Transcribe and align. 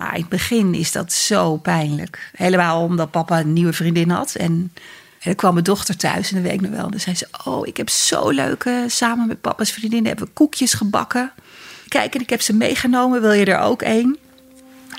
Maar 0.00 0.14
in 0.14 0.20
het 0.20 0.28
begin 0.28 0.74
is 0.74 0.92
dat 0.92 1.12
zo 1.12 1.56
pijnlijk. 1.56 2.30
Helemaal 2.36 2.82
omdat 2.82 3.10
papa 3.10 3.40
een 3.40 3.52
nieuwe 3.52 3.72
vriendin 3.72 4.10
had. 4.10 4.34
En, 4.34 4.72
en 5.20 5.34
kwam 5.34 5.52
mijn 5.52 5.64
dochter 5.64 5.96
thuis 5.96 6.28
en 6.28 6.34
dat 6.34 6.44
weet 6.44 6.52
ik 6.52 6.60
nog 6.60 6.70
wel. 6.70 6.90
Dan 6.90 7.00
zei 7.00 7.16
ze, 7.16 7.28
oh, 7.44 7.66
ik 7.66 7.76
heb 7.76 7.88
zo 7.88 8.30
leuke, 8.30 8.84
samen 8.88 9.26
met 9.26 9.40
papa's 9.40 9.70
vriendin 9.70 10.06
hebben 10.06 10.24
we 10.24 10.32
koekjes 10.32 10.74
gebakken. 10.74 11.32
Kijk, 11.88 12.14
en 12.14 12.20
ik 12.20 12.30
heb 12.30 12.40
ze 12.40 12.54
meegenomen, 12.54 13.20
wil 13.20 13.32
je 13.32 13.44
er 13.44 13.58
ook 13.58 13.82
één? 13.82 14.18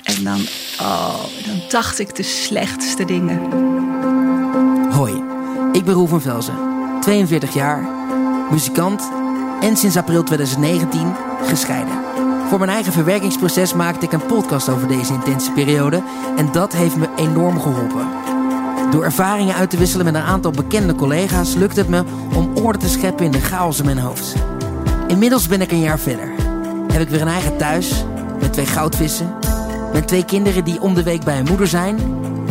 En 0.02 0.24
dan, 0.24 0.40
oh, 0.80 1.24
dan 1.46 1.62
dacht 1.68 1.98
ik 1.98 2.16
de 2.16 2.22
slechtste 2.22 3.04
dingen. 3.04 3.38
Hoi, 4.90 5.22
ik 5.72 5.84
ben 5.84 5.94
Roel 5.94 6.06
van 6.06 6.22
Velzen, 6.22 6.58
42 7.00 7.54
jaar, 7.54 7.88
muzikant 8.50 9.10
en 9.60 9.76
sinds 9.76 9.96
april 9.96 10.22
2019 10.22 11.14
gescheiden. 11.42 12.11
Voor 12.52 12.60
mijn 12.60 12.72
eigen 12.72 12.92
verwerkingsproces 12.92 13.74
maakte 13.74 14.06
ik 14.06 14.12
een 14.12 14.26
podcast 14.26 14.68
over 14.68 14.88
deze 14.88 15.12
intense 15.12 15.52
periode 15.52 16.02
en 16.36 16.52
dat 16.52 16.72
heeft 16.72 16.96
me 16.96 17.08
enorm 17.16 17.60
geholpen. 17.60 18.08
Door 18.90 19.04
ervaringen 19.04 19.54
uit 19.54 19.70
te 19.70 19.76
wisselen 19.76 20.04
met 20.04 20.14
een 20.14 20.20
aantal 20.22 20.50
bekende 20.50 20.94
collega's 20.94 21.54
lukt 21.54 21.76
het 21.76 21.88
me 21.88 22.04
om 22.34 22.56
orde 22.56 22.78
te 22.78 22.88
scheppen 22.88 23.24
in 23.24 23.30
de 23.30 23.40
chaos 23.40 23.78
in 23.78 23.84
mijn 23.84 23.98
hoofd. 23.98 24.34
Inmiddels 25.06 25.48
ben 25.48 25.60
ik 25.60 25.72
een 25.72 25.80
jaar 25.80 25.98
verder. 25.98 26.32
Heb 26.92 27.02
ik 27.02 27.08
weer 27.08 27.20
een 27.20 27.28
eigen 27.28 27.56
thuis 27.56 28.04
met 28.40 28.52
twee 28.52 28.66
goudvissen, 28.66 29.34
met 29.92 30.08
twee 30.08 30.24
kinderen 30.24 30.64
die 30.64 30.80
om 30.80 30.94
de 30.94 31.02
week 31.02 31.24
bij 31.24 31.36
hun 31.36 31.48
moeder 31.48 31.66
zijn 31.66 31.98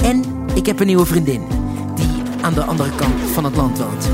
en 0.03 0.23
ik 0.53 0.65
heb 0.65 0.79
een 0.79 0.87
nieuwe 0.87 1.05
vriendin 1.05 1.47
die 1.95 2.23
aan 2.41 2.53
de 2.53 2.63
andere 2.63 2.95
kant 2.95 3.13
van 3.33 3.43
het 3.43 3.55
land 3.55 3.77
woont. 3.77 4.09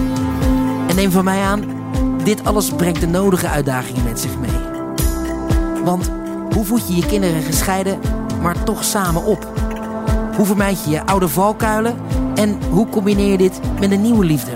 En 0.88 0.96
neem 0.96 1.12
van 1.12 1.24
mij 1.24 1.42
aan, 1.42 1.64
dit 2.24 2.46
alles 2.46 2.70
brengt 2.70 3.00
de 3.00 3.08
nodige 3.08 3.48
uitdagingen 3.48 4.04
met 4.04 4.20
zich 4.20 4.40
mee. 4.40 4.67
Want 5.88 6.12
hoe 6.54 6.66
voed 6.66 6.88
je 6.88 6.96
je 6.96 7.06
kinderen 7.06 7.42
gescheiden, 7.42 8.00
maar 8.42 8.64
toch 8.64 8.84
samen 8.84 9.24
op? 9.24 9.48
Hoe 10.36 10.46
vermijd 10.46 10.84
je 10.84 10.90
je 10.90 11.06
oude 11.06 11.28
valkuilen? 11.28 11.96
En 12.36 12.60
hoe 12.70 12.90
combineer 12.90 13.32
je 13.32 13.38
dit 13.38 13.60
met 13.80 13.92
een 13.92 14.02
nieuwe 14.02 14.26
liefde? 14.26 14.52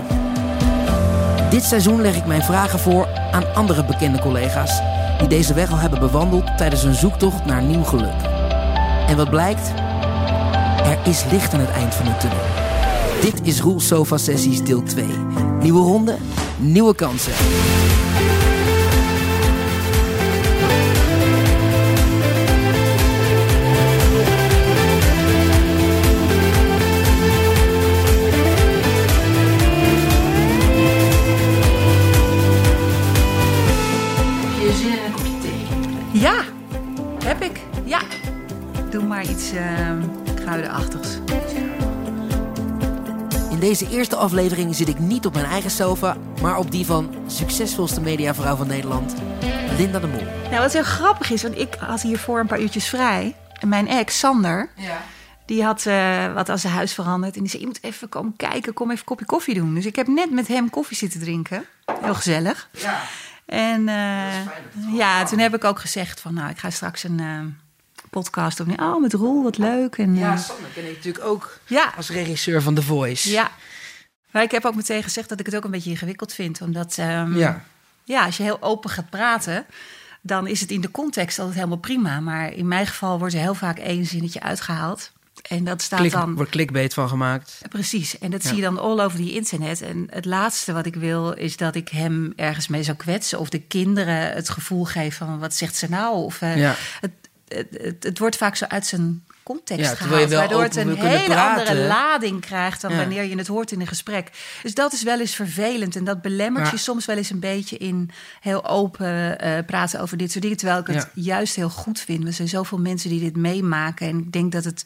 Dit 1.50 1.62
seizoen 1.62 2.00
leg 2.00 2.16
ik 2.16 2.26
mijn 2.26 2.42
vragen 2.42 2.78
voor 2.78 3.08
aan 3.30 3.54
andere 3.54 3.84
bekende 3.84 4.20
collega's... 4.20 4.80
die 5.18 5.28
deze 5.28 5.54
weg 5.54 5.70
al 5.70 5.76
hebben 5.76 6.00
bewandeld 6.00 6.56
tijdens 6.56 6.82
een 6.82 6.94
zoektocht 6.94 7.44
naar 7.44 7.62
nieuw 7.62 7.84
geluk. 7.84 8.20
En 9.08 9.16
wat 9.16 9.30
blijkt? 9.30 9.72
Er 10.84 10.98
is 11.04 11.24
licht 11.30 11.54
aan 11.54 11.60
het 11.60 11.70
eind 11.70 11.94
van 11.94 12.04
de 12.04 12.16
tunnel. 12.16 12.42
Dit 13.20 13.40
is 13.42 13.60
Roel 13.60 13.80
Sofa 13.80 14.16
Sessies 14.16 14.64
deel 14.64 14.82
2. 14.82 15.04
Nieuwe 15.60 15.80
ronde, 15.80 16.16
nieuwe 16.58 16.94
kansen. 16.94 17.32
Ja, 36.12 36.44
heb 37.24 37.42
ik. 37.42 37.60
Ja. 37.84 38.00
Doe 38.90 39.02
maar 39.02 39.22
iets 39.22 39.52
uh, 39.52 39.90
kruidenachtigs. 40.34 41.18
In 43.50 43.58
deze 43.58 43.90
eerste 43.90 44.16
aflevering 44.16 44.74
zit 44.74 44.88
ik 44.88 44.98
niet 44.98 45.26
op 45.26 45.34
mijn 45.34 45.46
eigen 45.46 45.70
sofa, 45.70 46.16
maar 46.42 46.58
op 46.58 46.70
die 46.70 46.86
van 46.86 47.14
succesvolste 47.26 48.00
mediavrouw 48.00 48.56
van 48.56 48.66
Nederland, 48.66 49.14
Linda 49.76 49.98
de 49.98 50.06
Mol. 50.06 50.26
Nou, 50.50 50.62
wat 50.62 50.72
heel 50.72 50.82
grappig 50.82 51.30
is, 51.30 51.42
want 51.42 51.58
ik 51.58 51.74
had 51.74 52.02
hiervoor 52.02 52.40
een 52.40 52.46
paar 52.46 52.60
uurtjes 52.60 52.88
vrij. 52.88 53.36
En 53.60 53.68
mijn 53.68 53.88
ex, 53.88 54.18
Sander, 54.18 54.68
die 55.46 55.64
had 55.64 55.86
eh, 55.86 56.34
wat 56.34 56.48
aan 56.48 56.58
zijn 56.58 56.72
huis 56.72 56.94
veranderd. 56.94 57.34
En 57.34 57.40
die 57.40 57.50
zei, 57.50 57.62
je 57.62 57.68
moet 57.68 57.82
even 57.82 58.08
komen 58.08 58.36
kijken, 58.36 58.72
kom 58.72 58.86
even 58.86 58.98
een 58.98 59.06
kopje 59.06 59.26
koffie 59.26 59.54
doen. 59.54 59.74
Dus 59.74 59.86
ik 59.86 59.96
heb 59.96 60.06
net 60.06 60.30
met 60.30 60.48
hem 60.48 60.70
koffie 60.70 60.96
zitten 60.96 61.20
drinken. 61.20 61.64
Heel 62.00 62.14
gezellig. 62.14 62.68
Ja. 62.72 63.00
En 63.52 63.88
eh, 63.88 64.94
ja, 64.94 65.24
toen 65.24 65.38
heb 65.38 65.54
ik 65.54 65.64
ook 65.64 65.78
gezegd 65.78 66.20
van, 66.20 66.34
nou, 66.34 66.50
ik 66.50 66.58
ga 66.58 66.70
straks 66.70 67.02
een 67.04 67.20
eh, 67.20 67.40
podcast 68.10 68.56
doen. 68.56 68.80
Oh, 68.80 69.00
met 69.00 69.12
Roel, 69.12 69.42
wat 69.42 69.58
leuk. 69.58 69.98
En, 69.98 70.16
Ja, 70.16 70.32
eh, 70.32 70.38
Sander 70.38 70.70
ken 70.74 70.88
ik 70.88 70.96
natuurlijk 70.96 71.24
ook 71.24 71.58
ja, 71.66 71.92
als 71.96 72.10
regisseur 72.10 72.62
van 72.62 72.74
The 72.74 72.82
Voice. 72.82 73.30
ja. 73.30 73.50
Maar 74.30 74.42
ik 74.42 74.50
heb 74.50 74.64
ook 74.64 74.74
meteen 74.74 75.02
gezegd 75.02 75.28
dat 75.28 75.40
ik 75.40 75.46
het 75.46 75.56
ook 75.56 75.64
een 75.64 75.70
beetje 75.70 75.90
ingewikkeld 75.90 76.32
vind. 76.32 76.60
Omdat, 76.60 76.98
ehm, 76.98 77.36
Ja. 77.36 77.64
ja, 78.04 78.24
als 78.24 78.36
je 78.36 78.42
heel 78.42 78.62
open 78.62 78.90
gaat 78.90 79.10
praten, 79.10 79.66
dan 80.20 80.46
is 80.46 80.60
het 80.60 80.70
in 80.70 80.80
de 80.80 80.90
context 80.90 81.38
altijd 81.38 81.56
helemaal 81.56 81.76
prima. 81.78 82.20
Maar 82.20 82.52
in 82.52 82.68
mijn 82.68 82.86
geval 82.86 83.18
wordt 83.18 83.34
er 83.34 83.40
heel 83.40 83.54
vaak 83.54 83.78
één 83.78 84.06
zinnetje 84.06 84.40
uitgehaald. 84.40 85.12
En 85.48 85.64
dat 85.64 85.82
staat 85.82 85.98
Klik, 85.98 86.12
dan... 86.12 86.34
wordt 86.34 86.50
clickbait 86.50 86.94
van 86.94 87.08
gemaakt. 87.08 87.58
Precies, 87.68 88.18
en 88.18 88.30
dat 88.30 88.42
Ja. 88.42 88.48
zie 88.48 88.56
je 88.56 88.62
dan 88.62 88.78
all 88.78 89.00
over 89.00 89.18
die 89.18 89.32
internet. 89.34 89.80
En 89.82 90.06
het 90.10 90.24
laatste 90.24 90.72
wat 90.72 90.86
ik 90.86 90.94
wil 90.94 91.32
is 91.32 91.56
dat 91.56 91.74
ik 91.74 91.88
hem 91.88 92.32
ergens 92.36 92.68
mee 92.68 92.82
zou 92.82 92.96
kwetsen... 92.96 93.38
of 93.38 93.48
de 93.48 93.60
kinderen 93.60 94.32
het 94.32 94.48
gevoel 94.48 94.84
geef 94.84 95.16
van 95.16 95.38
wat 95.38 95.54
zegt 95.54 95.76
ze 95.76 95.88
nou? 95.90 96.16
Of, 96.24 96.40
eh, 96.42 96.56
Ja. 96.56 96.74
het, 97.00 97.12
het, 97.48 97.66
het, 97.82 98.02
het 98.04 98.18
wordt 98.18 98.36
vaak 98.36 98.56
zo 98.56 98.64
uit 98.64 98.86
zijn 98.86 99.24
context 99.42 99.90
Ja, 99.90 99.94
gehaald... 99.94 100.32
waardoor 100.32 100.62
het 100.62 100.76
een 100.76 100.96
hele 100.96 101.40
andere 101.40 101.86
lading 101.86 102.40
krijgt... 102.40 102.80
dan 102.80 102.90
Ja. 102.90 102.96
wanneer 102.96 103.24
je 103.24 103.36
het 103.36 103.46
hoort 103.46 103.72
in 103.72 103.80
een 103.80 103.86
gesprek. 103.86 104.30
Dus 104.62 104.74
dat 104.74 104.92
is 104.92 105.02
wel 105.02 105.20
eens 105.20 105.34
vervelend 105.34 105.96
en 105.96 106.04
dat 106.04 106.22
belemmert 106.22 106.66
Ja. 106.66 106.72
je 106.72 106.78
soms 106.78 107.04
wel 107.06 107.16
eens 107.16 107.30
een 107.30 107.40
beetje... 107.40 107.76
in 107.76 108.10
heel 108.40 108.66
open 108.68 109.38
eh, 109.38 109.64
praten 109.66 110.00
over 110.00 110.16
dit 110.16 110.30
soort 110.30 110.42
dingen. 110.42 110.56
Terwijl 110.58 110.80
ik 110.80 110.86
het 110.86 111.08
juist 111.14 111.54
heel 111.56 111.70
goed 111.70 112.00
vind. 112.00 112.26
Er 112.26 112.32
zijn 112.32 112.48
zoveel 112.48 112.78
mensen 112.78 113.10
die 113.10 113.20
dit 113.20 113.36
meemaken 113.36 114.08
en 114.08 114.18
ik 114.18 114.32
denk 114.32 114.52
dat 114.52 114.64
het... 114.64 114.84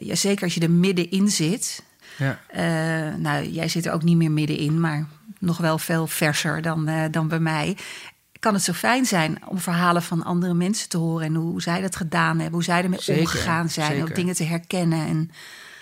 Ja, 0.00 0.14
zeker 0.14 0.44
als 0.44 0.54
je 0.54 0.60
er 0.60 0.70
middenin 0.70 1.28
zit, 1.28 1.82
Ja. 2.18 2.38
eh, 2.48 3.14
nou, 3.16 3.46
jij 3.48 3.68
zit 3.68 3.86
er 3.86 3.92
ook 3.92 4.02
niet 4.02 4.16
meer 4.16 4.30
middenin, 4.30 4.80
maar 4.80 5.06
nog 5.38 5.56
wel 5.58 5.78
veel 5.78 6.06
verser 6.06 6.62
dan, 6.62 6.88
eh, 6.88 7.04
dan 7.10 7.28
bij 7.28 7.38
mij. 7.40 7.76
Kan 8.38 8.54
het 8.54 8.62
zo 8.62 8.72
fijn 8.72 9.04
zijn 9.06 9.38
om 9.48 9.58
verhalen 9.58 10.02
van 10.02 10.22
andere 10.24 10.54
mensen 10.54 10.88
te 10.88 10.96
horen 10.98 11.26
en 11.26 11.34
hoe 11.34 11.62
zij 11.62 11.80
dat 11.80 11.96
gedaan 11.96 12.34
hebben, 12.36 12.52
hoe 12.54 12.64
zij 12.64 12.82
ermee 12.82 13.00
Zeker, 13.00 13.20
omgegaan 13.22 13.68
zijn, 13.68 13.90
zeker. 13.90 14.02
ook 14.08 14.14
dingen 14.14 14.34
te 14.34 14.44
herkennen. 14.44 15.06
En 15.06 15.30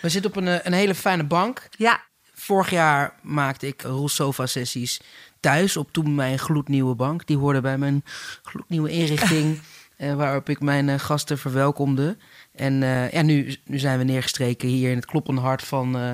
We 0.03 0.09
zitten 0.09 0.31
op 0.31 0.37
een, 0.37 0.49
eh, 0.49 0.59
een 0.63 0.73
hele 0.73 0.95
fijne 0.95 1.25
bank. 1.25 1.69
ja, 1.77 2.01
Vorig 2.35 2.71
jaar 2.71 3.13
maakte 3.23 3.67
ik 3.67 3.83
Roel 3.83 4.09
Sofa 4.09 4.47
sessies 4.47 5.01
thuis 5.41 5.77
op 5.77 5.93
toen 5.93 6.15
mijn 6.15 6.39
gloednieuwe 6.39 6.95
bank. 6.95 7.27
Die 7.27 7.37
hoorde 7.37 7.61
bij 7.61 7.79
mijn 7.79 8.05
gloednieuwe 8.43 8.91
inrichting 8.91 9.61
waarop 10.17 10.49
ik 10.49 10.61
mijn 10.61 11.01
gasten 11.01 11.39
verwelkomde. 11.39 12.17
En 12.59 12.83
eh, 12.83 13.11
ja, 13.11 13.23
nu, 13.23 13.57
nu 13.65 13.79
zijn 13.79 13.99
we 13.99 14.05
neergestreken 14.05 14.69
hier 14.69 14.91
in 14.91 14.97
het 14.97 15.07
kloppende 15.07 15.41
hart 15.41 15.63
van, 15.63 15.99
eh, 15.99 16.13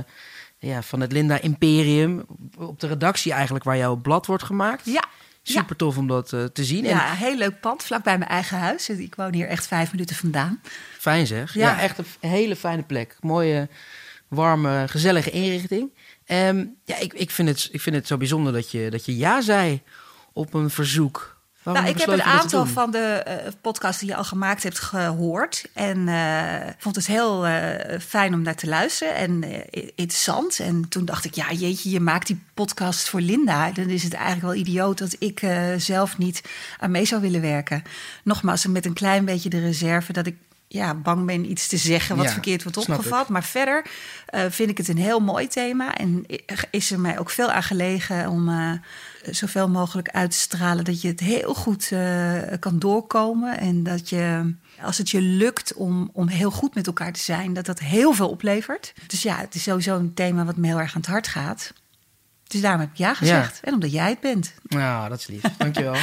ja, 0.58 0.82
van 0.82 1.00
het 1.00 1.12
Linda 1.12 1.40
Imperium. 1.40 2.26
Op 2.58 2.80
de 2.80 2.86
redactie 2.86 3.32
eigenlijk 3.32 3.64
waar 3.64 3.76
jouw 3.76 3.96
blad 3.96 4.26
wordt 4.26 4.42
gemaakt. 4.44 4.84
ja. 4.84 5.04
Super 5.60 5.76
tof 5.76 5.96
om 5.96 6.06
dat 6.06 6.32
eh, 6.32 6.44
te 6.44 6.64
zien. 6.64 6.84
En 6.84 6.90
Ja, 6.90 7.10
een 7.10 7.16
heel 7.16 7.36
leuk 7.36 7.60
pand, 7.60 7.82
vlakbij 7.82 8.18
mijn 8.18 8.30
eigen 8.30 8.58
huis. 8.58 8.88
Ik 8.88 9.14
woon 9.14 9.32
hier 9.34 9.48
echt 9.48 9.66
vijf 9.66 9.90
minuten 9.90 10.16
vandaan. 10.16 10.60
fijn 10.98 11.26
zeg. 11.26 11.54
Ja. 11.54 11.70
Ja. 11.70 11.80
echt 11.80 11.98
een 11.98 12.30
hele 12.30 12.56
fijne 12.56 12.82
plek. 12.82 13.16
Mooie, 13.20 13.68
warme, 14.28 14.84
gezellige 14.88 15.30
inrichting. 15.30 15.90
Ehm, 16.24 16.64
ja, 16.84 16.98
ik, 16.98 17.12
ik, 17.12 17.30
vind 17.30 17.48
het, 17.48 17.68
ik 17.72 17.80
vind 17.80 17.96
het 17.96 18.06
zo 18.06 18.16
bijzonder 18.16 18.52
dat 18.52 18.70
je, 18.70 18.90
dat 18.90 19.04
je 19.04 19.16
ja 19.16 19.40
zei 19.40 19.82
op 20.32 20.54
een 20.54 20.70
verzoek. 20.70 21.33
Nou, 21.64 21.86
ik 21.86 21.98
heb 21.98 22.08
een 22.08 22.22
aantal 22.22 22.66
van 22.66 22.90
de 22.90 22.98
eh, 22.98 23.52
podcasts 23.60 24.00
die 24.00 24.08
je 24.08 24.16
al 24.16 24.24
gemaakt 24.24 24.62
hebt 24.62 24.78
gehoord. 24.78 25.64
En 25.72 26.08
eh, 26.08 26.72
vond 26.78 26.96
het 26.96 27.06
heel 27.06 27.46
eh, 27.46 28.00
fijn 28.00 28.34
om 28.34 28.42
naar 28.42 28.54
te 28.54 28.66
luisteren 28.66 29.14
en 29.14 29.44
interessant. 29.94 30.58
En 30.58 30.88
toen 30.88 31.04
dacht 31.04 31.24
ik, 31.24 31.34
ja 31.34 31.52
jeetje, 31.52 31.90
je 31.90 32.00
maakt 32.00 32.26
die 32.26 32.42
podcast 32.54 33.08
voor 33.08 33.20
Linda. 33.20 33.70
Dan 33.70 33.88
is 33.88 34.02
het 34.02 34.12
eigenlijk 34.12 34.46
wel 34.46 34.54
idioot 34.54 34.98
dat 34.98 35.16
ik 35.18 35.46
zelf 35.76 36.18
niet 36.18 36.42
aan 36.78 36.90
mee 36.90 37.04
zou 37.04 37.20
willen 37.20 37.40
werken. 37.40 37.82
Nogmaals, 38.24 38.66
met 38.66 38.86
een 38.86 38.92
klein 38.92 39.24
beetje 39.24 39.48
de 39.48 39.60
reserve 39.60 40.12
dat 40.12 40.26
ik 40.26 40.36
ja, 40.74 40.94
bang 40.94 41.26
ben 41.26 41.50
iets 41.50 41.66
te 41.66 41.76
zeggen 41.76 42.16
wat 42.16 42.24
Ja, 42.24 42.32
verkeerd 42.32 42.62
wordt 42.62 42.78
opgevat. 42.78 43.28
Maar 43.28 43.44
verder 43.44 43.86
eh, 44.26 44.44
vind 44.48 44.70
ik 44.70 44.76
het 44.76 44.88
een 44.88 44.98
heel 44.98 45.20
mooi 45.20 45.46
thema. 45.46 45.94
En 45.94 46.26
is 46.70 46.90
er 46.90 47.00
mij 47.00 47.18
ook 47.18 47.30
veel 47.30 47.50
aan 47.50 47.62
gelegen 47.62 48.28
om 48.28 48.48
eh, 48.48 48.72
zoveel 49.30 49.68
mogelijk 49.68 50.08
uit 50.08 50.30
te 50.30 50.38
stralen 50.38 50.84
dat 50.84 51.00
je 51.00 51.08
het 51.08 51.20
heel 51.20 51.54
goed 51.54 51.92
eh, 51.92 52.38
kan 52.58 52.78
doorkomen. 52.78 53.58
En 53.58 53.82
dat 53.82 54.08
je, 54.08 54.54
als 54.82 54.98
het 54.98 55.10
je 55.10 55.20
lukt 55.20 55.74
om, 55.74 56.10
om 56.12 56.28
heel 56.28 56.50
goed 56.50 56.74
met 56.74 56.86
elkaar 56.86 57.12
te 57.12 57.20
zijn, 57.20 57.52
dat 57.52 57.66
dat 57.66 57.78
heel 57.78 58.12
veel 58.12 58.30
oplevert. 58.30 58.92
Dus 59.06 59.22
ja, 59.22 59.36
het 59.36 59.54
is 59.54 59.62
sowieso 59.62 59.96
een 59.96 60.14
thema 60.14 60.44
wat 60.44 60.56
me 60.56 60.66
heel 60.66 60.80
erg 60.80 60.94
aan 60.94 61.00
het 61.00 61.10
hart 61.10 61.28
gaat. 61.28 61.72
Dus 62.46 62.60
daarom 62.60 62.80
heb 62.80 62.90
ik 62.90 62.96
ja 62.96 63.14
gezegd. 63.14 63.60
En 63.62 63.74
omdat 63.74 63.92
jij 63.92 64.08
het 64.08 64.20
bent. 64.20 64.54
Nou, 64.62 65.08
dat 65.08 65.18
is 65.18 65.26
lief. 65.26 65.42
Dankjewel. 65.56 65.96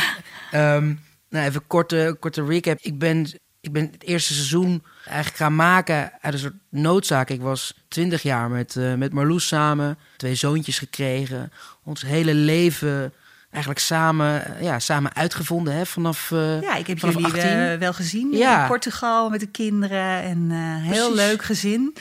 Ehm 0.51 0.93
nou, 1.31 1.45
even 1.45 1.67
korte, 1.67 2.17
korte 2.19 2.45
recap. 2.45 2.77
Ik 2.81 2.99
ben, 2.99 3.39
ik 3.61 3.71
ben 3.71 3.89
het 3.91 4.03
eerste 4.03 4.33
seizoen 4.33 4.83
eigenlijk 5.05 5.37
gaan 5.37 5.55
maken 5.55 6.11
uit 6.21 6.33
een 6.33 6.39
soort 6.39 6.53
noodzaak. 6.69 7.29
Ik 7.29 7.41
was 7.41 7.73
twintig 7.87 8.21
jaar 8.21 8.49
met, 8.49 8.75
eh, 8.75 8.93
met 8.93 9.13
Marloes 9.13 9.47
samen. 9.47 9.97
Twee 10.17 10.35
zoontjes 10.35 10.77
gekregen. 10.77 11.51
Ons 11.83 12.01
hele 12.01 12.33
leven 12.33 13.13
eigenlijk 13.49 13.83
samen, 13.83 14.55
ja, 14.61 14.79
samen 14.79 15.15
uitgevonden 15.15 15.73
hè, 15.73 15.85
vanaf. 15.85 16.31
Uh, 16.31 16.61
ja, 16.61 16.75
ik 16.75 16.87
heb 16.87 16.97
jullie 16.99 17.25
18. 17.25 17.41
uh, 17.57 17.75
wel 17.75 17.93
gezien 17.93 18.31
Ja. 18.31 18.61
in 18.61 18.67
Portugal 18.67 19.29
met 19.29 19.39
de 19.39 19.47
kinderen. 19.47 20.21
En 20.21 20.49
uh, 20.49 20.91
heel 20.91 21.13
leuk 21.15 21.43
gezin. 21.43 21.95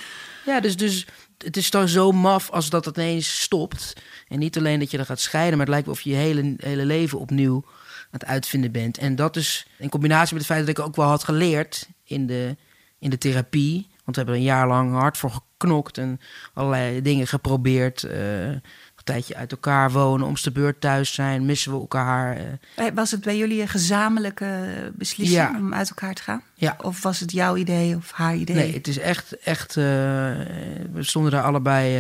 Ja, 0.47 0.61
dus, 0.61 0.77
dus 0.77 1.07
het 1.39 1.57
is 1.57 1.71
dan 1.71 1.89
zo 1.89 2.13
maf 2.13 2.51
als 2.51 2.71
dat 2.71 2.85
het 2.85 2.97
ineens 2.97 3.41
stopt. 3.41 3.93
En 4.29 4.39
niet 4.39 4.57
alleen 4.59 4.79
dat 4.79 4.91
je 4.91 4.97
dan 4.97 5.07
gaat 5.07 5.21
scheiden, 5.21 5.57
maar 5.59 5.67
het 5.67 5.75
lijkt 5.75 5.87
wel 5.87 5.95
of 5.95 6.01
je 6.01 6.11
je 6.11 6.17
hele, 6.17 6.55
hele 6.57 6.85
leven 6.85 7.19
opnieuw 7.19 7.65
het 8.11 8.25
uitvinden 8.25 8.73
bent. 8.73 8.99
En 8.99 9.17
dat 9.17 9.37
is 9.37 9.67
in 9.79 9.89
combinatie 9.89 10.35
met 10.35 10.43
het 10.47 10.53
feit 10.53 10.67
dat 10.67 10.79
ik 10.79 10.85
ook 10.85 10.97
wel 10.97 11.07
had 11.09 11.25
geleerd 11.25 11.89
in 12.05 12.27
de, 12.27 12.57
in 12.99 13.11
de 13.11 13.19
therapie. 13.19 13.89
Want 14.05 14.17
we 14.17 14.23
hebben 14.23 14.35
er 14.35 14.41
een 14.41 14.57
jaar 14.57 14.69
lang 14.69 14.93
hard 14.93 15.17
voor 15.19 15.31
geknokt 15.31 15.99
en 15.99 16.21
allerlei 16.55 17.03
dingen 17.03 17.27
geprobeerd. 17.27 18.03
eh, 18.03 18.49
een 18.49 19.07
tijdje 19.07 19.37
uit 19.37 19.51
elkaar 19.53 19.91
wonen, 19.91 20.27
om 20.27 20.35
de 20.43 20.51
beurt 20.51 20.81
thuis 20.81 21.15
zijn, 21.15 21.47
missen 21.47 21.73
we 21.73 21.79
elkaar. 21.79 22.37
eh. 22.37 22.87
Eh, 22.87 22.95
Was 22.95 23.11
het 23.11 23.21
bij 23.21 23.37
jullie 23.37 23.61
een 23.61 23.69
gezamenlijke 23.69 24.69
beslissing 24.95 25.39
Ja. 25.41 25.55
om 25.59 25.75
uit 25.75 25.89
elkaar 25.89 26.15
te 26.15 26.23
gaan? 26.23 26.43
Ja. 26.55 26.77
Of 26.83 27.03
was 27.03 27.21
het 27.21 27.33
jouw 27.33 27.57
idee 27.57 27.97
of 27.97 28.11
haar 28.11 28.35
idee? 28.37 28.57
Nee, 28.57 28.73
het 28.75 28.89
is 28.89 28.99
echt, 28.99 29.39
echt 29.39 29.75
we 29.75 30.99
stonden 30.99 31.33
daar 31.33 31.43
allebei 31.43 31.99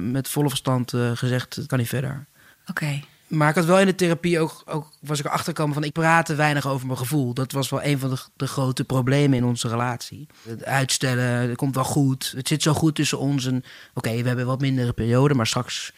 met 0.00 0.28
volle 0.28 0.48
verstand 0.48 0.92
gezegd, 1.14 1.54
het 1.56 1.66
kan 1.66 1.78
niet 1.78 1.88
verder. 1.88 2.26
Oké. 2.66 3.00
Maar 3.26 3.48
ik 3.48 3.54
had 3.54 3.64
wel 3.64 3.80
in 3.80 3.86
de 3.86 3.94
therapie 3.94 4.40
ook, 4.40 4.62
ook 4.64 4.92
was 5.00 5.18
ik 5.18 5.24
erachter 5.24 5.46
gekomen 5.46 5.74
van 5.74 5.84
ik 5.84 5.92
praatte 5.92 6.34
weinig 6.34 6.66
over 6.66 6.86
mijn 6.86 6.98
gevoel. 6.98 7.34
Dat 7.34 7.52
was 7.52 7.68
wel 7.68 7.82
een 7.84 7.98
van 7.98 8.10
de, 8.10 8.18
de 8.36 8.46
grote 8.46 8.84
problemen 8.84 9.38
in 9.38 9.44
onze 9.44 9.68
relatie. 9.68 10.26
Het 10.48 10.64
uitstellen, 10.64 11.24
het 11.48 11.56
komt 11.56 11.74
wel 11.74 11.84
goed. 11.84 12.32
Het 12.36 12.48
zit 12.48 12.62
zo 12.62 12.72
goed 12.72 12.94
tussen 12.94 13.18
ons. 13.18 13.46
En 13.46 13.64
oké, 13.94 14.22
we 14.22 14.28
hebben 14.28 14.46
wat 14.46 14.60
mindere 14.60 14.92
periode, 14.92 15.34
maar 15.34 15.46
straks 15.46 15.92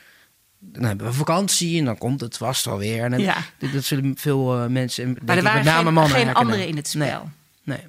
dan 0.61 0.83
hebben 0.85 1.07
we 1.07 1.13
vakantie 1.13 1.79
en 1.79 1.85
dan 1.85 1.99
komt 1.99 2.21
het 2.21 2.37
vast 2.37 2.65
wel 2.65 2.79
weer. 2.79 3.05
En 3.05 3.19
Ja. 3.19 3.37
dat, 3.59 3.73
dat 3.73 3.85
zullen 3.85 4.17
veel 4.17 4.59
eh, 4.59 4.67
mensen, 4.67 5.17
Maar 5.25 5.37
er 5.37 5.43
waren 5.43 5.65
met 5.65 5.73
name 5.73 5.85
geen, 5.85 5.95
mannen 5.95 6.17
geen 6.17 6.35
anderen 6.35 6.67
in 6.69 6.77
het 6.77 6.89
spel. 6.89 7.31
Nee. 7.63 7.81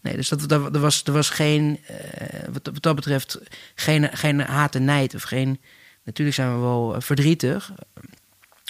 Nee, 0.00 0.16
dus 0.16 0.28
dat, 0.28 0.48
dat, 0.48 0.74
er, 0.74 0.80
was, 0.80 1.02
er 1.04 1.12
was 1.12 1.30
geen, 1.30 1.80
eh, 1.86 2.38
wat, 2.52 2.70
wat 2.72 2.82
dat 2.82 2.94
betreft, 2.94 3.38
geen, 3.74 4.08
geen 4.12 4.40
haat 4.40 4.74
en 4.74 4.84
nijd. 4.84 5.14
Of 5.14 5.22
geen, 5.22 5.60
natuurlijk 6.04 6.36
zijn 6.36 6.54
we 6.54 6.60
wel 6.60 6.94
eh, 6.94 7.00
verdrietig. 7.00 7.72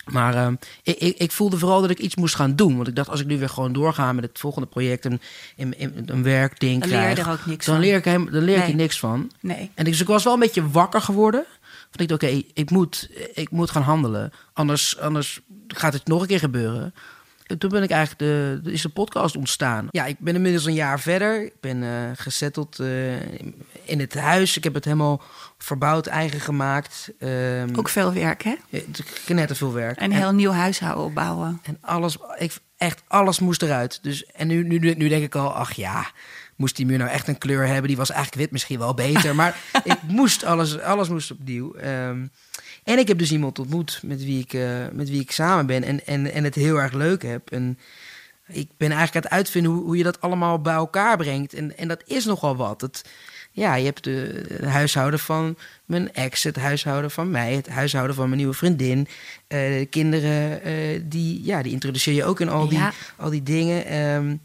Maar 0.04 0.34
eh, 0.34 0.52
ik, 0.82 0.98
ik, 0.98 1.18
ik 1.18 1.32
voelde 1.32 1.58
vooral 1.58 1.80
dat 1.80 1.90
ik 1.90 1.98
iets 1.98 2.14
moest 2.16 2.34
gaan 2.34 2.56
doen. 2.56 2.76
Want 2.76 2.88
ik 2.88 2.96
dacht, 2.96 3.08
als 3.08 3.20
ik 3.20 3.26
nu 3.26 3.38
weer 3.38 3.48
gewoon 3.48 3.72
doorga 3.72 4.12
met 4.12 4.24
het 4.24 4.38
volgende 4.38 4.68
project... 4.68 5.04
en 5.06 5.20
een 6.06 6.22
werkding 6.22 6.80
Dan 6.80 6.88
leer 6.90 6.98
krijg... 7.00 7.18
er 7.18 7.32
ook 7.32 7.46
niks 7.46 7.66
dan 7.66 7.74
van. 7.74 7.84
leer 7.84 7.96
ik, 7.96 8.04
hem, 8.04 8.30
dan 8.30 8.42
leer 8.42 8.56
ik 8.56 8.62
Nee. 8.62 8.70
er 8.70 8.76
niks 8.76 8.98
van. 8.98 9.30
Nee. 9.40 9.70
En 9.74 9.84
dus 9.84 10.00
ik 10.00 10.06
was 10.06 10.24
wel 10.24 10.32
een 10.32 10.40
beetje 10.40 10.70
wakker 10.70 11.00
geworden. 11.00 11.44
Want 11.90 12.00
ik 12.00 12.08
dacht, 12.08 12.22
oké, 12.22 12.42
ik, 12.54 12.70
moet, 12.70 13.10
ik 13.34 13.50
moet 13.50 13.70
gaan 13.70 13.82
handelen. 13.82 14.32
Anders, 14.52 14.98
anders 14.98 15.40
gaat 15.68 15.92
het 15.92 16.06
nog 16.06 16.20
een 16.20 16.26
keer 16.26 16.38
gebeuren. 16.38 16.94
En 17.44 17.58
toen 17.58 17.70
ben 17.70 17.82
ik 17.82 17.90
eigenlijk 17.90 18.20
de, 18.20 18.60
de- 18.62 18.72
is 18.72 18.82
de 18.82 18.88
podcast 18.88 19.36
ontstaan. 19.36 19.86
Ja, 19.90 20.04
ik 20.04 20.18
ben 20.18 20.34
inmiddels 20.34 20.64
een 20.64 20.74
jaar 20.74 21.00
verder. 21.00 21.44
Ik 21.44 21.60
ben 21.60 21.82
eh 21.82 21.90
gezetteld 22.16 22.78
eh, 22.78 23.22
in 23.84 24.00
het 24.00 24.14
huis. 24.14 24.56
Ik 24.56 24.64
heb 24.64 24.74
het 24.74 24.84
helemaal 24.84 25.22
verbouwd, 25.58 26.06
eigen 26.06 26.40
gemaakt. 26.40 27.10
Ehm, 27.18 27.68
Ook 27.76 27.88
veel 27.88 28.12
werk, 28.12 28.42
hè? 28.42 28.54
net 29.26 29.56
veel 29.56 29.72
werk. 29.72 30.00
Een 30.00 30.12
heel 30.12 30.32
nieuw 30.32 30.50
huishouden 30.50 31.04
opbouwen. 31.04 31.60
En 31.62 31.78
alles, 31.80 32.16
ik, 32.38 32.52
echt 32.76 33.02
alles 33.08 33.38
moest 33.38 33.62
eruit. 33.62 33.98
Dus, 34.02 34.24
en 34.26 34.46
nu, 34.46 34.62
nu, 34.62 34.78
nu 34.78 35.08
denk 35.08 35.24
ik 35.24 35.34
al, 35.34 35.54
ach 35.54 35.72
ja, 35.72 36.06
moest 36.56 36.76
die 36.76 36.86
muur 36.86 36.98
nou 36.98 37.10
echt 37.10 37.28
een 37.28 37.38
kleur 37.38 37.66
hebben? 37.66 37.86
Die 37.88 37.96
was 37.96 38.10
eigenlijk 38.10 38.40
wit 38.42 38.50
misschien 38.52 38.78
wel 38.78 38.94
beter. 38.94 39.34
Maar 39.34 39.56
ik 39.84 40.02
moest 40.02 40.44
alles, 40.44 40.78
alles 40.80 41.08
moest 41.08 41.30
opnieuw. 41.30 41.74
Ehm, 41.74 42.26
en 42.84 42.98
ik 42.98 43.08
heb 43.08 43.18
dus 43.18 43.32
iemand 43.32 43.58
ontmoet 43.58 44.00
met 44.02 44.24
wie 44.24 44.40
ik, 44.40 44.52
eh, 44.52 44.86
met 44.92 45.08
wie 45.10 45.20
ik 45.20 45.30
samen 45.30 45.66
ben 45.66 45.82
en, 45.84 46.06
en, 46.06 46.32
en 46.32 46.44
het 46.44 46.54
heel 46.54 46.76
erg 46.80 46.92
leuk 46.92 47.22
heb. 47.22 47.50
En 47.50 47.78
ik 48.46 48.68
ben 48.76 48.90
eigenlijk 48.90 49.16
aan 49.16 49.30
het 49.30 49.40
uitvinden 49.40 49.72
hoe, 49.72 49.84
hoe 49.84 49.96
je 49.96 50.02
dat 50.02 50.20
allemaal 50.20 50.60
bij 50.60 50.74
elkaar 50.74 51.16
brengt. 51.16 51.54
En, 51.54 51.76
en 51.76 51.88
dat 51.88 52.02
is 52.06 52.24
nogal 52.24 52.56
wat. 52.56 52.80
Het, 52.80 53.04
ja, 53.50 53.74
je 53.74 53.84
hebt 53.84 54.04
de, 54.04 54.44
huishouden 54.64 55.18
van 55.20 55.56
mijn 55.84 56.12
ex, 56.12 56.42
het 56.42 56.56
huishouden 56.56 57.10
van 57.10 57.30
mij, 57.30 57.54
het 57.54 57.68
huishouden 57.68 58.16
van 58.16 58.24
mijn 58.26 58.38
nieuwe 58.38 58.54
vriendin. 58.54 59.08
eh, 59.46 59.58
de 59.78 59.86
kinderen, 59.90 60.62
eh, 60.62 61.00
die, 61.04 61.44
ja, 61.44 61.62
die 61.62 61.72
introduceer 61.72 62.14
je 62.14 62.24
ook 62.24 62.40
in 62.40 62.48
al 62.48 62.68
die, 62.68 62.78
Ja. 62.78 62.92
al 63.16 63.30
die 63.30 63.42
dingen. 63.42 63.86
Ehm, 63.86 64.36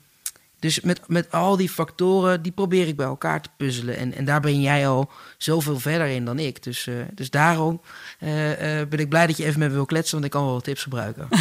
dus 0.59 0.79
met, 0.81 1.01
met 1.07 1.31
al 1.31 1.57
die 1.57 1.69
factoren, 1.69 2.41
die 2.41 2.51
probeer 2.51 2.87
ik 2.87 2.95
bij 2.95 3.05
elkaar 3.05 3.41
te 3.41 3.49
puzzelen. 3.57 3.97
En, 3.97 4.13
en 4.15 4.25
daar 4.25 4.41
ben 4.41 4.61
jij 4.61 4.87
al 4.87 5.11
zoveel 5.37 5.79
verder 5.79 6.07
in 6.07 6.25
dan 6.25 6.39
ik. 6.39 6.63
Dus, 6.63 6.87
eh, 6.87 6.93
dus 7.13 7.29
daarom 7.29 7.81
eh, 8.19 8.79
eh, 8.81 8.87
ben 8.87 8.99
ik 8.99 9.09
blij 9.09 9.27
dat 9.27 9.37
je 9.37 9.45
even 9.45 9.59
met 9.59 9.67
me 9.69 9.73
wil 9.75 9.85
kletsen, 9.85 10.13
want 10.13 10.25
ik 10.25 10.31
kan 10.31 10.43
wel 10.43 10.53
wat 10.53 10.63
tips 10.63 10.83
gebruiken. 10.83 11.27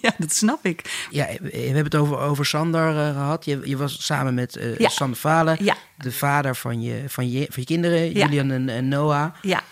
Ja, 0.00 0.10
dat 0.18 0.32
snap 0.32 0.64
ik. 0.64 1.06
Ja, 1.10 1.26
we 1.42 1.56
hebben 1.58 1.84
het 1.84 1.94
over, 1.96 2.18
over 2.18 2.46
Sander 2.46 2.88
eh, 2.98 3.12
gehad. 3.12 3.44
Je, 3.44 3.60
je 3.64 3.76
was 3.76 4.04
samen 4.04 4.34
met 4.34 4.58
Ja. 4.78 4.88
Sander 4.88 5.18
Valen, 5.18 5.64
Ja. 5.64 5.76
de 5.96 6.12
vader 6.12 6.56
van 6.56 6.82
je, 6.82 7.04
van 7.06 7.30
je, 7.30 7.38
van 7.48 7.54
je 7.56 7.64
kinderen, 7.64 8.14
Ja. 8.14 8.24
Julian 8.26 8.50
en, 8.50 8.68
en 8.68 8.88
Noah. 8.88 9.34
Ja. 9.42 9.62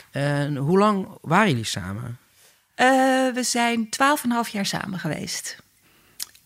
Hoe 0.58 0.78
lang 0.78 1.08
waren 1.20 1.48
jullie 1.48 1.64
samen? 1.64 2.18
We 3.34 3.40
zijn 3.42 3.90
twaalf 3.90 4.22
en 4.22 4.28
een 4.28 4.34
half 4.34 4.48
jaar 4.48 4.66
samen 4.66 4.98
geweest. 4.98 5.56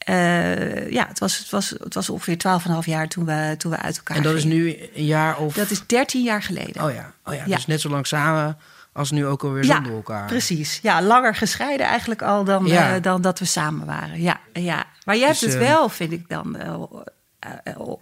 Eh, 0.01 0.91
ja, 0.91 1.07
het 1.09 1.19
was, 1.19 1.39
het, 1.39 1.51
was, 1.51 1.71
het 1.71 1.95
was 1.95 2.11
ongeveer 2.11 2.39
twaalf 2.39 2.63
en 2.63 2.67
een 2.69 2.73
half 2.75 2.87
jaar 2.87 3.09
toen 3.09 3.25
we, 3.25 3.55
toen 3.59 3.71
we 3.71 3.79
uit 3.79 3.97
elkaar 3.97 4.17
En 4.17 4.23
dat 4.23 4.35
is 4.35 4.45
nu 4.45 4.77
een 4.95 5.05
jaar 5.05 5.37
of... 5.39 5.55
Dat 5.55 5.71
is 5.71 5.87
dertien 5.87 6.23
jaar 6.23 6.43
geleden. 6.43 6.85
Oh 6.85 6.93
ja, 6.93 7.13
oh 7.25 7.35
ja, 7.35 7.43
Ja. 7.47 7.55
dus 7.57 7.67
net 7.67 7.81
zo 7.81 7.89
lang 7.89 8.07
samen 8.07 8.59
als 8.93 9.11
nu 9.11 9.27
ook 9.27 9.45
alweer 9.45 9.65
ja, 9.65 9.75
zonder 9.75 9.93
elkaar. 9.93 10.27
precies. 10.27 10.79
Ja, 10.83 11.03
langer 11.03 11.35
gescheiden 11.35 11.87
eigenlijk 11.87 12.23
al 12.23 12.45
dan, 12.45 12.67
Ja. 12.67 12.95
eh, 12.95 13.03
dan 13.03 13.23
dat 13.23 13.39
we 13.39 13.45
samen 13.45 13.87
waren. 13.87 14.21
Ja, 14.23 14.41
ja. 14.53 14.85
Maar 15.05 15.17
jij 15.17 15.29
Dus, 15.29 15.41
hebt 15.41 15.53
het 15.53 15.63
eh, 15.63 15.69
wel, 15.69 15.89
vind 15.89 16.13
ik 16.13 16.29
dan, 16.29 16.57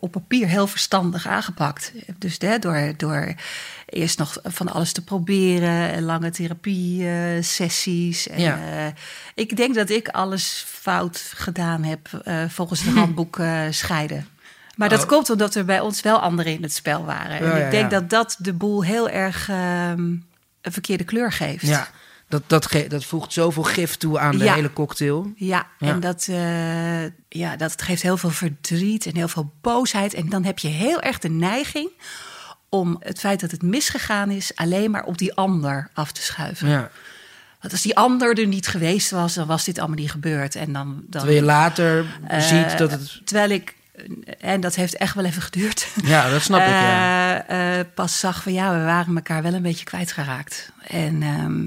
op 0.00 0.12
papier 0.12 0.48
heel 0.48 0.66
verstandig 0.66 1.26
aangepakt. 1.26 1.92
Dus 2.18 2.36
hè, 2.38 2.58
door, 2.58 2.92
door 2.96 3.34
eerst 3.86 4.18
nog 4.18 4.38
van 4.44 4.68
alles 4.68 4.92
te 4.92 5.04
proberen, 5.04 5.90
en 5.92 6.02
lange 6.02 6.30
therapie-sessies. 6.30 8.28
Ja. 8.36 8.58
eh, 8.86 8.92
ik 9.34 9.56
denk 9.56 9.74
dat 9.74 9.90
ik 9.90 10.08
alles 10.08 10.64
fout 10.66 11.32
gedaan 11.34 11.84
heb 11.84 12.08
eh, 12.24 12.44
volgens 12.48 12.82
het 12.82 12.94
handboek 13.02 13.38
eh, 13.38 13.62
scheiden. 13.70 14.26
Maar 14.76 14.88
dat 14.88 15.02
Oh. 15.02 15.08
komt 15.08 15.30
omdat 15.30 15.54
er 15.54 15.64
bij 15.64 15.80
ons 15.80 16.00
wel 16.00 16.18
anderen 16.20 16.52
in 16.52 16.62
het 16.62 16.72
spel 16.72 17.04
waren. 17.04 17.38
En 17.38 17.44
ja, 17.46 17.54
ik 17.56 17.70
denk 17.70 17.90
ja. 17.90 17.98
dat 18.00 18.10
dat 18.10 18.36
de 18.38 18.52
boel 18.52 18.84
heel 18.84 19.08
erg 19.08 19.48
ehm, 19.48 20.16
een 20.60 20.72
verkeerde 20.72 21.04
kleur 21.04 21.32
geeft. 21.32 21.66
Ja, 21.66 21.88
dat, 22.28 22.42
dat, 22.46 22.68
dat 22.88 23.04
voegt 23.04 23.32
zoveel 23.32 23.62
gif 23.62 23.96
toe 23.96 24.18
aan 24.18 24.38
de 24.38 24.44
Ja. 24.44 24.54
hele 24.54 24.72
cocktail. 24.72 25.32
Ja, 25.36 25.66
Ja. 25.78 25.88
en 25.88 26.00
dat, 26.00 26.26
eh, 26.30 27.04
ja, 27.28 27.56
dat 27.56 27.82
geeft 27.82 28.02
heel 28.02 28.16
veel 28.16 28.30
verdriet 28.30 29.06
en 29.06 29.16
heel 29.16 29.28
veel 29.28 29.52
boosheid. 29.60 30.14
En 30.14 30.28
dan 30.28 30.44
heb 30.44 30.58
je 30.58 30.68
heel 30.68 31.00
erg 31.00 31.18
de 31.18 31.28
neiging 31.30 31.90
om 32.68 32.96
het 33.00 33.18
feit 33.18 33.40
dat 33.40 33.50
het 33.50 33.62
misgegaan 33.62 34.30
is... 34.30 34.52
alleen 34.54 34.90
maar 34.90 35.04
op 35.04 35.18
die 35.18 35.34
ander 35.34 35.90
af 35.94 36.12
te 36.12 36.22
schuiven. 36.22 36.68
Ja. 36.68 36.90
Want 37.60 37.72
als 37.72 37.82
die 37.82 37.96
ander 37.96 38.38
er 38.38 38.46
niet 38.46 38.66
geweest 38.66 39.10
was, 39.10 39.34
dan 39.34 39.46
was 39.46 39.64
dit 39.64 39.78
allemaal 39.78 39.96
niet 39.96 40.10
gebeurd. 40.10 40.54
En 40.54 40.72
dan, 40.72 40.86
dan, 40.94 41.04
Terwijl 41.10 41.36
je 41.36 41.42
later 41.44 42.06
eh, 42.26 42.40
ziet 42.40 42.78
dat 42.78 42.90
het... 42.90 43.20
Terwijl 43.24 43.50
ik, 43.50 43.74
en 44.40 44.60
dat 44.60 44.74
heeft 44.74 44.96
echt 44.96 45.14
wel 45.14 45.24
even 45.24 45.42
geduurd... 45.42 45.88
Ja, 46.02 46.30
dat 46.30 46.42
snap 46.42 46.60
ik, 46.60 46.66
ja. 46.66 47.46
eh, 47.46 47.78
eh, 47.80 47.86
pas 47.94 48.18
zag 48.18 48.42
van 48.42 48.52
ja, 48.52 48.78
we 48.78 48.84
waren 48.84 49.16
elkaar 49.16 49.42
wel 49.42 49.54
een 49.54 49.62
beetje 49.62 49.84
kwijtgeraakt. 49.84 50.72
En 50.86 51.22
ehm, 51.22 51.66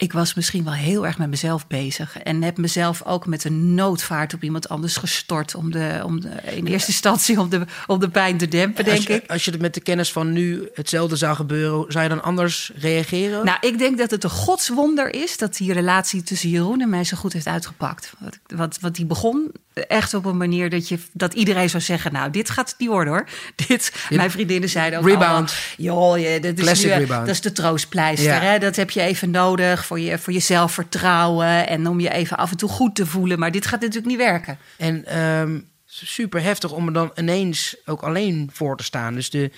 ik 0.00 0.12
was 0.12 0.34
misschien 0.34 0.64
wel 0.64 0.72
heel 0.72 1.06
erg 1.06 1.18
met 1.18 1.30
mezelf 1.30 1.66
bezig. 1.66 2.18
En 2.18 2.42
heb 2.42 2.56
mezelf 2.56 3.02
ook 3.04 3.26
met 3.26 3.44
een 3.44 3.74
noodvaart 3.74 4.34
op 4.34 4.42
iemand 4.42 4.68
anders 4.68 4.96
gestort. 4.96 5.54
Om 5.54 5.70
de, 5.70 6.00
om 6.04 6.20
de, 6.20 6.28
in 6.54 6.66
eerste 6.66 6.90
instantie 6.90 7.40
om 7.40 7.48
de, 7.48 7.64
om 7.86 7.98
de 7.98 8.08
pijn 8.08 8.38
te 8.38 8.48
dempen, 8.48 8.84
denk 8.84 8.96
als 8.96 9.06
je, 9.06 9.14
ik. 9.14 9.30
Als 9.30 9.44
je 9.44 9.50
het 9.50 9.60
met 9.60 9.74
de 9.74 9.80
kennis 9.80 10.12
van 10.12 10.32
nu 10.32 10.68
hetzelfde 10.74 11.16
zou 11.16 11.36
gebeuren, 11.36 11.92
zou 11.92 12.04
je 12.04 12.10
dan 12.10 12.22
anders 12.22 12.70
reageren? 12.74 13.44
Nou, 13.44 13.58
ik 13.60 13.78
denk 13.78 13.98
dat 13.98 14.10
het 14.10 14.24
een 14.24 14.30
godswonder 14.30 15.14
is 15.14 15.36
dat 15.36 15.56
die 15.56 15.72
relatie 15.72 16.22
tussen 16.22 16.48
Jeroen 16.48 16.80
en 16.80 16.88
mij 16.88 17.04
zo 17.04 17.16
goed 17.16 17.32
heeft 17.32 17.46
uitgepakt. 17.46 18.12
Want, 18.18 18.38
want, 18.46 18.80
want 18.80 18.94
die 18.94 19.06
begon 19.06 19.52
echt 19.74 20.14
op 20.14 20.24
een 20.24 20.36
manier 20.36 20.70
dat, 20.70 20.88
je, 20.88 20.98
dat 21.12 21.34
iedereen 21.34 21.70
zou 21.70 21.82
zeggen: 21.82 22.12
Nou, 22.12 22.30
dit 22.30 22.50
gaat 22.50 22.74
niet 22.78 22.88
worden 22.88 23.12
hoor. 23.12 23.26
Dit, 23.66 23.92
mijn 24.10 24.30
vriendinnen 24.30 24.68
zeiden 24.68 24.98
ook: 24.98 25.08
Rebound. 25.08 25.54
Joh, 25.76 26.18
je, 26.18 26.40
dat 26.40 26.58
is, 26.58 26.84
nu, 26.84 26.90
eh, 26.90 27.08
dat 27.08 27.28
is 27.28 27.40
de 27.40 27.52
troostpleister. 27.52 28.32
Ja. 28.32 28.40
Hè? 28.40 28.58
Dat 28.58 28.76
heb 28.76 28.90
je 28.90 29.00
even 29.00 29.30
nodig 29.30 29.86
voor 29.90 30.00
je, 30.00 30.18
voor 30.18 30.32
je 30.32 30.38
zelfvertrouwen 30.40 31.68
en 31.68 31.86
om 31.86 32.00
je 32.00 32.10
even 32.10 32.36
af 32.36 32.50
en 32.50 32.56
toe 32.56 32.68
goed 32.68 32.94
te 32.94 33.06
voelen. 33.06 33.38
Maar 33.38 33.50
dit 33.50 33.66
gaat 33.66 33.80
natuurlijk 33.80 34.06
niet 34.06 34.16
werken. 34.16 34.58
En 34.76 35.04
ehm, 35.04 35.60
super 35.86 36.42
heftig 36.42 36.72
om 36.72 36.86
er 36.86 36.92
dan 36.92 37.12
ineens 37.14 37.76
ook 37.84 38.02
alleen 38.02 38.50
voor 38.52 38.76
te 38.76 38.84
staan. 38.84 39.14
Dus 39.14 39.30
de, 39.30 39.50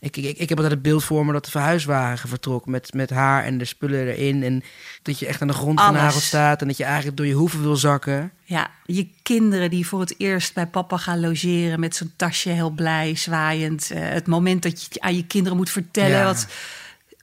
ik, 0.00 0.16
ik, 0.16 0.38
ik 0.38 0.48
heb 0.48 0.58
altijd 0.58 0.70
het 0.74 0.82
beeld 0.82 1.04
voor 1.04 1.26
me 1.26 1.32
dat 1.32 1.44
de 1.44 1.50
verhuiswagen 1.50 2.28
vertrok 2.28 2.66
met, 2.66 2.94
met 2.94 3.10
haar 3.10 3.44
en 3.44 3.58
de 3.58 3.64
spullen 3.64 4.06
erin. 4.06 4.42
En 4.42 4.62
dat 5.02 5.18
je 5.18 5.26
echt 5.26 5.40
aan 5.40 5.48
de 5.48 5.54
grond 5.54 5.78
Alles. 5.78 5.96
genageld 5.96 6.22
staat 6.22 6.60
en 6.60 6.66
dat 6.66 6.76
je 6.76 6.84
eigenlijk 6.84 7.16
door 7.16 7.26
je 7.26 7.32
hoeven 7.34 7.62
wil 7.62 7.76
zakken. 7.76 8.32
Ja, 8.44 8.70
je 8.84 9.08
kinderen 9.22 9.70
die 9.70 9.86
voor 9.86 10.00
het 10.00 10.14
eerst 10.18 10.54
bij 10.54 10.66
papa 10.66 10.96
gaan 10.96 11.20
logeren 11.20 11.80
met 11.80 11.96
zo'n 11.96 12.12
tasje 12.16 12.48
heel 12.50 12.70
blij, 12.70 13.16
zwaaiend. 13.16 13.90
Eh, 13.90 14.00
het 14.08 14.26
moment 14.26 14.62
dat 14.62 14.82
je 14.90 15.00
aan 15.00 15.16
je 15.16 15.26
kinderen 15.26 15.56
moet 15.56 15.70
vertellen 15.70 16.18
Ja. 16.18 16.24
wat 16.24 16.46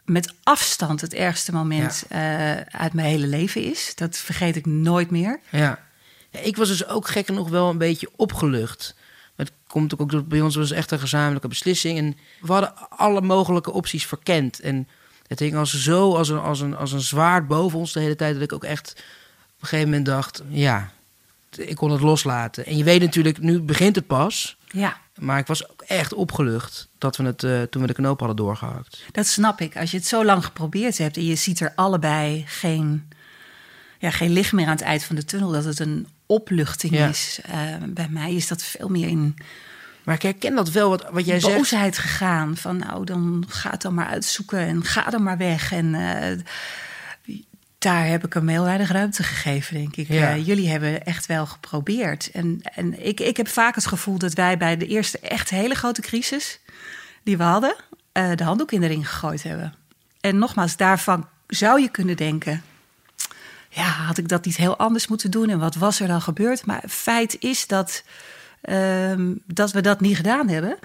met 0.06 0.34
afstand 0.44 1.02
het 1.02 1.14
ergste 1.14 1.52
moment 1.52 2.06
eh, 2.10 2.56
uit 2.56 2.94
mijn 2.94 3.08
hele 3.08 3.28
leven 3.28 3.64
is. 3.64 3.92
Dat 3.96 4.18
vergeet 4.18 4.56
ik 4.56 4.66
nooit 4.66 5.12
meer. 5.12 5.40
Ja. 5.50 5.80
ja 6.30 6.40
ik 6.40 6.58
was 6.58 6.68
dus 6.68 6.88
ook 6.88 7.08
gek 7.08 7.30
nog 7.30 7.50
wel 7.50 7.70
een 7.70 7.78
beetje 7.78 8.10
opgelucht. 8.16 8.96
Het 9.36 9.52
komt 9.68 10.00
ook 10.00 10.12
door 10.12 10.24
bij 10.24 10.42
ons 10.42 10.56
was 10.56 10.72
echt 10.72 10.92
een 10.92 11.00
gezamenlijke 11.00 11.48
beslissing. 11.48 11.98
En 11.98 12.18
we 12.42 12.52
hadden 12.52 12.74
alle 12.90 13.22
mogelijke 13.22 13.72
opties 13.72 14.06
verkend. 14.06 14.60
En 14.60 14.88
het 15.28 15.40
hing 15.40 15.56
als 15.56 15.84
zo 15.84 16.16
als 16.16 16.30
een, 16.30 16.40
als, 16.40 16.60
een, 16.60 16.76
als 16.76 16.92
een 16.92 17.02
zwaard 17.02 17.48
boven 17.48 17.80
ons 17.80 17.94
de 17.94 18.00
hele 18.00 18.16
tijd... 18.16 18.34
dat 18.34 18.44
ik 18.44 18.54
ook 18.54 18.64
echt 18.64 18.92
op 19.56 19.62
een 19.62 19.68
gegeven 19.68 19.90
moment 19.90 20.06
dacht... 20.06 20.44
ja, 20.50 20.92
ik 21.58 21.76
kon 21.76 21.92
het 21.92 22.02
loslaten. 22.02 22.66
En 22.66 22.78
je 22.78 22.84
weet 22.84 23.02
natuurlijk, 23.02 23.40
nu 23.40 23.60
begint 23.60 23.96
het 23.96 24.08
pas... 24.08 24.58
Ja. 24.72 25.02
Maar 25.20 25.38
ik 25.40 25.48
was 25.48 25.70
ook 25.72 25.82
echt 25.82 26.14
opgelucht 26.14 26.88
dat 26.98 27.18
we 27.18 27.24
het 27.24 27.44
uh, 27.44 27.62
toen 27.62 27.82
we 27.82 27.88
de 27.88 27.94
knoop 27.94 28.20
hadden 28.20 28.38
doorgehakt. 28.38 29.04
Dat 29.12 29.28
snap 29.28 29.62
ik. 29.62 29.78
Als 29.78 29.92
je 29.92 29.98
het 29.98 30.08
zo 30.08 30.26
lang 30.26 30.46
geprobeerd 30.46 30.98
hebt 30.98 31.18
en 31.18 31.26
je 31.26 31.36
ziet 31.36 31.60
er 31.60 31.72
allebei 31.76 32.44
geen, 32.48 33.10
ja, 34.00 34.10
geen 34.12 34.32
licht 34.32 34.52
meer 34.52 34.66
aan 34.66 34.72
het 34.72 34.82
eind 34.82 35.04
van 35.04 35.16
de 35.16 35.26
tunnel, 35.26 35.52
dat 35.52 35.64
het 35.64 35.80
een 35.80 36.08
opluchting 36.26 36.94
Ja. 36.94 37.08
is. 37.08 37.40
Uh, 37.50 37.54
bij 37.88 38.08
mij 38.10 38.34
is 38.34 38.48
dat 38.48 38.64
veel 38.64 38.90
meer 38.90 39.08
in 39.08 39.36
Maar 40.04 40.16
ik 40.16 40.22
herken 40.22 40.56
dat 40.56 40.70
wel, 40.72 40.90
wat, 40.90 41.06
wat 41.12 41.26
jij 41.26 41.40
zegt. 41.40 41.56
boosheid 41.56 41.98
gegaan. 41.98 42.58
Van 42.58 42.78
nou, 42.78 43.06
dan 43.06 43.46
ga 43.48 43.70
het 43.70 43.82
dan 43.82 43.94
maar 43.94 44.08
uitzoeken 44.08 44.60
en 44.60 44.84
ga 44.86 45.10
dan 45.10 45.24
maar 45.24 45.38
weg. 45.38 45.72
En 45.72 45.86
uh, 45.94 46.28
daar 47.84 48.06
heb 48.08 48.26
ik 48.26 48.34
hem 48.34 48.48
heel 48.48 48.64
weinig 48.64 48.92
ruimte 48.92 49.24
gegeven, 49.24 49.76
denk 49.76 49.96
ik. 49.96 50.08
Ja. 50.08 50.36
Uh, 50.36 50.46
jullie 50.46 50.70
hebben 50.70 51.06
echt 51.06 51.26
wel 51.26 51.46
geprobeerd. 51.46 52.32
En, 52.32 52.62
en 52.76 53.06
ik, 53.06 53.20
ik 53.20 53.38
heb 53.38 53.48
vaak 53.48 53.76
het 53.76 53.86
gevoel 53.86 54.18
dat 54.18 54.34
wij 54.34 54.58
bij 54.58 54.78
de 54.78 54.88
eerste 54.88 55.20
echt 55.20 55.50
hele 55.50 55.76
grote 55.76 56.02
crisis 56.02 56.60
die 57.24 57.38
we 57.38 57.44
hadden, 57.44 57.76
uh, 58.14 58.36
de 58.36 58.44
handdoek 58.44 58.72
in 58.72 58.82
de 58.82 58.88
ring 58.88 59.10
gegooid 59.10 59.44
hebben. 59.44 59.74
En 60.22 60.38
nogmaals, 60.38 60.78
daarvan 60.78 61.28
zou 61.48 61.82
je 61.82 61.90
kunnen 61.90 62.18
denken. 62.18 62.64
Ja, 63.70 63.84
had 63.84 64.18
ik 64.18 64.28
dat 64.28 64.46
niet 64.46 64.58
heel 64.58 64.78
anders 64.78 65.08
moeten 65.08 65.32
doen? 65.32 65.50
En 65.50 65.60
wat 65.60 65.76
was 65.76 66.00
er 66.00 66.08
dan 66.08 66.22
gebeurd? 66.22 66.66
Maar 66.66 66.84
feit 66.88 67.36
is 67.40 67.68
dat, 67.68 68.04
um, 68.70 69.42
dat 69.46 69.72
we 69.72 69.82
dat 69.82 70.00
niet 70.00 70.16
gedaan 70.16 70.50
hebben. 70.50 70.78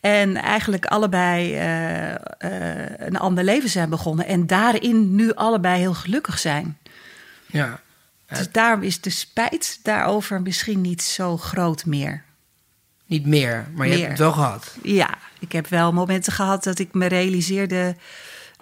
En 0.00 0.36
eigenlijk 0.36 0.86
allebei 0.86 1.54
uh, 1.54 2.08
uh, 2.10 2.98
een 2.98 3.16
ander 3.16 3.44
leven 3.44 3.68
zijn 3.68 3.88
begonnen. 3.88 4.26
En 4.26 4.46
daarin 4.46 5.14
nu 5.14 5.34
allebei 5.34 5.78
heel 5.78 5.94
gelukkig 5.94 6.38
zijn. 6.38 6.78
Ja. 7.46 7.80
Dus 8.26 8.50
daarom 8.52 8.82
is 8.82 9.00
de 9.00 9.10
spijt 9.10 9.80
daarover 9.82 10.42
misschien 10.42 10.80
niet 10.80 11.02
zo 11.02 11.36
groot 11.36 11.84
meer. 11.84 12.22
Niet 13.06 13.26
meer, 13.26 13.68
maar 13.74 13.86
je 13.86 13.96
hebt 13.96 14.08
het 14.08 14.18
wel 14.18 14.32
gehad. 14.32 14.76
Ja, 14.82 15.18
ik 15.38 15.52
heb 15.52 15.66
wel 15.66 15.92
momenten 15.92 16.32
gehad 16.32 16.64
dat 16.64 16.78
ik 16.78 16.94
me 16.94 17.06
realiseerde. 17.06 17.96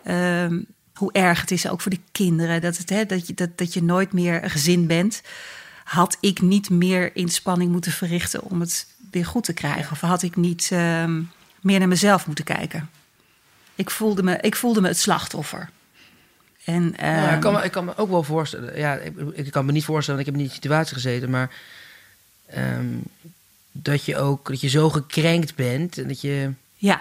Um, 0.08 0.66
hoe 0.94 1.12
erg 1.12 1.40
het 1.40 1.50
is 1.50 1.68
ook 1.68 1.80
voor 1.80 1.90
de 1.90 2.00
kinderen. 2.12 2.60
Dat, 2.60 2.76
het, 2.76 2.90
hè, 2.90 3.06
dat, 3.06 3.26
je, 3.26 3.34
dat, 3.34 3.58
dat 3.58 3.74
je 3.74 3.82
nooit 3.82 4.12
meer 4.12 4.44
een 4.44 4.50
gezin 4.50 4.86
bent. 4.86 5.22
Had 5.84 6.16
ik 6.20 6.40
niet 6.40 6.70
meer 6.70 7.16
inspanning 7.16 7.72
moeten 7.72 7.92
verrichten 7.92 8.42
om 8.42 8.60
het 8.60 8.86
weer 9.10 9.26
goed 9.26 9.44
te 9.44 9.52
krijgen? 9.52 9.92
Of 9.92 10.00
had 10.00 10.22
ik 10.22 10.36
niet 10.36 10.70
um, 10.72 11.30
meer 11.60 11.78
naar 11.78 11.88
mezelf 11.88 12.26
moeten 12.26 12.44
kijken? 12.44 12.90
Ik 13.74 13.90
voelde 13.90 14.22
me, 14.22 14.38
ik 14.40 14.56
voelde 14.56 14.80
me 14.80 14.88
het 14.88 14.98
slachtoffer. 14.98 15.70
En, 16.64 16.82
um, 16.82 16.94
ja, 16.98 17.34
ik, 17.34 17.40
kan 17.40 17.52
me, 17.52 17.62
ik 17.62 17.72
kan 17.72 17.84
me 17.84 17.96
ook 17.96 18.10
wel 18.10 18.22
voorstellen. 18.22 18.78
Ja, 18.78 18.94
ik, 18.94 19.16
ik 19.32 19.50
kan 19.50 19.64
me 19.64 19.72
niet 19.72 19.84
voorstellen, 19.84 20.24
want 20.24 20.28
ik 20.28 20.34
heb 20.34 20.34
niet 20.34 20.52
in 20.52 20.60
die 20.60 20.70
situatie 20.70 20.94
gezeten, 20.94 21.30
maar 21.30 21.50
um, 22.56 23.02
dat 23.72 24.04
je 24.04 24.16
ook 24.16 24.48
dat 24.48 24.60
je 24.60 24.68
zo 24.68 24.90
gekrenkt 24.90 25.54
bent 25.54 25.98
en 25.98 26.08
dat 26.08 26.20
je. 26.20 26.50
Ja. 26.74 27.00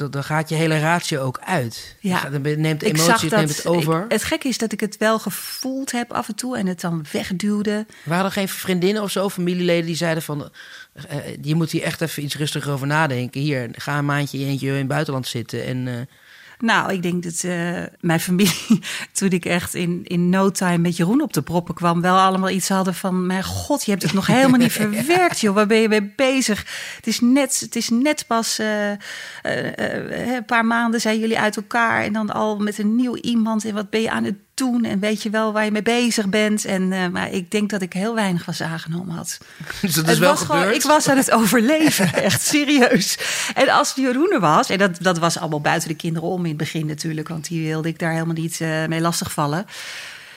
Dat, 0.00 0.12
dan 0.12 0.24
gaat 0.24 0.48
je 0.48 0.54
hele 0.54 0.80
ratio 0.80 1.20
ook 1.22 1.38
uit. 1.44 1.96
Ja. 2.00 2.30
Dan 2.30 2.60
neemt 2.60 2.84
ik 2.84 2.96
zag 2.96 3.20
dat, 3.20 3.38
neemt 3.38 3.56
het 3.56 3.66
over. 3.66 4.04
Ik, 4.04 4.12
het 4.12 4.24
gekke 4.24 4.48
is 4.48 4.58
dat 4.58 4.72
ik 4.72 4.80
het 4.80 4.96
wel 4.96 5.18
gevoeld 5.18 5.92
heb 5.92 6.12
af 6.12 6.28
en 6.28 6.34
toe 6.34 6.56
en 6.56 6.66
het 6.66 6.80
dan 6.80 7.04
wegduwde. 7.12 7.86
Waren 8.04 8.24
er 8.24 8.32
geen 8.32 8.48
vriendinnen 8.48 9.02
of 9.02 9.10
zo, 9.10 9.28
familieleden 9.28 9.86
die 9.86 9.96
zeiden 9.96 10.22
van... 10.22 10.50
Uh, 11.10 11.16
je 11.42 11.54
moet 11.54 11.70
hier 11.70 11.82
echt 11.82 12.00
even 12.00 12.22
iets 12.22 12.36
rustiger 12.36 12.72
over 12.72 12.86
nadenken. 12.86 13.40
Hier, 13.40 13.68
ga 13.72 13.98
een 13.98 14.04
maandje 14.04 14.38
eentje 14.38 14.66
in 14.66 14.74
het 14.74 14.88
buitenland 14.88 15.26
zitten 15.26 15.64
en... 15.64 15.86
Uh... 15.86 16.00
Nou, 16.60 16.92
ik 16.92 17.02
denk 17.02 17.22
dat 17.22 17.42
uh, 17.44 17.82
mijn 18.00 18.20
familie, 18.20 18.80
toen 19.12 19.30
ik 19.30 19.44
echt 19.44 19.74
in, 19.74 20.00
in 20.04 20.28
no 20.28 20.50
time 20.50 20.78
met 20.78 20.96
Jeroen 20.96 21.22
op 21.22 21.32
de 21.32 21.42
proppen 21.42 21.74
kwam, 21.74 22.00
wel 22.00 22.16
allemaal 22.18 22.50
iets 22.50 22.68
hadden 22.68 22.94
van: 22.94 23.26
Mijn 23.26 23.44
god, 23.44 23.84
je 23.84 23.90
hebt 23.90 24.02
het 24.02 24.12
nog 24.12 24.26
helemaal 24.36 24.58
niet 24.58 24.72
verwerkt, 24.72 25.40
joh. 25.40 25.54
Waar 25.54 25.66
ben 25.66 25.80
je 25.80 25.88
mee 25.88 26.12
bezig? 26.16 26.66
Het 26.96 27.06
is 27.06 27.20
net, 27.20 27.60
het 27.60 27.76
is 27.76 27.88
net 27.88 28.24
pas 28.26 28.60
uh, 28.60 28.90
uh, 28.90 28.96
een 30.34 30.44
paar 30.44 30.64
maanden 30.64 31.00
zijn 31.00 31.18
jullie 31.18 31.38
uit 31.38 31.56
elkaar 31.56 32.02
en 32.02 32.12
dan 32.12 32.30
al 32.30 32.58
met 32.58 32.78
een 32.78 32.96
nieuw 32.96 33.16
iemand. 33.16 33.64
En 33.64 33.74
wat 33.74 33.90
ben 33.90 34.00
je 34.00 34.10
aan 34.10 34.24
het 34.24 34.36
doen? 34.60 34.84
En 34.84 35.00
weet 35.00 35.22
je 35.22 35.30
wel 35.30 35.52
waar 35.52 35.64
je 35.64 35.70
mee 35.70 35.82
bezig 35.82 36.28
bent? 36.28 36.64
En, 36.64 36.82
uh, 36.82 37.08
maar 37.08 37.32
ik 37.32 37.50
denk 37.50 37.70
dat 37.70 37.82
ik 37.82 37.92
heel 37.92 38.14
weinig 38.14 38.44
was 38.44 38.62
aangenomen 38.62 39.14
had. 39.14 39.38
Dus 39.80 39.94
dat 39.94 40.08
is 40.08 40.18
wel 40.18 40.30
was 40.30 40.40
gewoon, 40.40 40.70
ik 40.72 40.82
was 40.82 41.08
aan 41.08 41.16
het 41.16 41.30
overleven, 41.30 42.14
echt 42.28 42.42
serieus. 42.42 43.18
En 43.54 43.68
als 43.68 43.92
Jeroen 43.94 44.32
er 44.32 44.40
was, 44.40 44.70
en 44.70 44.78
dat, 44.78 44.96
dat 45.00 45.18
was 45.18 45.38
allemaal 45.38 45.60
buiten 45.60 45.88
de 45.88 45.94
kinderen 45.94 46.28
om 46.28 46.42
in 46.42 46.48
het 46.48 46.56
begin 46.56 46.86
natuurlijk, 46.86 47.28
want 47.28 47.48
die 47.48 47.66
wilde 47.66 47.88
ik 47.88 47.98
daar 47.98 48.12
helemaal 48.12 48.34
niet 48.34 48.60
uh, 48.60 48.86
mee 48.86 49.00
lastigvallen. 49.00 49.66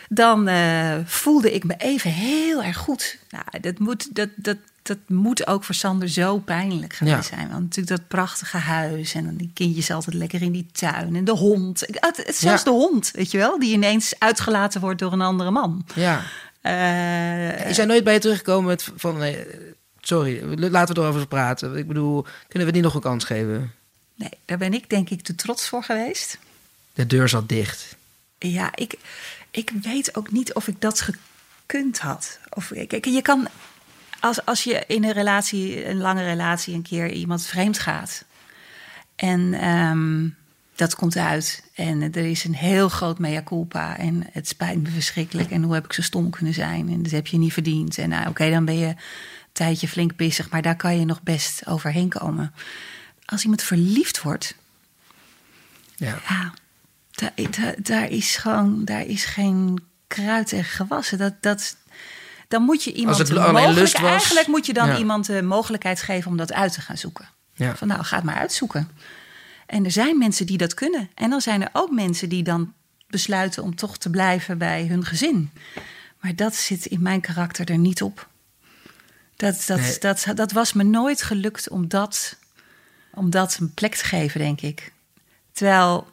Dan 0.09 0.49
uh, 0.49 0.95
voelde 1.05 1.53
ik 1.53 1.63
me 1.63 1.73
even 1.77 2.11
heel 2.11 2.63
erg 2.63 2.77
goed. 2.77 3.17
Nou, 3.29 3.61
dat 3.61 3.79
moet, 3.79 4.15
dat, 4.15 4.29
dat, 4.35 4.57
dat 4.83 4.97
moet 5.07 5.47
ook 5.47 5.63
voor 5.63 5.75
Sander 5.75 6.09
zo 6.09 6.37
pijnlijk 6.37 6.93
geweest 6.93 7.29
ja. 7.29 7.35
zijn. 7.35 7.49
Want 7.49 7.61
natuurlijk 7.61 7.97
dat 7.97 8.07
prachtige 8.07 8.57
huis 8.57 9.13
en 9.13 9.23
dan 9.25 9.35
die 9.35 9.51
kindjes 9.53 9.91
altijd 9.91 10.15
lekker 10.15 10.41
in 10.41 10.51
die 10.51 10.67
tuin. 10.71 11.15
En 11.15 11.25
de 11.25 11.31
hond. 11.31 11.79
Het, 11.79 12.17
het, 12.25 12.35
zelfs 12.35 12.63
ja. 12.63 12.71
de 12.71 12.77
hond, 12.77 13.11
weet 13.11 13.31
je 13.31 13.37
wel, 13.37 13.59
die 13.59 13.73
ineens 13.73 14.13
uitgelaten 14.19 14.81
wordt 14.81 14.99
door 14.99 15.11
een 15.13 15.21
andere 15.21 15.51
man. 15.51 15.85
Ja. 15.95 16.21
Uh, 16.61 17.69
is 17.69 17.77
hij 17.77 17.85
nooit 17.85 18.03
bij 18.03 18.13
je 18.13 18.19
teruggekomen 18.19 18.65
met 18.65 18.89
van... 18.95 19.17
Nee, 19.17 19.45
sorry, 20.01 20.59
laten 20.69 20.95
we 20.95 21.01
erover 21.01 21.27
praten. 21.27 21.77
Ik 21.77 21.87
bedoel, 21.87 22.25
kunnen 22.47 22.67
we 22.67 22.73
die 22.73 22.81
nog 22.83 22.93
een 22.93 23.01
kans 23.01 23.23
geven? 23.23 23.73
Nee, 24.15 24.31
daar 24.45 24.57
ben 24.57 24.73
ik 24.73 24.89
denk 24.89 25.09
ik 25.09 25.21
te 25.21 25.35
trots 25.35 25.67
voor 25.67 25.83
geweest. 25.83 26.37
De 26.93 27.07
deur 27.07 27.29
zat 27.29 27.49
dicht. 27.49 27.95
Ja, 28.37 28.71
ik, 28.75 28.95
ik 29.51 29.71
weet 29.81 30.15
ook 30.15 30.31
niet 30.31 30.53
of 30.53 30.67
ik 30.67 30.81
dat 30.81 31.01
gekund 31.65 31.99
had. 31.99 32.39
Of, 32.49 32.71
kijk, 32.87 33.05
je 33.05 33.21
kan 33.21 33.47
als, 34.23 34.45
als 34.45 34.63
je 34.63 34.83
in 34.87 35.03
een 35.03 35.11
relatie, 35.11 35.87
een 35.87 35.97
lange 35.97 36.23
relatie, 36.23 36.73
een 36.73 36.81
keer 36.81 37.11
iemand 37.11 37.45
vreemd 37.45 37.79
gaat. 37.79 38.25
En 39.15 39.67
um, 39.69 40.35
dat 40.75 40.95
komt 40.95 41.17
uit. 41.17 41.63
En 41.75 42.01
er 42.01 42.25
is 42.25 42.43
een 42.43 42.55
heel 42.55 42.89
groot 42.89 43.19
mea 43.19 43.43
culpa. 43.43 43.97
En 43.97 44.27
het 44.31 44.47
spijt 44.47 44.81
me 44.81 44.89
verschrikkelijk. 44.89 45.51
En 45.51 45.63
hoe 45.63 45.73
heb 45.73 45.85
ik 45.85 45.93
zo 45.93 46.01
stom 46.01 46.29
kunnen 46.29 46.53
zijn? 46.53 46.89
En 46.89 47.03
dat 47.03 47.11
heb 47.11 47.27
je 47.27 47.37
niet 47.37 47.53
verdiend. 47.53 47.97
En 47.97 48.09
nou, 48.09 48.21
oké, 48.21 48.29
okay, 48.29 48.51
dan 48.51 48.65
ben 48.65 48.77
je 48.77 48.87
een 48.87 48.97
tijdje 49.51 49.87
flink 49.87 50.15
pissig. 50.15 50.49
Maar 50.49 50.61
daar 50.61 50.75
kan 50.75 50.99
je 50.99 51.05
nog 51.05 51.21
best 51.21 51.67
overheen 51.67 52.09
komen. 52.09 52.53
Als 53.25 53.43
iemand 53.43 53.61
verliefd 53.61 54.21
wordt. 54.21 54.55
Ja. 55.95 56.19
ja 56.29 56.53
daar, 57.11 57.31
daar, 57.35 57.75
daar, 57.77 58.09
is 58.09 58.35
gewoon, 58.35 58.85
daar 58.85 59.05
is 59.05 59.25
geen 59.25 59.83
kruid 60.07 60.53
en 60.53 60.63
gewassen. 60.63 61.17
Dat, 61.17 61.33
dat, 61.39 61.75
dan 62.53 62.63
moet 62.63 62.83
je 62.83 62.93
iemand 62.93 63.19
Als 63.19 63.29
het 63.29 63.37
de 63.37 63.43
alleen 63.43 63.73
lust 63.73 63.99
was, 63.99 64.09
eigenlijk 64.11 64.47
moet 64.47 64.65
je 64.65 64.73
dan 64.73 64.87
ja. 64.87 64.97
iemand 64.97 65.25
de 65.25 65.41
mogelijkheid 65.41 66.01
geven 66.01 66.31
om 66.31 66.37
dat 66.37 66.53
uit 66.53 66.73
te 66.73 66.81
gaan 66.81 66.97
zoeken. 66.97 67.29
Ja. 67.53 67.75
Van 67.75 67.87
nou, 67.87 68.03
ga 68.03 68.15
het 68.15 68.25
maar 68.25 68.35
uitzoeken. 68.35 68.89
En 69.65 69.85
er 69.85 69.91
zijn 69.91 70.17
mensen 70.17 70.45
die 70.45 70.57
dat 70.57 70.73
kunnen. 70.73 71.09
En 71.15 71.29
dan 71.29 71.41
zijn 71.41 71.61
er 71.61 71.69
ook 71.71 71.91
mensen 71.91 72.29
die 72.29 72.43
dan 72.43 72.73
besluiten 73.07 73.63
om 73.63 73.75
toch 73.75 73.97
te 73.97 74.09
blijven 74.09 74.57
bij 74.57 74.85
hun 74.85 75.05
gezin. 75.05 75.51
Maar 76.19 76.35
dat 76.35 76.55
zit 76.55 76.85
in 76.85 77.01
mijn 77.01 77.21
karakter 77.21 77.69
er 77.69 77.77
niet 77.77 78.01
op. 78.01 78.27
Dat, 79.35 79.63
dat, 79.67 79.79
Nee. 79.79 79.97
dat, 79.99 80.25
dat, 80.35 80.51
was 80.51 80.73
me 80.73 80.83
nooit 80.83 81.21
gelukt 81.21 81.69
om 81.69 81.87
dat, 81.87 82.37
om 83.13 83.29
dat 83.29 83.57
een 83.59 83.73
plek 83.73 83.95
te 83.95 84.05
geven, 84.05 84.39
denk 84.39 84.61
ik. 84.61 84.91
Terwijl 85.51 86.07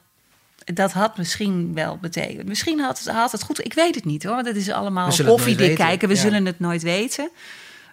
dat 0.64 0.92
had 0.92 1.16
misschien 1.16 1.74
wel 1.74 1.98
betekend. 1.98 2.48
Misschien 2.48 2.80
had 2.80 2.98
het, 2.98 3.08
had 3.08 3.32
het 3.32 3.42
goed. 3.42 3.64
Ik 3.64 3.74
weet 3.74 3.94
het 3.94 4.04
niet 4.04 4.22
hoor. 4.22 4.34
Want 4.34 4.46
het 4.46 4.56
is 4.56 4.70
allemaal 4.70 5.12
koffiedik 5.24 5.74
kijken. 5.74 6.08
We 6.08 6.14
ja. 6.14 6.20
zullen 6.20 6.46
het 6.46 6.60
nooit 6.60 6.82
weten. 6.82 7.30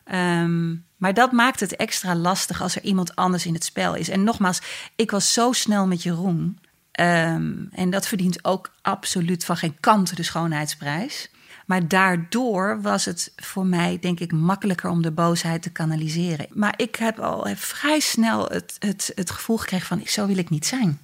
Ehm, 0.04 0.76
maar 0.98 1.14
dat 1.14 1.32
maakt 1.32 1.60
het 1.60 1.76
extra 1.76 2.16
lastig 2.16 2.62
als 2.62 2.76
er 2.76 2.84
iemand 2.84 3.16
anders 3.16 3.46
in 3.46 3.54
het 3.54 3.64
spel 3.64 3.96
is. 3.96 4.10
En 4.10 4.24
nogmaals, 4.24 4.62
ik 4.96 5.12
was 5.12 5.34
zo 5.34 5.52
snel 5.52 5.88
met 5.88 6.04
Jeroen. 6.04 6.60
Ehm, 6.92 7.54
en 7.72 7.90
dat 7.90 8.08
verdient 8.08 8.46
ook 8.46 8.72
absoluut 8.82 9.46
van 9.46 9.58
geen 9.58 9.78
kant 9.80 10.16
de 10.16 10.24
schoonheidsprijs. 10.24 11.30
Maar 11.66 11.88
daardoor 11.88 12.82
was 12.82 13.06
het 13.06 13.34
voor 13.36 13.66
mij, 13.66 13.98
denk 14.02 14.20
ik, 14.20 14.32
makkelijker 14.32 14.90
om 14.90 15.02
de 15.02 15.12
boosheid 15.12 15.62
te 15.62 15.70
kanaliseren. 15.70 16.48
Maar 16.54 16.74
ik 16.78 16.96
heb 16.96 17.20
al 17.20 17.48
vrij 17.56 18.00
snel 18.00 18.46
het, 18.46 18.76
het, 18.80 19.12
het 19.16 19.32
gevoel 19.32 19.58
gekregen 19.58 19.88
van, 19.88 20.02
zo 20.06 20.26
wil 20.26 20.38
ik 20.38 20.50
niet 20.50 20.66
zijn. 20.66 21.00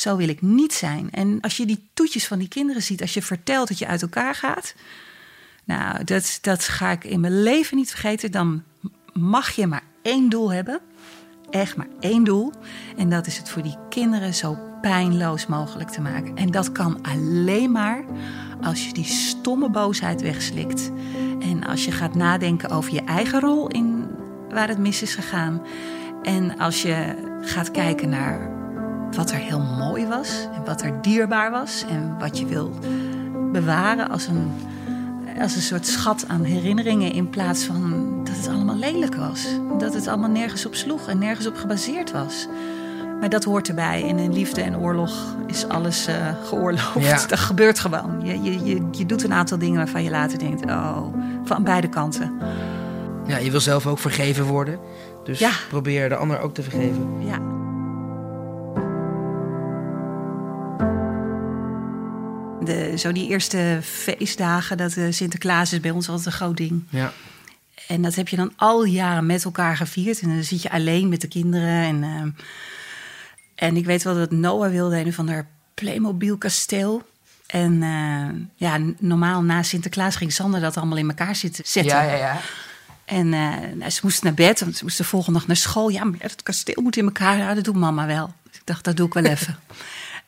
Zo 0.00 0.16
wil 0.16 0.28
ik 0.28 0.42
niet 0.42 0.72
zijn. 0.72 1.10
En 1.10 1.40
als 1.40 1.56
je 1.56 1.66
die 1.66 1.88
toetjes 1.94 2.26
van 2.26 2.38
die 2.38 2.48
kinderen 2.48 2.82
ziet, 2.82 3.00
als 3.00 3.14
je 3.14 3.22
vertelt 3.22 3.68
dat 3.68 3.78
je 3.78 3.86
uit 3.86 4.02
elkaar 4.02 4.34
gaat. 4.34 4.74
Nou, 5.64 6.04
dat, 6.04 6.38
dat 6.40 6.64
ga 6.64 6.90
ik 6.90 7.04
in 7.04 7.20
mijn 7.20 7.42
leven 7.42 7.76
niet 7.76 7.90
vergeten. 7.90 8.32
Dan 8.32 8.62
mag 9.12 9.50
je 9.50 9.66
maar 9.66 9.82
één 10.02 10.28
doel 10.28 10.52
hebben. 10.52 10.80
echt 11.50 11.76
maar 11.76 11.88
één 12.00 12.24
doel. 12.24 12.52
En 12.96 13.08
dat 13.08 13.26
is 13.26 13.36
het 13.36 13.48
voor 13.48 13.62
die 13.62 13.76
kinderen 13.88 14.34
zo 14.34 14.58
pijnloos 14.80 15.46
mogelijk 15.46 15.90
te 15.90 16.00
maken. 16.00 16.36
En 16.36 16.50
dat 16.50 16.72
kan 16.72 17.02
alleen 17.02 17.72
maar 17.72 18.04
als 18.62 18.86
je 18.86 18.92
die 18.92 19.04
stomme 19.04 19.70
boosheid 19.70 20.20
wegslikt. 20.20 20.90
En 21.40 21.64
als 21.66 21.84
je 21.84 21.92
gaat 21.92 22.14
nadenken 22.14 22.70
over 22.70 22.92
je 22.92 23.04
eigen 23.04 23.40
rol 23.40 23.68
in 23.68 24.08
waar 24.48 24.68
het 24.68 24.78
mis 24.78 25.02
is 25.02 25.14
gegaan. 25.14 25.62
En 26.22 26.58
als 26.58 26.82
je 26.82 27.14
gaat 27.42 27.70
kijken 27.70 28.08
naar 28.08 28.59
wat 29.16 29.30
er 29.30 29.36
heel 29.36 29.60
mooi 29.60 30.06
was 30.06 30.48
en 30.54 30.64
wat 30.64 30.82
er 30.82 31.02
dierbaar 31.02 31.50
was 31.50 31.84
en 31.88 32.16
wat 32.18 32.38
je 32.38 32.46
wil 32.46 32.70
bewaren 33.52 34.10
als 34.10 34.26
een, 34.26 34.50
als 35.40 35.54
een 35.56 35.62
soort 35.62 35.86
schat 35.86 36.24
aan 36.28 36.42
herinneringen 36.44 37.12
in 37.12 37.30
plaats 37.30 37.64
van 37.64 38.10
dat 38.24 38.36
het 38.36 38.48
allemaal 38.48 38.76
lelijk 38.76 39.14
was. 39.14 39.46
Dat 39.78 39.94
het 39.94 40.06
allemaal 40.06 40.30
nergens 40.30 40.66
op 40.66 40.74
sloeg 40.74 41.08
en 41.08 41.18
nergens 41.18 41.46
op 41.46 41.56
gebaseerd 41.56 42.10
was. 42.12 42.48
Maar 43.20 43.28
dat 43.28 43.44
hoort 43.44 43.68
erbij. 43.68 44.08
En 44.08 44.18
in 44.18 44.32
liefde 44.32 44.62
en 44.62 44.76
oorlog 44.78 45.36
is 45.46 45.68
alles 45.68 46.08
uh, 46.08 46.14
geoorloofd. 46.44 47.00
Ja. 47.00 47.26
Dat 47.28 47.38
gebeurt 47.38 47.78
gewoon. 47.78 48.20
Je, 48.24 48.42
je, 48.42 48.64
je, 48.64 48.82
je 48.90 49.06
doet 49.06 49.24
een 49.24 49.32
aantal 49.32 49.58
dingen 49.58 49.76
waarvan 49.76 50.02
je 50.02 50.10
later 50.10 50.38
denkt: 50.38 50.64
oh, 50.64 51.06
van 51.44 51.64
beide 51.64 51.88
kanten. 51.88 52.32
Ja, 53.26 53.36
je 53.36 53.50
wil 53.50 53.60
zelf 53.60 53.86
ook 53.86 53.98
vergeven 53.98 54.44
worden. 54.44 54.78
Dus 55.24 55.38
Ja. 55.38 55.50
probeer 55.68 56.08
de 56.08 56.16
ander 56.16 56.40
ook 56.40 56.54
te 56.54 56.62
vergeven. 56.62 57.08
Ja. 57.18 57.38
De, 62.64 62.98
zo 62.98 63.12
die 63.12 63.28
eerste 63.28 63.78
feestdagen, 63.82 64.76
dat 64.76 64.96
eh, 64.96 65.04
Sinterklaas 65.10 65.72
is 65.72 65.80
bij 65.80 65.90
ons 65.90 66.08
altijd 66.08 66.26
een 66.26 66.32
groot 66.32 66.56
ding. 66.56 66.84
Ja. 66.88 67.12
En 67.86 68.02
dat 68.02 68.14
heb 68.14 68.28
je 68.28 68.36
dan 68.36 68.52
al 68.56 68.84
jaren 68.84 69.26
met 69.26 69.44
elkaar 69.44 69.76
gevierd. 69.76 70.20
En 70.20 70.28
dan 70.28 70.44
zit 70.44 70.62
je 70.62 70.70
alleen 70.70 71.08
met 71.08 71.20
de 71.20 71.28
kinderen. 71.28 71.84
En, 71.84 72.02
ehm, 72.02 72.30
en 73.54 73.76
ik 73.76 73.84
weet 73.84 74.02
wel 74.02 74.14
dat 74.14 74.30
Noah 74.30 74.70
wilde 74.70 74.96
een 74.96 75.12
van 75.12 75.28
haar 75.28 75.46
Playmobil 75.74 76.36
kasteel. 76.38 77.08
En 77.46 77.82
eh, 77.82 78.42
ja, 78.56 78.78
normaal 78.98 79.42
na 79.42 79.62
Sinterklaas 79.62 80.16
ging 80.16 80.32
Sander 80.32 80.60
dat 80.60 80.76
allemaal 80.76 80.98
in 80.98 81.08
elkaar 81.08 81.36
zitten 81.36 81.64
zetten. 81.66 81.96
Ja, 81.96 82.02
ja, 82.02 82.14
ja. 82.14 82.40
En 83.04 83.32
eh, 83.32 83.74
nou, 83.74 83.90
ze 83.90 84.00
moest 84.02 84.22
naar 84.22 84.34
bed, 84.34 84.60
want 84.60 84.76
ze 84.76 84.84
moest 84.84 84.96
de 84.96 85.04
volgende 85.04 85.38
dag 85.38 85.48
naar 85.48 85.56
school. 85.56 85.88
Ja, 85.88 86.04
maar 86.04 86.18
het 86.20 86.42
kasteel 86.42 86.82
moet 86.82 86.96
in 86.96 87.04
elkaar. 87.04 87.36
Ja, 87.36 87.54
dat 87.54 87.64
doet 87.64 87.76
mama 87.76 88.06
wel. 88.06 88.34
Dus 88.42 88.56
ik 88.56 88.62
dacht, 88.66 88.84
dat 88.84 88.96
doe 88.96 89.06
ik 89.06 89.14
wel 89.14 89.24
even. 89.34 89.58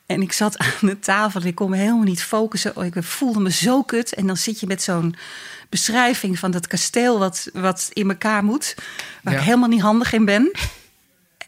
En 0.05 0.21
ik 0.21 0.31
zat 0.33 0.57
aan 0.57 0.67
de 0.81 0.99
tafel 0.99 1.41
en 1.41 1.47
ik 1.47 1.55
kon 1.55 1.69
me 1.69 1.77
helemaal 1.77 2.03
niet 2.03 2.23
focussen. 2.23 2.75
Oh, 2.77 2.85
ik 2.85 2.93
voelde 2.99 3.39
me 3.39 3.51
zo 3.51 3.83
kut. 3.83 4.13
En 4.13 4.27
dan 4.27 4.37
zit 4.37 4.59
je 4.59 4.67
met 4.67 4.81
zo'n 4.81 5.15
beschrijving 5.69 6.39
van 6.39 6.51
dat 6.51 6.67
kasteel 6.67 7.19
wat, 7.19 7.49
wat 7.53 7.89
in 7.93 8.09
elkaar 8.09 8.43
moet. 8.43 8.75
Waar 9.23 9.33
Ja. 9.33 9.39
ik 9.39 9.45
helemaal 9.45 9.69
niet 9.69 9.81
handig 9.81 10.13
in 10.13 10.25
ben. 10.25 10.51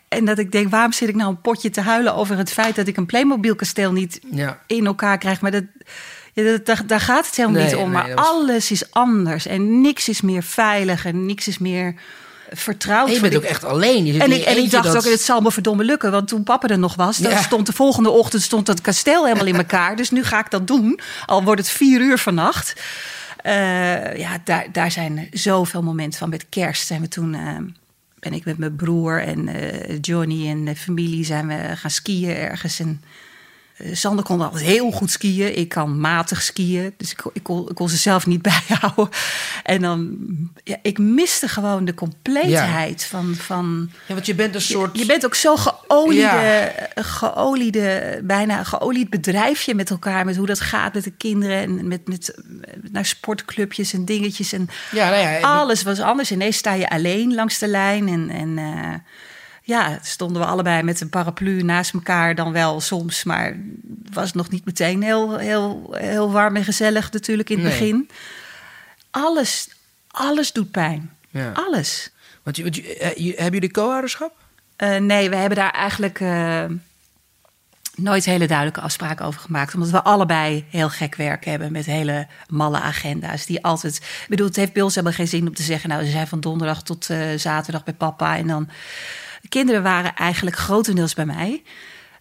En 0.08 0.26
dat 0.26 0.38
ik 0.40 0.52
denk, 0.52 0.70
waarom 0.70 0.92
zit 0.92 1.10
ik 1.10 1.16
nou 1.16 1.30
een 1.30 1.42
potje 1.42 1.70
te 1.70 1.82
huilen 1.82 2.16
over 2.16 2.38
het 2.38 2.52
feit 2.52 2.76
dat 2.76 2.88
ik 2.88 2.98
een 2.98 3.06
Playmobil 3.06 3.56
kasteel 3.56 3.92
niet 3.92 4.20
Ja. 4.32 4.62
in 4.68 4.86
elkaar 4.86 5.18
krijg. 5.18 5.42
Maar 5.42 5.52
dat, 5.52 5.64
ja, 6.34 6.44
dat, 6.44 6.66
daar, 6.66 6.88
daar 6.88 7.00
gaat 7.00 7.26
het 7.26 7.36
helemaal 7.36 7.62
Nee, 7.62 7.66
niet 7.72 7.76
om. 7.76 7.92
nee, 7.92 8.02
Maar 8.04 8.16
was- 8.16 8.26
alles 8.28 8.72
is 8.72 8.92
anders. 8.92 9.46
En 9.46 9.82
niks 9.82 10.10
is 10.10 10.22
meer 10.22 10.44
veilig. 10.44 11.06
En 11.06 11.26
niks 11.26 11.48
is 11.48 11.58
meer 11.58 11.96
vertrouwd. 12.52 13.08
En 13.08 13.14
je 13.14 13.20
bent 13.20 13.36
ook 13.36 13.44
echt 13.44 13.64
alleen. 13.64 14.06
Je 14.06 14.20
en 14.20 14.32
ik, 14.32 14.44
en 14.44 14.70
dacht 14.70 14.86
dat- 14.94 14.96
ook, 15.06 15.12
het 15.12 15.22
zal 15.22 15.42
me 15.42 15.52
verdomme 15.52 15.84
lukken. 15.84 16.12
Want 16.12 16.28
toen 16.28 16.44
papa 16.44 16.68
er 16.68 16.80
nog 16.80 16.96
was, 16.96 17.18
dan 17.18 17.32
Ja. 17.32 17.42
stond 17.42 17.66
de 17.66 17.74
volgende 17.74 18.10
ochtend 18.10 18.42
stond 18.42 18.66
dat 18.66 18.82
kasteel 18.82 19.24
helemaal 19.26 19.46
in 19.48 19.56
elkaar. 19.66 19.96
Dus 19.96 20.10
nu 20.12 20.24
ga 20.24 20.40
ik 20.40 20.50
dat 20.52 20.68
doen. 20.68 21.00
Al 21.26 21.44
wordt 21.44 21.62
het 21.62 21.70
vier 21.70 22.02
uur 22.02 22.18
vannacht. 22.18 22.74
Eh, 23.38 24.18
ja, 24.18 24.38
daar, 24.44 24.66
daar 24.72 24.92
zijn 24.92 25.28
zoveel 25.32 25.82
momenten 25.84 26.20
van. 26.20 26.30
Met 26.30 26.46
kerst 26.50 26.88
zijn 26.88 27.02
we 27.02 27.08
toen... 27.08 27.34
eh, 27.34 27.58
ben 28.20 28.34
ik 28.34 28.46
met 28.46 28.58
mijn 28.58 28.76
broer 28.76 29.22
en 29.24 29.48
eh, 29.48 29.98
Johnny 30.02 30.48
en 30.50 30.66
de 30.66 30.76
familie 30.76 31.26
zijn 31.26 31.48
we 31.48 31.56
gaan 31.76 31.92
skiën 31.92 32.36
ergens. 32.36 32.80
En 32.80 33.02
Sander 33.92 34.26
kon 34.26 34.42
altijd 34.42 34.64
heel 34.64 34.92
goed 34.92 35.12
skiën. 35.12 35.58
Ik 35.58 35.70
kan 35.70 36.00
matig 36.00 36.42
skiën. 36.42 36.94
Dus 36.98 37.12
ik, 37.12 37.18
kon- 37.18 37.32
ik, 37.34 37.44
kon, 37.44 37.70
ik 37.70 37.76
kon 37.76 37.90
ze 37.90 37.98
zelf 37.98 38.26
niet 38.26 38.42
bijhouden. 38.52 39.10
En 39.64 39.82
dan, 39.82 40.18
ja, 40.64 40.78
ik 40.82 40.98
miste 40.98 41.48
gewoon 41.48 41.86
de 41.86 41.94
compleetheid 41.94 43.04
van, 43.04 43.36
van 43.36 43.90
Ja, 44.08 44.14
want 44.14 44.26
je 44.26 44.36
bent 44.36 44.56
een 44.56 44.62
soort... 44.62 44.94
je, 44.96 45.00
je 45.00 45.06
bent 45.06 45.26
ook 45.26 45.36
zo 45.36 45.56
geoliede, 45.56 46.22
Ja. 46.22 46.72
geoliede, 46.96 48.20
bijna 48.24 48.64
geolied 48.64 49.10
bedrijfje 49.10 49.76
met 49.76 49.90
elkaar. 49.90 50.26
Met 50.26 50.36
hoe 50.36 50.46
dat 50.48 50.60
gaat 50.60 50.94
met 50.94 51.04
de 51.04 51.12
kinderen. 51.12 51.58
En 51.58 51.88
met, 51.88 52.08
met, 52.08 52.36
naar 52.92 53.06
sportclubjes 53.06 53.94
en 53.94 54.06
dingetjes. 54.06 54.54
En 54.54 54.70
Ja, 54.92 55.10
nou 55.10 55.22
ja, 55.22 55.40
alles 55.40 55.84
was 55.84 56.00
anders. 56.00 56.32
Ineens 56.32 56.58
sta 56.58 56.74
je 56.74 56.90
alleen 56.90 57.34
langs 57.34 57.60
de 57.60 57.68
lijn. 57.68 58.08
En, 58.08 58.30
en 58.30 58.58
eh, 58.58 58.94
ja, 59.68 60.00
stonden 60.02 60.42
we 60.42 60.48
allebei 60.48 60.84
met 60.84 61.02
een 61.02 61.10
paraplu 61.10 61.62
naast 61.64 61.94
elkaar 61.94 62.36
dan 62.36 62.52
wel 62.52 62.82
soms. 62.82 63.24
Maar 63.24 63.56
was 64.12 64.34
nog 64.34 64.50
niet 64.50 64.66
meteen 64.66 65.02
heel, 65.04 65.38
heel, 65.38 65.94
heel 65.98 66.32
warm 66.32 66.56
en 66.56 66.64
gezellig 66.64 67.12
natuurlijk 67.12 67.50
in 67.50 67.56
het 67.60 67.68
Nee. 67.68 67.80
begin. 67.80 68.10
Alles, 69.12 69.70
alles 70.08 70.52
doet 70.52 70.72
pijn. 70.72 71.12
Ja. 71.30 71.52
Alles. 71.52 72.10
Want 72.44 72.56
je, 72.58 72.64
want 72.64 72.76
je- 72.76 72.98
eh, 72.98 73.26
hebben 73.38 73.54
jullie 73.54 73.72
co-ouderschap? 73.72 74.32
Eh, 74.76 74.96
nee, 74.98 75.30
we 75.30 75.36
hebben 75.36 75.58
daar 75.58 75.72
eigenlijk 75.72 76.20
eh, 76.20 76.64
nooit 77.96 78.26
hele 78.26 78.48
duidelijke 78.48 78.82
afspraken 78.82 79.26
over 79.26 79.40
gemaakt. 79.42 79.74
Omdat 79.74 79.90
we 79.90 80.04
allebei 80.04 80.66
heel 80.70 80.90
gek 80.90 81.16
werk 81.16 81.46
hebben 81.46 81.72
met 81.72 81.86
hele 81.86 82.28
malle 82.48 82.80
agenda's. 82.80 83.46
Die 83.46 83.64
altijd. 83.64 83.96
Ik 83.96 84.26
bedoel, 84.30 84.48
het 84.48 84.56
heeft 84.56 84.74
bij 84.74 84.82
ons 84.82 84.96
helemaal 84.96 85.18
geen 85.18 85.28
zin 85.28 85.48
om 85.48 85.54
te 85.54 85.64
zeggen. 85.64 85.90
Nou, 85.90 86.04
ze 86.06 86.12
zijn 86.12 86.28
van 86.28 86.40
donderdag 86.40 86.84
tot 86.84 87.10
zaterdag 87.36 87.84
bij 87.84 87.94
papa. 87.94 88.38
En 88.38 88.48
dan. 88.48 88.70
De 89.46 89.52
kinderen 89.52 89.84
waren 89.84 90.16
eigenlijk 90.16 90.56
grotendeels 90.56 91.14
bij 91.14 91.26
mij. 91.26 91.64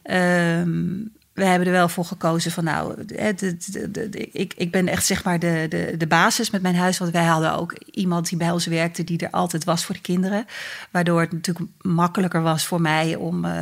Ehm, 0.02 0.92
we 1.32 1.44
hebben 1.44 1.66
er 1.66 1.72
wel 1.72 1.88
voor 1.88 2.04
gekozen 2.04 2.50
van 2.50 2.64
nou, 2.64 3.04
de, 3.04 3.56
de- 3.90 4.28
ik, 4.32 4.54
ik 4.56 4.70
ben 4.70 4.88
echt 4.88 5.06
zeg 5.06 5.24
maar 5.24 5.38
de, 5.38 5.66
de, 5.68 5.94
de 5.98 6.06
basis 6.06 6.50
met 6.50 6.62
mijn 6.62 6.76
huis. 6.76 6.98
Want 6.98 7.10
wij 7.12 7.24
hadden 7.24 7.54
ook 7.54 7.72
iemand 7.90 8.28
die 8.28 8.38
bij 8.38 8.50
ons 8.50 8.66
werkte 8.66 9.04
die 9.04 9.18
er 9.18 9.30
altijd 9.30 9.64
was 9.64 9.84
voor 9.84 9.94
de 9.94 10.00
kinderen. 10.00 10.46
Waardoor 10.90 11.20
het 11.20 11.32
natuurlijk 11.32 11.66
makkelijker 11.80 12.42
was 12.42 12.66
voor 12.66 12.80
mij 12.80 13.14
om, 13.14 13.44
eh, 13.44 13.52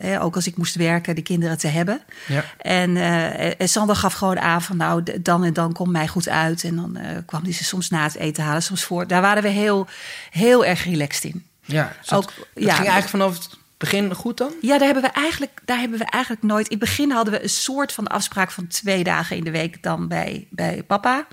hè, 0.00 0.22
ook 0.22 0.34
als 0.34 0.46
ik 0.46 0.56
moest 0.56 0.74
werken, 0.74 1.14
de 1.14 1.22
kinderen 1.22 1.58
te 1.58 1.68
hebben. 1.68 2.00
Ja. 2.26 2.44
En, 2.58 2.96
eh, 2.96 3.60
en 3.60 3.68
Sander 3.68 3.96
gaf 3.96 4.12
gewoon 4.12 4.40
aan 4.40 4.62
van 4.62 4.76
nou, 4.76 5.20
dan 5.22 5.44
en 5.44 5.52
dan 5.52 5.72
komt 5.72 5.90
mij 5.92 6.08
goed 6.08 6.28
uit. 6.28 6.64
En 6.64 6.76
dan 6.76 6.96
eh, 6.96 7.16
kwam 7.26 7.42
hij 7.42 7.52
ze 7.52 7.64
soms 7.64 7.88
na 7.90 8.02
het 8.02 8.16
eten 8.16 8.44
halen, 8.44 8.62
soms 8.62 8.84
voor. 8.84 9.06
Daar 9.06 9.22
waren 9.22 9.42
we 9.42 9.48
heel, 9.48 9.86
heel 10.30 10.64
erg 10.64 10.84
relaxed 10.84 11.24
in. 11.24 11.44
Ja. 11.70 11.92
dus 12.00 12.12
Ook, 12.12 12.32
dat 12.36 12.44
ja. 12.54 12.74
ging 12.74 12.88
eigenlijk 12.88 13.08
vanaf 13.08 13.34
het 13.34 13.58
begin 13.76 14.14
goed 14.14 14.36
dan? 14.36 14.52
Ja, 14.60 14.78
daar 14.78 14.86
hebben 14.86 15.02
we 15.02 15.08
eigenlijk, 15.08 15.60
daar 15.64 15.78
hebben 15.78 15.98
we 15.98 16.04
eigenlijk 16.04 16.42
nooit. 16.42 16.68
In 16.68 16.78
het 16.78 16.88
begin 16.88 17.10
hadden 17.10 17.34
we 17.34 17.42
een 17.42 17.48
soort 17.48 17.92
van 17.92 18.06
afspraak 18.06 18.50
van 18.50 18.66
twee 18.66 19.04
dagen 19.04 19.36
in 19.36 19.44
de 19.44 19.50
week 19.50 19.82
dan 19.82 20.08
bij, 20.08 20.46
bij 20.50 20.82
papa. 20.82 21.26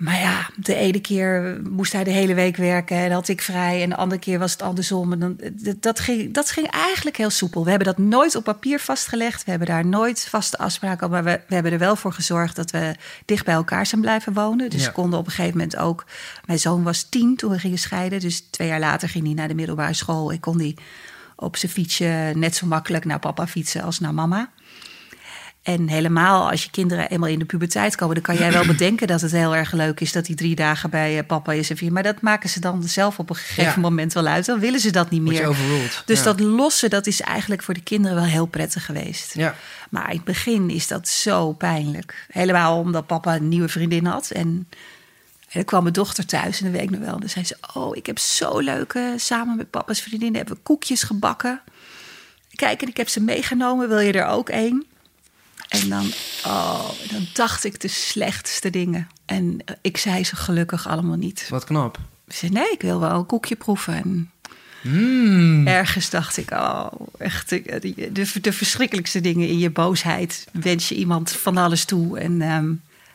Maar 0.00 0.20
ja, 0.20 0.50
de 0.56 0.74
ene 0.74 1.00
keer 1.00 1.60
moest 1.70 1.92
hij 1.92 2.04
de 2.04 2.10
hele 2.10 2.34
week 2.34 2.56
werken 2.56 2.96
en 2.96 3.10
had 3.10 3.28
ik 3.28 3.42
vrij. 3.42 3.82
En 3.82 3.88
de 3.88 3.96
andere 3.96 4.20
keer 4.20 4.38
was 4.38 4.52
het 4.52 4.62
andersom. 4.62 5.12
En 5.12 5.18
dan, 5.18 5.40
dat, 5.80 6.00
ging, 6.00 6.34
dat 6.34 6.50
ging 6.50 6.70
eigenlijk 6.70 7.16
heel 7.16 7.30
soepel. 7.30 7.64
We 7.64 7.68
hebben 7.70 7.86
dat 7.88 7.98
nooit 7.98 8.34
op 8.34 8.44
papier 8.44 8.78
vastgelegd. 8.80 9.44
We 9.44 9.50
hebben 9.50 9.68
daar 9.68 9.86
nooit 9.86 10.26
vaste 10.28 10.58
afspraken. 10.58 11.10
Maar 11.10 11.24
we, 11.24 11.40
we 11.48 11.54
hebben 11.54 11.72
er 11.72 11.78
wel 11.78 11.96
voor 11.96 12.12
gezorgd 12.12 12.56
dat 12.56 12.70
we 12.70 12.94
dicht 13.24 13.44
bij 13.44 13.54
elkaar 13.54 13.86
zijn 13.86 14.00
blijven 14.00 14.32
wonen. 14.32 14.70
Dus 14.70 14.80
Ja. 14.80 14.86
we 14.86 14.92
konden 14.92 15.18
op 15.18 15.26
een 15.26 15.32
gegeven 15.32 15.56
moment 15.58 15.76
ook... 15.76 16.04
Mijn 16.46 16.58
zoon 16.58 16.82
was 16.82 17.02
tien 17.02 17.36
toen 17.36 17.50
we 17.50 17.58
gingen 17.58 17.78
scheiden. 17.78 18.20
Dus 18.20 18.40
twee 18.50 18.68
jaar 18.68 18.80
later 18.80 19.08
ging 19.08 19.24
hij 19.24 19.34
naar 19.34 19.48
de 19.48 19.54
middelbare 19.54 19.94
school. 19.94 20.32
Ik 20.32 20.40
kon 20.40 20.58
die 20.58 20.76
op 21.36 21.56
zijn 21.56 21.72
fietsje 21.72 22.32
net 22.34 22.56
zo 22.56 22.66
makkelijk 22.66 23.04
naar 23.04 23.18
papa 23.18 23.46
fietsen 23.46 23.82
als 23.82 23.98
naar 24.00 24.14
mama. 24.14 24.50
En 25.66 25.88
helemaal 25.88 26.50
als 26.50 26.62
je 26.64 26.70
kinderen 26.70 27.08
eenmaal 27.10 27.28
in 27.28 27.38
de 27.38 27.44
puberteit 27.44 27.94
komen, 27.96 28.14
dan 28.14 28.24
kan 28.24 28.36
jij 28.36 28.52
wel 28.52 28.66
bedenken 28.76 29.06
dat 29.06 29.20
het 29.20 29.32
heel 29.32 29.54
erg 29.56 29.72
leuk 29.72 30.00
is 30.00 30.12
dat 30.12 30.26
hij 30.26 30.36
drie 30.36 30.54
dagen 30.54 30.90
bij 30.90 31.18
eh, 31.18 31.26
papa 31.26 31.52
is 31.52 31.70
en 31.70 31.76
vier. 31.76 31.92
Maar 31.92 32.02
dat 32.02 32.20
maken 32.20 32.48
ze 32.50 32.60
dan 32.60 32.82
zelf 32.82 33.18
op 33.18 33.30
een 33.30 33.36
gegeven 33.36 33.72
Ja. 33.72 33.78
moment 33.78 34.12
wel 34.12 34.26
uit. 34.26 34.46
Dan 34.46 34.58
willen 34.58 34.80
ze 34.80 34.90
dat 34.90 35.10
niet 35.10 35.22
meer. 35.22 35.56
Dus 36.04 36.18
Ja. 36.18 36.24
dat 36.24 36.40
lossen, 36.40 36.90
dat 36.90 37.06
is 37.06 37.20
eigenlijk 37.20 37.62
voor 37.62 37.74
de 37.74 37.82
kinderen 37.82 38.16
wel 38.16 38.26
heel 38.26 38.46
prettig 38.46 38.84
geweest. 38.84 39.34
Ja. 39.34 39.54
Maar 39.90 40.10
in 40.10 40.16
het 40.16 40.24
begin 40.24 40.70
is 40.70 40.86
dat 40.86 41.08
zo 41.08 41.52
pijnlijk. 41.52 42.26
Helemaal 42.30 42.78
omdat 42.78 43.06
papa 43.06 43.34
een 43.34 43.48
nieuwe 43.48 43.68
vriendin 43.68 44.06
had. 44.06 44.30
En, 44.30 44.46
en 44.46 45.52
dan 45.52 45.64
kwam 45.64 45.82
mijn 45.82 45.94
dochter 45.94 46.26
thuis 46.26 46.60
en 46.60 46.72
de 46.72 46.78
week 46.78 46.90
nog 46.90 47.00
wel. 47.00 47.14
En 47.14 47.20
dan 47.20 47.28
zei 47.28 47.44
ze, 47.44 47.56
oh, 47.74 47.96
ik 47.96 48.06
heb 48.06 48.18
zo 48.18 48.58
leuke, 48.58 49.14
samen 49.16 49.56
met 49.56 49.70
papa's 49.70 50.00
vriendin 50.00 50.34
hebben 50.34 50.54
we 50.54 50.60
koekjes 50.62 51.02
gebakken. 51.02 51.60
Kijk, 52.54 52.82
en 52.82 52.88
ik 52.88 52.96
heb 52.96 53.08
ze 53.08 53.20
meegenomen. 53.22 53.88
Wil 53.88 53.98
je 53.98 54.12
er 54.12 54.26
ook 54.26 54.48
één? 54.48 54.84
En 55.68 55.88
dan, 55.88 56.12
oh, 56.46 56.88
dan 57.10 57.26
dacht 57.32 57.64
ik 57.64 57.80
de 57.80 57.88
slechtste 57.88 58.70
dingen. 58.70 59.08
En 59.24 59.58
eh, 59.64 59.74
ik 59.80 59.96
zei 59.96 60.24
ze 60.24 60.36
gelukkig 60.36 60.88
allemaal 60.88 61.16
niet. 61.16 61.46
Wat 61.48 61.64
knap. 61.64 61.98
Ze 62.28 62.36
zei, 62.36 62.52
nee, 62.52 62.70
ik 62.72 62.80
wil 62.82 63.00
wel 63.00 63.10
een 63.18 63.26
koekje 63.26 63.56
proeven. 63.56 63.94
En 63.94 64.30
Mm. 64.82 65.66
ergens 65.66 66.10
dacht 66.10 66.36
ik, 66.36 66.50
oh, 66.50 66.86
echt, 67.18 67.50
ik- 67.50 67.84
de, 68.14 68.40
de 68.40 68.52
verschrikkelijkste 68.52 69.20
dingen 69.20 69.48
in 69.48 69.58
je 69.58 69.70
boosheid. 69.70 70.46
Wens 70.52 70.88
je 70.88 70.94
iemand 70.94 71.30
van 71.30 71.56
alles 71.56 71.84
toe. 71.84 72.18
En, 72.18 72.42
ehm, 72.42 72.72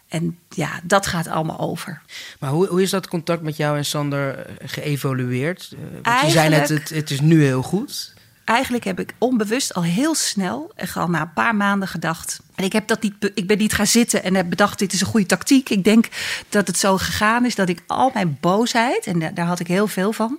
en 0.08 0.38
ja, 0.50 0.80
dat 0.84 1.08
gaat 1.08 1.28
allemaal 1.28 1.60
over. 1.60 2.02
Maar 2.40 2.50
hoe, 2.50 2.68
hoe 2.68 2.82
is 2.82 2.90
dat 2.90 3.08
contact 3.08 3.42
met 3.42 3.58
jou 3.58 3.78
en 3.78 3.86
Sander 3.86 4.38
eh, 4.38 4.54
geëvolueerd? 4.70 5.74
Want 5.94 6.06
Eigenlijk... 6.06 6.48
je 6.50 6.50
zei 6.50 6.62
net, 6.62 6.70
het, 6.70 6.90
het 6.90 7.12
is 7.12 7.20
nu 7.22 7.44
heel 7.44 7.62
goed. 7.64 8.11
Eigenlijk 8.46 8.84
heb 8.84 9.00
ik 9.00 9.14
onbewust 9.18 9.74
al 9.74 9.84
heel 9.84 10.16
snel, 10.16 10.72
echt 10.76 10.98
al 10.98 11.10
na 11.10 11.22
een 11.22 11.34
paar 11.34 11.56
maanden 11.56 11.88
gedacht. 11.88 12.40
En 12.56 12.64
ik, 12.64 12.74
heb 12.74 12.88
dat 12.88 13.02
niet, 13.02 13.32
ik 13.34 13.48
ben 13.48 13.58
niet 13.58 13.74
gaan 13.74 13.88
zitten 13.88 14.24
en 14.24 14.36
heb 14.36 14.50
bedacht: 14.50 14.80
dit 14.80 14.94
is 14.94 15.02
een 15.02 15.08
goede 15.08 15.26
tactiek. 15.26 15.70
Ik 15.70 15.84
denk 15.84 16.08
dat 16.50 16.68
het 16.68 16.78
zo 16.78 16.98
gegaan 16.98 17.46
is 17.46 17.56
dat 17.56 17.70
ik 17.70 17.84
al 17.88 18.12
mijn 18.14 18.38
boosheid, 18.40 19.06
en 19.06 19.34
daar 19.34 19.46
had 19.46 19.60
ik 19.60 19.68
heel 19.68 19.88
veel 19.88 20.14
van, 20.14 20.38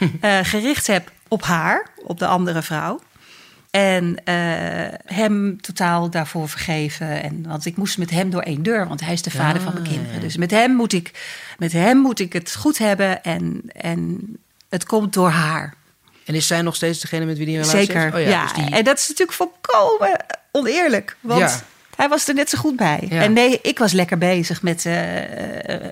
uh, 0.00 0.38
gericht 0.52 0.86
heb 0.86 1.12
op 1.28 1.42
haar, 1.42 1.90
op 2.02 2.18
de 2.18 2.26
andere 2.26 2.62
vrouw. 2.62 3.00
En 3.70 4.04
uh, 4.04 4.14
hem 5.04 5.60
totaal 5.60 6.10
daarvoor 6.10 6.48
vergeven. 6.48 7.22
En, 7.22 7.46
want 7.46 7.66
ik 7.66 7.76
moest 7.76 7.98
met 7.98 8.10
hem 8.10 8.30
door 8.30 8.42
één 8.42 8.62
deur, 8.62 8.88
want 8.88 9.00
hij 9.00 9.12
is 9.12 9.22
de 9.22 9.30
vader 9.30 9.56
ja, 9.56 9.62
van 9.62 9.72
mijn 9.72 9.88
kinderen. 9.88 10.14
Ja. 10.14 10.20
Dus 10.20 10.36
met 10.36 10.50
hem, 10.50 10.72
moet 10.72 10.92
ik, 10.92 11.12
met 11.58 11.72
hem 11.72 11.98
moet 11.98 12.20
ik 12.20 12.32
het 12.32 12.54
goed 12.54 12.78
hebben. 12.78 13.22
En, 13.22 13.62
en 13.66 14.20
het 14.68 14.84
komt 14.84 15.12
door 15.12 15.30
haar. 15.30 15.74
En 16.30 16.36
is 16.36 16.46
zij 16.46 16.62
nog 16.62 16.74
steeds 16.74 17.00
degene 17.00 17.24
met 17.24 17.36
wie 17.36 17.46
die 17.46 17.56
relatie 17.56 17.78
Zeker, 17.78 18.00
heeft? 18.00 18.14
Oh, 18.14 18.20
ja. 18.20 18.28
ja. 18.28 18.42
Dus 18.42 18.52
die... 18.52 18.74
En 18.74 18.84
dat 18.84 18.98
is 18.98 19.08
natuurlijk 19.08 19.36
volkomen 19.36 20.16
oneerlijk. 20.52 21.16
Want 21.20 21.40
ja. 21.40 21.60
hij 21.96 22.08
was 22.08 22.28
er 22.28 22.34
net 22.34 22.50
zo 22.50 22.58
goed 22.58 22.76
bij. 22.76 23.06
Ja. 23.08 23.22
En 23.22 23.32
nee, 23.32 23.58
ik 23.62 23.78
was 23.78 23.92
lekker 23.92 24.18
bezig 24.18 24.62
met 24.62 24.84
uh, 24.84 24.94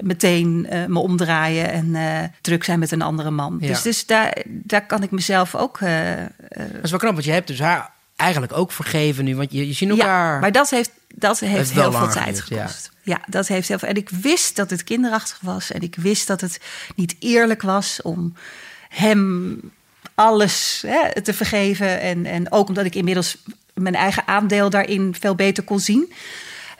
meteen 0.01 0.67
uh, 0.73 0.85
me 0.85 0.99
omdraaien 0.99 1.71
en 1.71 1.87
uh, 1.87 2.19
druk 2.41 2.65
zijn 2.65 2.79
met 2.79 2.91
een 2.91 3.03
andere 3.03 3.31
man. 3.31 3.59
Dus, 3.59 3.83
dus 3.83 4.07
daar, 4.07 4.37
daar 4.47 4.87
kan 4.87 5.03
ik 5.03 5.11
mezelf 5.11 5.55
ook. 5.55 5.79
dat 5.81 6.83
is 6.83 6.91
wel 6.91 6.99
knap, 6.99 7.13
want 7.13 7.25
je 7.25 7.33
hebt 7.33 7.47
dus 7.47 7.61
haar 7.61 7.91
eigenlijk 8.17 8.53
ook 8.53 8.73
vergeven 8.73 9.25
nu. 9.25 9.37
Want 9.37 9.53
je, 9.53 9.67
je 9.67 9.73
ziet 9.73 9.89
elkaar. 9.89 10.35
Ja, 10.35 10.41
maar 10.41 10.53
dat 10.53 10.71
heeft, 10.71 10.91
dat 11.15 11.41
heeft, 11.41 11.53
heeft 11.53 11.73
heel 11.73 11.93
veel 11.93 12.09
tijd 12.09 12.41
gekost. 12.41 12.91
Ja, 13.03 13.21
dat 13.27 13.49
heeft 13.49 13.69
heel 13.69 13.79
veel. 13.79 13.89
En 13.89 13.97
ik 13.97 14.09
wist 14.09 14.57
dat 14.57 14.71
het 14.71 14.85
kinderachtig 14.85 15.39
was. 15.43 15.73
En 15.73 15.81
ik 15.81 15.97
wist 15.97 16.27
dat 16.27 16.41
het 16.41 16.61
niet 16.95 17.17
eerlijk 17.19 17.63
was 17.63 18.03
om 18.03 18.35
hem 18.89 19.61
alles 20.19 20.85
hè, 20.87 21.23
te 21.23 21.35
vergeven. 21.35 22.01
En, 22.01 22.27
en 22.27 22.53
ook 22.53 22.69
omdat 22.69 22.85
ik 22.85 22.95
inmiddels 22.95 23.37
mijn 23.75 23.95
eigen 23.95 24.23
aandeel 24.27 24.71
daarin 24.71 25.15
veel 25.21 25.35
beter 25.35 25.65
kon 25.65 25.81
zien. 25.81 26.13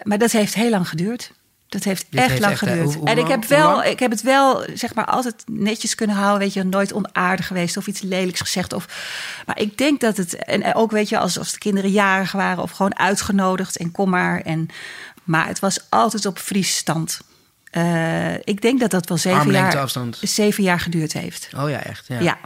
Maar 0.03 0.19
dat 0.19 0.31
heeft 0.31 0.55
heel 0.55 0.71
lang 0.71 0.89
geduurd. 0.89 1.33
Dat 1.69 1.85
heeft 1.85 2.07
Dit 2.11 2.21
echt 2.21 2.29
heeft 2.29 2.41
lang 2.41 2.53
echt, 2.53 2.63
geduurd. 2.63 2.85
hoe- 2.85 2.95
hoe 2.97 3.09
en 3.09 3.19
ik 3.19 3.29
heb, 3.29 3.45
wel, 3.45 3.85
ik 3.85 3.99
heb 3.99 4.11
het 4.11 4.23
wel, 4.23 4.65
zeg 4.75 4.95
maar, 4.95 5.05
altijd 5.05 5.35
netjes 5.47 5.95
kunnen 5.95 6.17
houden. 6.17 6.39
Weet 6.39 6.53
je, 6.53 6.63
nooit 6.65 6.93
onaardig 6.93 7.47
geweest 7.47 7.77
of 7.77 7.87
iets 7.87 8.01
lelijks 8.01 8.41
gezegd. 8.41 8.73
Of, 8.73 8.87
maar 9.47 9.59
ik 9.61 9.79
denk 9.79 10.01
dat 10.01 10.17
het, 10.17 10.35
en 10.37 10.75
ook 10.75 10.91
weet 10.91 11.09
je, 11.09 11.19
als, 11.19 11.39
als 11.39 11.53
de 11.53 11.59
kinderen 11.59 11.91
jarig 11.91 12.33
waren 12.33 12.63
of 12.63 12.71
gewoon 12.71 12.99
uitgenodigd 12.99 13.77
en 13.77 13.91
kom 13.91 14.11
maar. 14.11 14.41
En, 14.41 14.69
maar 15.25 15.47
het 15.47 15.59
was 15.59 15.81
altijd 15.89 16.27
op 16.27 16.39
vriesstand. 16.39 17.21
Eh, 17.71 18.35
ik 18.35 18.61
denk 18.63 18.81
dat 18.81 18.91
dat 18.91 19.09
wel 19.09 19.19
zeven 19.19 19.53
jaar, 19.53 19.79
afstand. 19.79 20.19
zeven 20.23 20.63
jaar 20.63 20.81
geduurd 20.81 21.13
heeft. 21.13 21.49
Oh 21.57 21.71
ja, 21.71 21.83
echt. 21.83 22.05
Ja. 22.09 22.19
ja. 22.21 22.39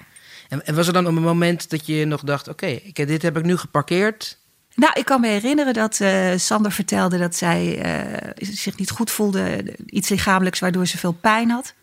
En, 0.53 0.67
en 0.67 0.75
was 0.75 0.87
er 0.87 0.93
dan 0.93 1.07
op 1.07 1.17
een 1.17 1.23
moment 1.23 1.71
dat 1.71 1.87
je 1.87 2.05
nog 2.05 2.21
dacht... 2.21 2.49
oké, 2.49 2.67
ik 2.67 3.07
dit 3.07 3.23
heb 3.23 3.37
ik 3.37 3.45
nu 3.45 3.57
geparkeerd. 3.57 4.39
Nou, 4.75 4.93
ik 4.99 5.05
kan 5.05 5.21
me 5.21 5.29
herinneren 5.29 5.75
dat 5.75 6.01
eh, 6.01 6.31
Sander 6.37 6.73
vertelde 6.73 7.19
dat 7.19 7.37
zij 7.37 7.83
eh, 7.83 8.31
zich 8.37 8.77
niet 8.77 8.91
goed 8.91 9.11
voelde. 9.11 9.75
Iets 9.87 10.09
lichamelijks 10.09 10.61
waardoor 10.61 10.87
ze 10.87 10.99
veel 10.99 11.13
pijn 11.13 11.51
had. 11.51 11.75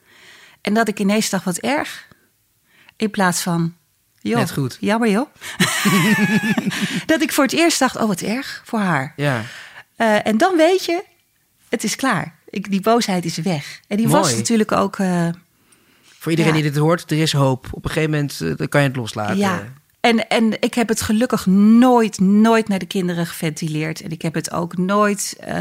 En 0.62 0.73
dat 0.73 0.88
ik 0.88 0.99
ineens 0.99 1.29
dacht, 1.29 1.45
wat 1.45 1.58
erg. 1.58 2.08
In 2.95 3.10
plaats 3.10 3.41
van, 3.41 3.75
joh, 4.21 4.38
Net 4.38 4.51
goed. 4.51 4.77
jammer 4.79 5.10
joh. 5.10 5.27
dat 7.12 7.21
ik 7.21 7.32
voor 7.32 7.43
het 7.43 7.53
eerst 7.53 7.79
dacht, 7.79 7.95
oh 7.95 8.08
wat 8.08 8.21
erg 8.21 8.62
voor 8.65 8.79
haar. 8.79 9.13
Ja. 9.15 9.43
Eh, 9.95 10.27
en 10.27 10.38
dan 10.38 10.58
weet 10.58 10.86
je, 10.86 11.03
het 11.69 11.84
is 11.84 11.95
klaar. 11.95 12.36
Ik, 12.49 12.71
die 12.71 12.82
boosheid 12.82 13.25
is 13.25 13.38
weg. 13.38 13.79
En 13.88 13.97
die 13.97 14.08
was 14.08 14.36
natuurlijk 14.36 14.71
ook... 14.71 14.97
Voor 16.19 16.32
iedereen 16.32 16.55
Ja. 16.55 16.62
die 16.62 16.71
dit 16.71 16.82
hoort, 16.82 17.12
er 17.12 17.17
is 17.17 17.34
hoop. 17.34 17.67
Op 17.71 17.84
een 17.84 17.91
gegeven 17.91 18.12
moment 18.12 18.41
eh, 18.41 18.67
kan 18.67 18.82
je 18.82 18.88
het 18.88 18.95
loslaten. 18.95 19.38
Ja. 19.38 19.63
En, 19.99 20.27
en 20.27 20.62
ik 20.62 20.73
heb 20.73 20.88
het 20.88 21.01
gelukkig 21.01 21.45
nooit, 21.45 22.19
nooit 22.19 22.67
naar 22.67 22.79
de 22.79 22.86
kinderen 22.86 23.25
geventileerd. 23.25 24.01
En 24.01 24.12
ik 24.12 24.21
heb 24.21 24.34
het 24.34 24.51
ook 24.51 24.77
nooit, 24.77 25.36
eh 25.39 25.53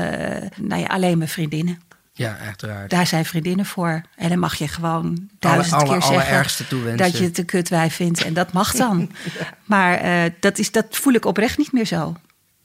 nou 0.56 0.80
ja, 0.80 0.86
alleen 0.86 1.18
mijn 1.18 1.30
vriendinnen. 1.30 1.80
Ja, 2.12 2.36
uiteraard. 2.36 2.90
Daar 2.90 3.06
zijn 3.06 3.24
vriendinnen 3.24 3.66
voor. 3.66 4.02
En 4.16 4.28
dan 4.28 4.38
mag 4.38 4.54
je 4.54 4.68
gewoon 4.68 5.28
duizend 5.38 5.82
alle, 5.82 5.98
keer 5.98 6.02
zeggen 6.02 6.96
dat 6.96 7.18
je 7.18 7.24
het 7.24 7.38
een 7.38 7.44
kutwijf 7.44 7.94
vindt. 7.94 8.24
En 8.24 8.34
dat 8.34 8.52
mag 8.52 8.72
dan. 8.72 9.10
maar 9.64 9.94
eh, 9.94 10.30
dat, 10.40 10.58
is, 10.58 10.70
dat 10.70 10.86
voel 10.90 11.12
ik 11.12 11.24
oprecht 11.24 11.58
niet 11.58 11.72
meer 11.72 11.86
zo. 11.86 12.16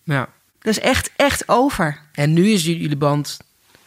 Ja. 0.04 0.28
Dat 0.60 0.74
is 0.78 0.80
echt, 0.80 1.12
echt 1.16 1.50
over. 1.50 2.00
En 2.12 2.34
nu 2.34 2.50
is 2.50 2.64
jullie 2.64 2.98
band... 2.98 3.38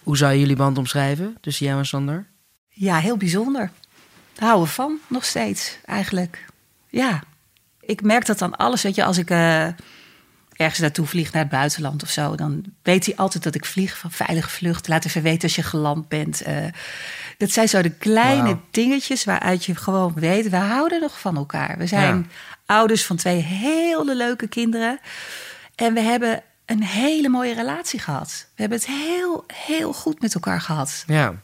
Hoe 0.02 0.16
zou 0.16 0.32
je 0.32 0.40
jullie 0.40 0.56
band 0.56 0.78
omschrijven 0.78 1.36
tussen 1.40 1.66
jou 1.66 1.78
en 1.78 1.86
Sander? 1.86 2.26
Ja, 2.68 2.98
heel 2.98 3.16
bijzonder. 3.16 3.70
Houden 4.36 4.66
we 4.66 4.72
van, 4.72 4.98
nog 5.06 5.24
steeds, 5.24 5.78
eigenlijk. 5.84 6.44
Ja, 6.88 7.22
ik 7.80 8.02
merk 8.02 8.26
dat 8.26 8.42
aan 8.42 8.56
alles. 8.56 8.82
Weet 8.82 8.94
je, 8.94 9.04
als 9.04 9.18
ik 9.18 9.30
eh, 9.30 9.66
ergens 10.52 10.78
naartoe 10.78 11.06
vlieg 11.06 11.32
naar 11.32 11.42
het 11.42 11.50
buitenland 11.50 12.02
of 12.02 12.10
zo... 12.10 12.34
dan 12.34 12.64
weet 12.82 13.06
hij 13.06 13.16
altijd 13.16 13.42
dat 13.44 13.54
ik 13.54 13.64
vlieg 13.64 13.98
van 13.98 14.10
veilige 14.10 14.50
vlucht. 14.50 14.88
Laat 14.88 15.04
even 15.04 15.22
weten 15.22 15.42
als 15.42 15.56
je 15.56 15.62
geland 15.62 16.08
bent. 16.08 16.42
Eh, 16.42 16.64
dat 17.38 17.50
zijn 17.50 17.68
zo 17.68 17.82
de 17.82 17.90
kleine 17.90 18.58
dingetjes 18.70 19.24
waaruit 19.24 19.64
je 19.64 19.74
gewoon 19.74 20.12
weet... 20.14 20.48
we 20.48 20.56
houden 20.56 21.00
nog 21.00 21.20
van 21.20 21.36
elkaar. 21.36 21.78
We 21.78 21.86
zijn 21.86 22.16
Ja. 22.16 22.24
ouders 22.66 23.04
van 23.06 23.16
twee 23.16 23.40
hele 23.40 24.14
leuke 24.16 24.46
kinderen. 24.48 24.98
En 25.74 25.94
we 25.94 26.00
hebben 26.00 26.42
een 26.66 26.82
hele 26.82 27.28
mooie 27.28 27.54
relatie 27.54 27.98
gehad. 28.00 28.46
We 28.54 28.60
hebben 28.60 28.78
het 28.78 28.86
heel, 28.86 29.44
heel 29.54 29.92
goed 29.92 30.20
met 30.20 30.34
elkaar 30.34 30.60
gehad. 30.60 31.04
Ja. 31.06 31.34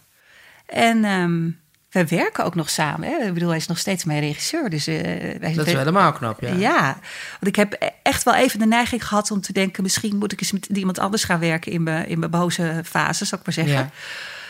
En 0.66 1.04
ehm, 1.04 1.50
we 1.92 2.06
werken 2.06 2.44
ook 2.44 2.54
nog 2.54 2.70
samen. 2.70 3.08
Hè? 3.08 3.26
Ik 3.26 3.32
bedoel, 3.34 3.48
hij 3.48 3.58
is 3.58 3.66
nog 3.66 3.78
steeds 3.78 4.04
mijn 4.04 4.20
regisseur. 4.20 4.70
Dus, 4.70 4.84
wij 4.86 5.38
Dat 5.40 5.50
is 5.50 5.72
wel 5.72 5.76
helemaal 5.78 6.12
knap, 6.12 6.40
ja. 6.40 6.52
ja. 6.54 6.84
want 7.30 7.46
ik 7.46 7.56
heb 7.56 7.92
echt 8.02 8.22
wel 8.22 8.34
even 8.34 8.58
de 8.58 8.66
neiging 8.66 9.06
gehad 9.08 9.30
om 9.30 9.40
te 9.40 9.52
denken... 9.52 9.82
misschien 9.82 10.16
moet 10.16 10.32
ik 10.32 10.40
eens 10.40 10.52
met 10.52 10.66
iemand 10.66 10.98
anders 10.98 11.24
gaan 11.24 11.40
werken 11.40 11.72
in 11.72 11.82
mijn, 11.82 12.08
in 12.08 12.18
mijn 12.18 12.30
boze 12.30 12.80
fase, 12.84 13.24
zou 13.24 13.40
ik 13.40 13.46
maar 13.46 13.54
zeggen. 13.66 13.74
Ja. 13.84 13.90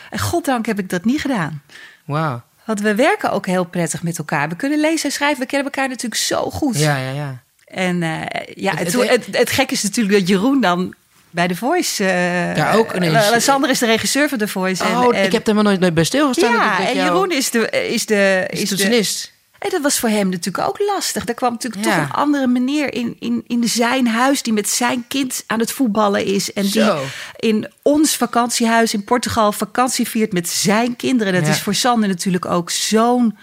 En 0.09 0.19
goddank 0.19 0.65
heb 0.65 0.79
ik 0.79 0.89
dat 0.89 1.05
niet 1.05 1.21
gedaan. 1.21 1.61
Wauw. 2.05 2.41
Want 2.65 2.81
we 2.81 2.95
werken 2.95 3.31
ook 3.31 3.45
heel 3.45 3.63
prettig 3.63 4.03
met 4.03 4.17
elkaar. 4.17 4.49
We 4.49 4.55
kunnen 4.55 4.79
lezen 4.79 5.05
en 5.09 5.11
schrijven. 5.15 5.39
We 5.39 5.45
kennen 5.45 5.71
elkaar 5.71 5.87
natuurlijk 5.89 6.21
zo 6.21 6.49
goed. 6.49 6.79
Ja, 6.79 6.97
ja, 6.97 7.11
ja. 7.11 7.41
En 7.65 8.03
eh, 8.03 8.21
ja, 8.55 8.75
Het- 8.75 8.93
het, 8.93 9.09
het- 9.09 9.25
het, 9.25 9.37
het, 9.37 9.49
gek 9.49 9.71
is 9.71 9.83
natuurlijk 9.83 10.19
dat 10.19 10.27
Jeroen 10.27 10.61
dan 10.61 10.93
bij 11.33 11.47
The 11.47 11.55
Voice... 11.55 12.03
eh, 12.05 12.55
Ja, 12.55 12.73
ook 12.73 12.93
ineens. 12.95 13.43
Sander 13.43 13.69
is 13.69 13.79
de 13.79 13.85
regisseur 13.85 14.29
van 14.29 14.37
The 14.37 14.47
Voice. 14.47 14.83
Oh, 14.83 15.17
en- 15.17 15.23
ik 15.25 15.31
heb 15.31 15.47
er 15.47 15.55
maar 15.55 15.63
nooit 15.63 15.79
nooit 15.79 15.93
bij 15.93 16.03
stilgestaan. 16.03 16.51
ja, 16.53 16.77
en 16.87 16.95
jou- 16.95 16.97
Jeroen 17.07 17.31
is 17.31 17.49
de, 17.51 17.69
is 17.69 18.05
de, 18.05 18.47
is 18.49 18.61
is 18.61 18.69
de, 18.69 19.31
en 19.59 19.69
dat 19.69 19.81
was 19.81 19.99
voor 19.99 20.09
hem 20.09 20.29
natuurlijk 20.29 20.67
ook 20.67 20.79
lastig. 20.79 21.27
Er 21.27 21.33
kwam 21.33 21.51
natuurlijk 21.51 21.85
Ja. 21.85 21.95
toch 21.95 22.03
een 22.03 22.11
andere 22.11 22.47
meneer 22.47 22.93
in, 22.93 23.15
in, 23.19 23.43
in 23.47 23.67
zijn 23.67 24.07
huis... 24.07 24.41
die 24.41 24.53
met 24.53 24.69
zijn 24.69 25.05
kind 25.07 25.43
aan 25.47 25.59
het 25.59 25.71
voetballen 25.71 26.25
is. 26.25 26.53
En 26.53 26.65
Zo. 26.65 26.95
die 26.95 27.49
in 27.49 27.71
ons 27.81 28.15
vakantiehuis 28.15 28.93
in 28.93 29.03
Portugal 29.03 29.51
vakantie 29.51 30.07
viert 30.09 30.33
met 30.33 30.49
zijn 30.49 30.95
kinderen. 30.95 31.33
Dat 31.33 31.45
Ja. 31.45 31.49
is 31.51 31.59
voor 31.61 31.75
Sander 31.75 32.09
natuurlijk 32.09 32.45
ook 32.45 32.69
zo'n 32.69 33.37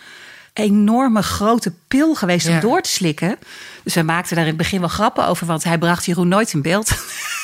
enorme 0.53 1.23
grote 1.23 1.73
pil 1.89 2.15
geweest 2.15 2.47
om 2.47 2.53
Ja. 2.55 2.61
door 2.61 2.81
te 2.81 2.91
slikken. 2.91 3.39
Dus 3.83 3.95
wij 3.95 4.05
maakten 4.05 4.35
daar 4.35 4.45
in 4.45 4.51
het 4.51 4.59
begin 4.59 4.81
wel 4.81 4.89
grappen 4.89 5.27
over... 5.27 5.47
want 5.47 5.65
hij 5.65 5.79
bracht 5.79 6.05
Jeroen 6.05 6.29
nooit 6.29 6.53
in 6.53 6.63
beeld. 6.63 6.89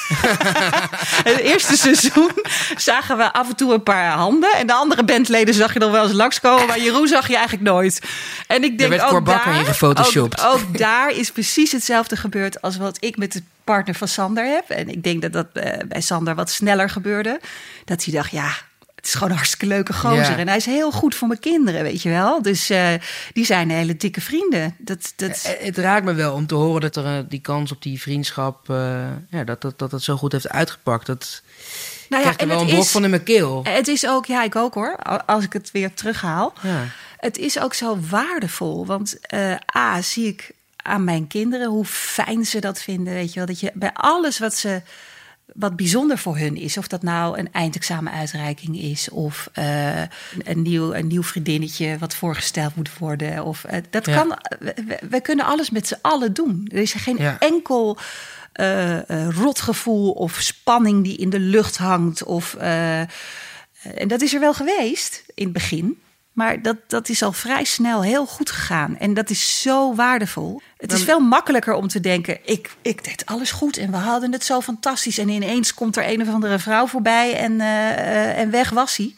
het 1.31 1.39
eerste 1.39 1.77
seizoen 1.77 2.31
zagen 2.77 3.17
we 3.17 3.33
af 3.33 3.49
en 3.49 3.57
toe 3.57 3.75
een 3.75 3.83
paar 3.83 4.11
handen. 4.11 4.53
En 4.53 4.67
de 4.67 4.73
andere 4.73 5.05
bandleden 5.05 5.55
zag 5.55 5.73
je 5.73 5.79
nog 5.79 5.91
wel 5.91 6.05
eens 6.05 6.13
langskomen. 6.13 6.67
Maar 6.67 6.81
Jeroen 6.81 7.09
zag 7.09 7.29
je 7.29 7.35
eigenlijk 7.35 7.65
nooit. 7.65 8.01
En 8.47 8.65
ik 8.65 8.79
denk 8.79 8.91
werd 8.91 9.03
ook 9.03 9.27
daar. 9.27 9.77
Ook, 10.17 10.33
ook 10.45 10.79
daar 10.79 11.11
is 11.11 11.31
precies 11.31 11.73
hetzelfde 11.73 12.17
gebeurd 12.17 12.63
als 12.63 12.77
wat 12.77 12.97
ik 13.01 13.17
met 13.17 13.33
de 13.33 13.43
partner 13.65 13.95
van 13.95 14.09
Sander 14.09 14.45
heb. 14.45 14.71
En 14.71 14.89
ik 14.89 15.03
denk 15.03 15.23
dat 15.23 15.33
dat 15.33 15.47
eh, 15.53 15.79
bij 15.89 16.01
Sander 16.01 16.35
wat 16.35 16.51
sneller 16.51 16.91
gebeurde. 16.91 17.41
Dat 17.85 18.05
hij 18.05 18.15
dacht, 18.15 18.31
ja, 18.31 18.51
is 19.07 19.13
gewoon 19.15 19.29
een 19.31 19.37
hartstikke 19.37 19.67
leuke 19.67 19.93
gozer. 19.93 20.17
Ja. 20.17 20.37
En 20.37 20.49
hij 20.49 20.57
is 20.57 20.67
heel 20.67 20.91
goed 20.91 21.15
voor 21.15 21.29
mijn 21.29 21.41
kinderen, 21.41 21.83
weet 21.83 22.03
je 22.03 22.09
wel. 22.09 22.43
Dus 22.43 22.71
eh, 22.71 22.89
die 23.33 23.45
zijn 23.45 23.71
hele 23.71 23.97
dikke 23.97 24.21
vrienden. 24.21 24.75
Dat, 24.79 25.13
dat, 25.17 25.31
Eh, 25.59 25.65
Het 25.67 25.79
raakt 25.79 26.05
me 26.05 26.15
wel 26.15 26.35
om 26.35 26.47
te 26.47 26.55
horen 26.55 26.81
dat 26.81 26.97
er 26.97 27.05
eh, 27.07 27.19
die 27.29 27.41
kans 27.41 27.73
op 27.73 27.83
die 27.83 28.01
vriendschap... 28.01 28.71
eh, 28.71 29.07
ja, 29.31 29.45
dat, 29.45 29.61
dat, 29.63 29.79
dat 29.79 29.91
het 29.91 30.03
zo 30.03 30.17
goed 30.17 30.33
heeft 30.33 30.49
uitgepakt. 30.49 31.07
Dat 31.07 31.43
nou 32.09 32.23
krijgt 32.23 32.41
er 32.41 32.47
en 32.49 32.53
wel 32.53 32.61
een 32.63 32.67
brok 32.71 32.83
is- 32.85 32.91
van 32.91 33.05
in 33.05 33.11
mijn 33.11 33.23
keel. 33.23 33.61
Het 33.69 33.89
is 33.89 34.07
ook, 34.07 34.27
ja, 34.27 34.43
ik 34.43 34.57
ook 34.57 34.75
hoor, 34.75 34.97
als 35.27 35.45
ik 35.45 35.53
het 35.53 35.71
weer 35.71 35.95
terughaal. 35.95 36.53
Ja. 36.63 36.85
Het 37.17 37.39
is 37.39 37.61
ook 37.61 37.75
zo 37.75 37.99
waardevol. 38.11 38.87
Want 38.87 39.21
eh, 39.21 39.55
A, 39.77 40.03
zie 40.03 40.27
ik 40.27 40.51
aan 40.77 41.05
mijn 41.05 41.27
kinderen 41.27 41.69
hoe 41.69 41.85
fijn 41.85 42.45
ze 42.45 42.61
dat 42.61 42.83
vinden. 42.83 43.15
Weet 43.15 43.29
je 43.33 43.39
wel, 43.39 43.47
dat 43.47 43.61
je 43.61 43.71
bij 43.75 43.91
alles 43.93 44.39
wat 44.39 44.55
ze 44.55 44.83
wat 45.55 45.77
bijzonder 45.77 46.19
voor 46.19 46.37
hun 46.37 46.57
is. 46.57 46.77
Of 46.77 46.89
dat 46.89 47.03
nou 47.03 47.39
een 47.39 47.53
eindexamenuitreiking 47.53 48.79
is 48.81 49.09
of 49.09 49.51
uh, 49.59 50.01
een, 50.45 50.63
nieuw, 50.63 50.95
een 50.95 51.07
nieuw 51.07 51.23
vriendinnetje 51.23 51.99
wat 51.99 52.15
voorgesteld 52.15 52.75
moet 52.77 52.99
worden. 52.99 53.45
Of, 53.45 53.65
uh, 53.67 53.79
dat 53.91 54.07
Ja. 54.07 54.17
kan, 54.17 54.39
we, 54.59 54.99
we 55.11 55.21
kunnen 55.21 55.45
alles 55.45 55.71
met 55.71 55.87
z'n 55.87 55.99
allen 56.01 56.33
doen. 56.33 56.69
Er 56.73 56.79
is 56.81 56.93
geen 56.93 57.17
Ja. 57.17 57.39
enkel 57.39 57.99
eh, 58.53 59.11
eh, 59.11 59.29
rotgevoel 59.37 60.11
of 60.13 60.37
spanning 60.41 61.05
die 61.05 61.17
in 61.17 61.31
de 61.31 61.39
lucht 61.41 61.77
hangt. 61.77 62.23
Of, 62.25 62.55
eh, 62.55 63.01
en 63.01 64.09
dat 64.09 64.21
is 64.23 64.35
er 64.35 64.41
wel 64.41 64.55
geweest 64.55 65.25
in 65.35 65.45
het 65.45 65.53
begin. 65.53 65.99
Maar 66.37 66.63
dat, 66.63 66.77
dat 66.87 67.09
is 67.09 67.23
al 67.23 67.33
vrij 67.33 67.65
snel 67.65 68.03
heel 68.03 68.27
goed 68.27 68.51
gegaan. 68.51 68.99
En 68.99 69.15
dat 69.15 69.31
is 69.31 69.63
zo 69.63 69.95
waardevol. 69.95 70.61
Het 70.77 70.93
is 70.93 71.03
veel 71.03 71.21
makkelijker 71.21 71.75
om 71.75 71.89
te 71.89 72.01
denken: 72.01 72.39
ik, 72.45 72.71
ik 72.83 73.05
deed 73.05 73.27
alles 73.27 73.51
goed 73.51 73.77
en 73.77 73.91
we 73.91 73.97
hadden 73.97 74.33
het 74.33 74.45
zo 74.45 74.61
fantastisch. 74.61 75.19
En 75.19 75.29
ineens 75.29 75.75
komt 75.75 75.97
er 75.97 76.09
een 76.09 76.21
of 76.23 76.29
andere 76.29 76.59
vrouw 76.59 76.87
voorbij 76.87 77.37
en, 77.37 77.61
eh, 77.61 78.39
en 78.39 78.51
weg 78.51 78.71
was 78.71 78.97
hij. 78.97 79.15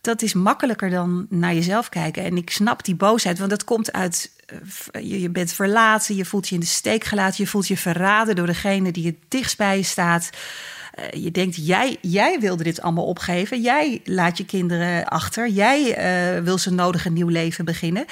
Dat 0.00 0.22
is 0.22 0.34
makkelijker 0.34 0.90
dan 0.90 1.26
naar 1.28 1.54
jezelf 1.54 1.88
kijken. 1.88 2.24
En 2.24 2.36
ik 2.36 2.50
snap 2.50 2.84
die 2.84 2.94
boosheid, 2.94 3.38
want 3.38 3.50
dat 3.50 3.64
komt 3.64 3.92
uit. 3.92 4.30
eh, 4.90 5.20
je 5.20 5.30
bent 5.30 5.52
verlaten, 5.52 6.16
je 6.16 6.24
voelt 6.24 6.48
je 6.48 6.54
in 6.54 6.60
de 6.60 6.66
steek 6.66 7.04
gelaten, 7.04 7.44
je 7.44 7.50
voelt 7.50 7.68
je 7.68 7.76
verraden 7.76 8.36
door 8.36 8.46
degene 8.46 8.92
die 8.92 9.06
het 9.06 9.18
dichtst 9.28 9.56
bij 9.56 9.76
je 9.76 9.82
staat. 9.82 10.30
Eh, 10.94 11.22
je 11.24 11.30
denkt, 11.30 11.66
jij, 11.66 11.96
jij 12.00 12.40
wilde 12.40 12.62
dit 12.64 12.82
allemaal 12.82 13.04
opgeven. 13.04 13.60
Jij 13.60 14.00
laat 14.04 14.38
je 14.38 14.44
kinderen 14.44 15.04
achter. 15.04 15.48
Jij 15.48 15.94
eh, 15.94 16.42
wil 16.42 16.58
ze 16.58 16.70
nodig 16.72 17.04
een 17.06 17.12
nieuw 17.12 17.28
leven 17.28 17.64
beginnen. 17.64 18.04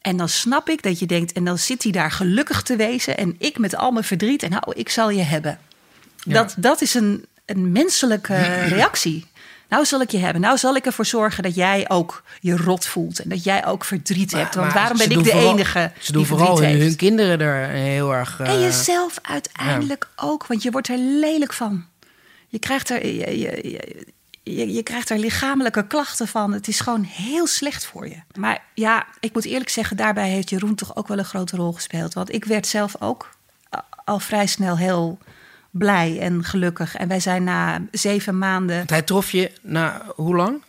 En 0.00 0.16
dan 0.16 0.28
snap 0.28 0.68
ik 0.68 0.82
dat 0.82 0.98
je 0.98 1.06
denkt, 1.06 1.32
en 1.32 1.44
dan 1.44 1.58
zit 1.58 1.82
hij 1.82 1.92
daar 1.92 2.10
gelukkig 2.10 2.62
te 2.62 2.76
wezen. 2.76 3.16
En 3.16 3.34
ik 3.38 3.58
met 3.58 3.76
al 3.76 3.90
mijn 3.90 4.04
verdriet. 4.04 4.42
En 4.42 4.50
nou, 4.50 4.62
ik 4.74 4.88
zal 4.88 5.10
je 5.10 5.22
hebben. 5.22 5.58
Dat, 6.24 6.54
dat 6.58 6.80
is 6.82 6.94
een, 6.94 7.24
een 7.46 7.72
menselijke 7.72 8.34
reactie. 8.74 9.26
Nou 9.68 9.84
zal 9.84 10.00
ik 10.00 10.10
je 10.10 10.18
hebben. 10.18 10.40
Nou 10.40 10.58
zal 10.58 10.76
ik 10.76 10.86
ervoor 10.86 11.06
zorgen 11.06 11.42
dat 11.42 11.54
jij 11.54 11.84
ook 11.88 12.22
je 12.40 12.56
rot 12.56 12.86
voelt. 12.86 13.18
En 13.18 13.28
dat 13.28 13.44
jij 13.44 13.66
ook 13.66 13.84
verdriet 13.84 14.32
hebt. 14.32 14.54
Want 14.54 14.72
waarom 14.72 14.98
ben 14.98 15.10
ik 15.10 15.24
de 15.24 15.30
vooral- 15.30 15.52
enige 15.52 15.90
Ze 16.00 16.12
doen 16.12 16.22
die 16.22 16.30
vooral 16.30 16.62
hun, 16.62 16.96
kinderen 16.96 17.40
er 17.40 17.68
heel 17.68 18.14
erg... 18.14 18.40
eh, 18.40 18.48
En 18.48 18.60
jezelf 18.60 19.18
uiteindelijk 19.22 20.08
ook, 20.16 20.46
want 20.46 20.62
je 20.62 20.70
wordt 20.70 20.88
er 20.88 20.98
lelijk 20.98 21.52
van. 21.52 21.84
Je 22.48 22.58
krijgt 22.58 22.90
er, 22.90 23.06
je, 23.06 23.38
je, 23.38 23.70
je, 23.70 24.06
je, 24.42 24.72
je 24.72 24.82
krijgt 24.82 25.10
er 25.10 25.18
lichamelijke 25.18 25.86
klachten 25.86 26.28
van. 26.28 26.52
Het 26.52 26.68
is 26.68 26.80
gewoon 26.80 27.02
heel 27.02 27.46
slecht 27.46 27.86
voor 27.86 28.08
je. 28.08 28.20
Maar 28.38 28.64
ja, 28.74 29.06
ik 29.20 29.34
moet 29.34 29.44
eerlijk 29.44 29.70
zeggen, 29.70 29.96
daarbij 29.96 30.28
heeft 30.28 30.50
Jeroen 30.50 30.74
toch 30.74 30.96
ook 30.96 31.08
wel 31.08 31.18
een 31.18 31.24
grote 31.24 31.56
rol 31.56 31.72
gespeeld. 31.72 32.14
Want 32.14 32.32
ik 32.32 32.44
werd 32.44 32.66
zelf 32.66 32.96
ook 33.00 33.36
al 34.04 34.18
vrij 34.18 34.46
snel 34.46 34.76
heel 34.76 35.18
blij 35.70 36.18
en 36.20 36.44
gelukkig. 36.44 36.96
En 36.96 37.08
wij 37.08 37.20
zijn 37.20 37.44
na 37.44 37.82
zeven 37.90 38.38
maanden. 38.38 38.76
Want 38.76 38.90
hij 38.90 39.02
trof 39.02 39.30
je 39.30 39.52
na 39.62 40.02
hoe 40.14 40.36
lang? 40.36 40.62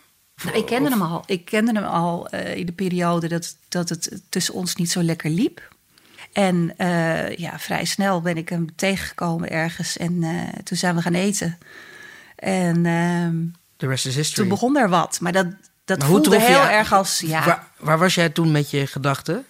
Nou, 0.44 0.56
ik 0.56 0.66
kende 0.66 0.90
hem 0.90 1.02
al. 1.02 1.22
Ik 1.26 1.44
kende 1.44 1.72
hem 1.72 1.84
al 1.84 2.28
eh, 2.28 2.56
in 2.56 2.66
de 2.66 2.72
periode 2.72 3.28
dat, 3.28 3.56
dat 3.68 3.88
het 3.88 4.22
tussen 4.28 4.54
ons 4.54 4.74
niet 4.74 4.90
zo 4.90 5.02
lekker 5.02 5.30
liep. 5.30 5.68
En 6.32 6.74
eh, 6.76 7.36
ja, 7.36 7.58
vrij 7.58 7.84
snel 7.84 8.20
ben 8.20 8.36
ik 8.36 8.48
hem 8.48 8.74
tegengekomen 8.76 9.50
ergens. 9.50 9.96
En 9.96 10.22
eh, 10.22 10.62
toen 10.64 10.76
zijn 10.76 10.94
we 10.94 11.02
gaan 11.02 11.14
eten. 11.14 11.58
En 12.36 12.86
ehm, 12.86 13.36
The 13.76 13.86
rest 13.86 14.06
is 14.06 14.14
history. 14.14 14.40
toen 14.40 14.48
begon 14.48 14.76
er 14.76 14.88
wat. 14.88 15.20
Maar 15.20 15.32
dat, 15.32 15.46
dat 15.84 15.98
Maar 15.98 16.08
voelde 16.08 16.30
je- 16.30 16.40
heel 16.42 16.64
erg 16.68 16.92
als... 16.92 17.20
Ja, 17.20 17.44
Waar, 17.44 17.68
waar 17.78 17.98
was 17.98 18.14
jij 18.14 18.28
toen 18.28 18.50
met 18.50 18.70
je 18.70 18.86
gedachten? 18.86 19.44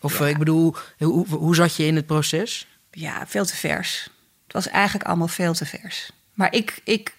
Of 0.00 0.20
eh, 0.20 0.28
ik 0.28 0.38
bedoel, 0.38 0.76
hoe, 0.98 1.26
hoe, 1.28 1.54
zat 1.54 1.76
je 1.76 1.86
in 1.86 1.96
het 1.96 2.06
proces? 2.06 2.66
ja, 2.90 3.26
veel 3.26 3.44
te 3.46 3.56
vers. 3.56 4.02
Het 4.44 4.52
was 4.52 4.68
eigenlijk 4.68 5.08
allemaal 5.08 5.28
veel 5.28 5.54
te 5.54 5.66
vers. 5.66 6.10
Maar 6.34 6.52
ik, 6.52 6.80
ik 6.84 7.14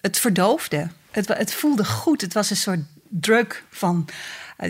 het 0.00 0.18
verdoofde. 0.18 0.88
Het, 1.10 1.28
het 1.28 1.54
voelde 1.54 1.84
goed. 1.84 2.20
Het 2.20 2.32
was 2.34 2.50
een 2.50 2.56
soort 2.56 2.80
druk 3.08 3.64
van... 3.70 4.08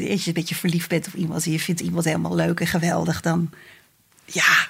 eh, 0.00 0.10
Als 0.10 0.20
je 0.20 0.28
een 0.28 0.34
beetje 0.34 0.54
verliefd 0.54 0.88
bent 0.88 1.06
op 1.06 1.14
iemand... 1.14 1.44
en 1.44 1.52
je 1.52 1.60
vindt 1.60 1.80
iemand 1.80 2.04
helemaal 2.04 2.34
leuk 2.34 2.60
en 2.60 2.66
geweldig... 2.66 3.20
dan, 3.20 3.50
ja, 4.24 4.68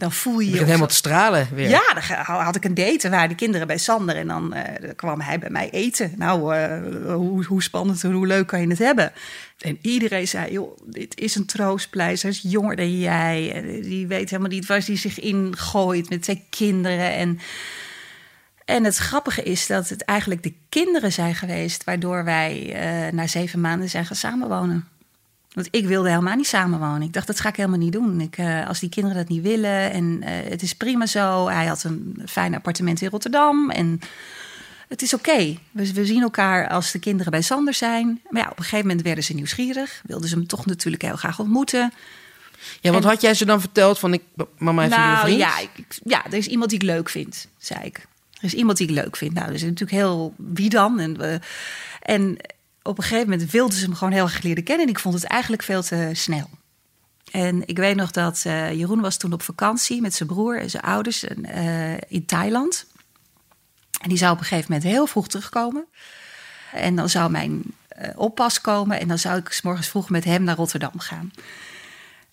dan 0.00 0.12
voel 0.12 0.38
je 0.38 0.44
Je 0.44 0.50
begint 0.50 0.66
helemaal 0.66 0.88
te 0.88 0.94
stralen 0.94 1.48
weer. 1.54 1.68
Ja, 1.68 1.94
dan 1.94 2.36
had 2.36 2.56
ik 2.56 2.64
een 2.64 2.74
date. 2.74 3.10
waren 3.10 3.28
de 3.28 3.34
kinderen 3.34 3.66
bij 3.66 3.78
Sander. 3.78 4.16
En 4.16 4.26
dan 4.26 4.54
eh, 4.54 4.82
dan 4.82 4.94
kwam 4.94 5.20
hij 5.20 5.38
bij 5.38 5.50
mij 5.50 5.70
eten. 5.70 6.12
Nou, 6.16 6.54
eh, 6.56 7.14
hoe, 7.14 7.44
hoe 7.44 7.62
spannend 7.62 8.04
en 8.04 8.12
hoe 8.12 8.26
leuk 8.26 8.46
kan 8.46 8.60
je 8.60 8.68
het 8.68 8.78
hebben? 8.78 9.12
En 9.58 9.78
iedereen 9.82 10.28
zei, 10.28 10.52
joh, 10.52 10.78
dit 10.84 11.18
is 11.18 11.34
een 11.34 11.46
troostpleister. 11.46 12.28
Hij 12.28 12.38
is 12.42 12.50
jonger 12.52 12.76
dan 12.76 12.98
jij. 12.98 13.52
En 13.54 13.80
die 13.82 14.06
weet 14.06 14.30
helemaal 14.30 14.52
niet 14.52 14.66
waar 14.66 14.82
hij 14.86 14.96
zich 14.96 15.20
in 15.20 15.56
gooit 15.56 16.10
met 16.10 16.24
zijn 16.24 16.42
kinderen. 16.50 17.14
En, 17.14 17.38
en 18.70 18.84
het 18.84 18.96
grappige 18.96 19.42
is 19.42 19.66
dat 19.66 19.88
het 19.88 20.04
eigenlijk 20.04 20.42
de 20.42 20.54
kinderen 20.68 21.12
zijn 21.12 21.34
geweest... 21.34 21.84
waardoor 21.84 22.24
wij 22.24 22.72
eh, 22.74 23.12
na 23.12 23.26
zeven 23.26 23.60
maanden 23.60 23.88
zijn 23.90 24.06
gaan 24.06 24.16
samenwonen. 24.16 24.88
Want 25.52 25.68
ik 25.70 25.86
wilde 25.86 26.08
helemaal 26.08 26.36
niet 26.36 26.46
samenwonen. 26.46 27.02
Ik 27.02 27.12
dacht, 27.12 27.26
dat 27.26 27.40
ga 27.40 27.48
ik 27.48 27.56
helemaal 27.56 27.78
niet 27.78 27.92
doen. 27.92 28.20
Ik, 28.20 28.36
eh, 28.38 28.66
als 28.68 28.80
die 28.80 28.88
kinderen 28.88 29.16
dat 29.18 29.28
niet 29.28 29.42
willen 29.42 29.92
en 29.92 30.22
eh, 30.22 30.50
het 30.50 30.62
is 30.62 30.74
prima 30.74 31.06
zo. 31.06 31.48
Hij 31.48 31.66
had 31.66 31.84
een 31.84 32.22
fijn 32.26 32.54
appartement 32.54 33.00
in 33.00 33.08
Rotterdam 33.08 33.70
en 33.70 34.00
het 34.88 35.02
is 35.02 35.14
oké. 35.14 35.56
We, 35.70 35.92
we 35.92 36.06
zien 36.06 36.22
elkaar 36.22 36.68
als 36.68 36.90
de 36.92 36.98
kinderen 36.98 37.30
bij 37.32 37.42
Sander 37.42 37.74
zijn. 37.74 38.20
Maar 38.28 38.42
ja, 38.42 38.48
op 38.50 38.58
een 38.58 38.64
gegeven 38.64 38.86
moment 38.86 39.04
werden 39.04 39.24
ze 39.24 39.34
nieuwsgierig. 39.34 40.02
Wilden 40.06 40.28
ze 40.28 40.34
hem 40.34 40.46
toch 40.46 40.66
natuurlijk 40.66 41.02
heel 41.02 41.16
graag 41.16 41.38
ontmoeten. 41.38 41.92
Ja, 42.80 42.90
want 42.90 43.04
En- 43.04 43.10
had 43.10 43.20
jij 43.20 43.34
ze 43.34 43.44
dan 43.44 43.60
verteld 43.60 43.98
van 43.98 44.12
ik, 44.12 44.22
mama 44.58 44.82
heeft 44.82 44.94
hier 44.94 45.04
een 45.04 45.10
nou 45.10 45.24
vriend? 45.24 45.38
ja, 45.40 45.58
ik- 45.58 45.98
ja, 46.04 46.24
er 46.26 46.34
is 46.34 46.46
iemand 46.46 46.70
die 46.70 46.78
ik 46.78 46.84
leuk 46.84 47.08
vind, 47.08 47.46
zei 47.58 47.80
ik. 47.84 48.06
Er 48.40 48.46
is 48.46 48.54
iemand 48.54 48.78
die 48.78 48.88
ik 48.88 48.94
leuk 48.94 49.16
vind. 49.16 49.32
Nou, 49.34 49.52
is 49.52 49.62
natuurlijk 49.62 49.90
heel 49.90 50.34
wie 50.36 50.68
dan? 50.70 50.98
En, 51.00 51.18
we- 51.18 51.40
en 52.00 52.36
op 52.82 52.98
een 52.98 53.04
gegeven 53.04 53.30
moment 53.30 53.50
wilden 53.50 53.78
ze 53.78 53.84
hem 53.84 53.94
gewoon 53.94 54.12
heel 54.12 54.24
erg 54.24 54.42
leren 54.42 54.64
kennen. 54.64 54.86
En 54.86 54.92
ik 54.92 54.98
vond 54.98 55.14
het 55.14 55.24
eigenlijk 55.24 55.62
veel 55.62 55.82
te 55.82 56.10
snel. 56.12 56.50
En 57.30 57.62
ik 57.66 57.76
weet 57.76 57.96
nog 57.96 58.10
dat 58.10 58.42
eh, 58.46 58.72
Jeroen 58.72 59.00
was 59.00 59.16
toen 59.16 59.32
op 59.32 59.42
vakantie 59.42 60.00
met 60.00 60.14
zijn 60.14 60.28
broer 60.28 60.60
en 60.60 60.70
zijn 60.70 60.82
ouders 60.82 61.24
en, 61.24 61.44
eh, 61.44 61.96
in 62.08 62.26
Thailand. 62.26 62.86
En 64.00 64.08
die 64.08 64.18
zou 64.18 64.32
op 64.32 64.38
een 64.38 64.44
gegeven 64.44 64.72
moment 64.72 64.90
heel 64.90 65.06
vroeg 65.06 65.28
terugkomen. 65.28 65.84
En 66.72 66.96
dan 66.96 67.08
zou 67.08 67.30
mijn 67.30 67.62
eh, 67.88 68.08
oppas 68.18 68.60
komen 68.60 69.00
en 69.00 69.08
dan 69.08 69.18
zou 69.18 69.38
ik 69.38 69.52
's 69.52 69.62
morgens 69.62 69.88
vroeg 69.88 70.10
met 70.10 70.24
hem 70.24 70.42
naar 70.42 70.56
Rotterdam 70.56 70.98
gaan. 70.98 71.32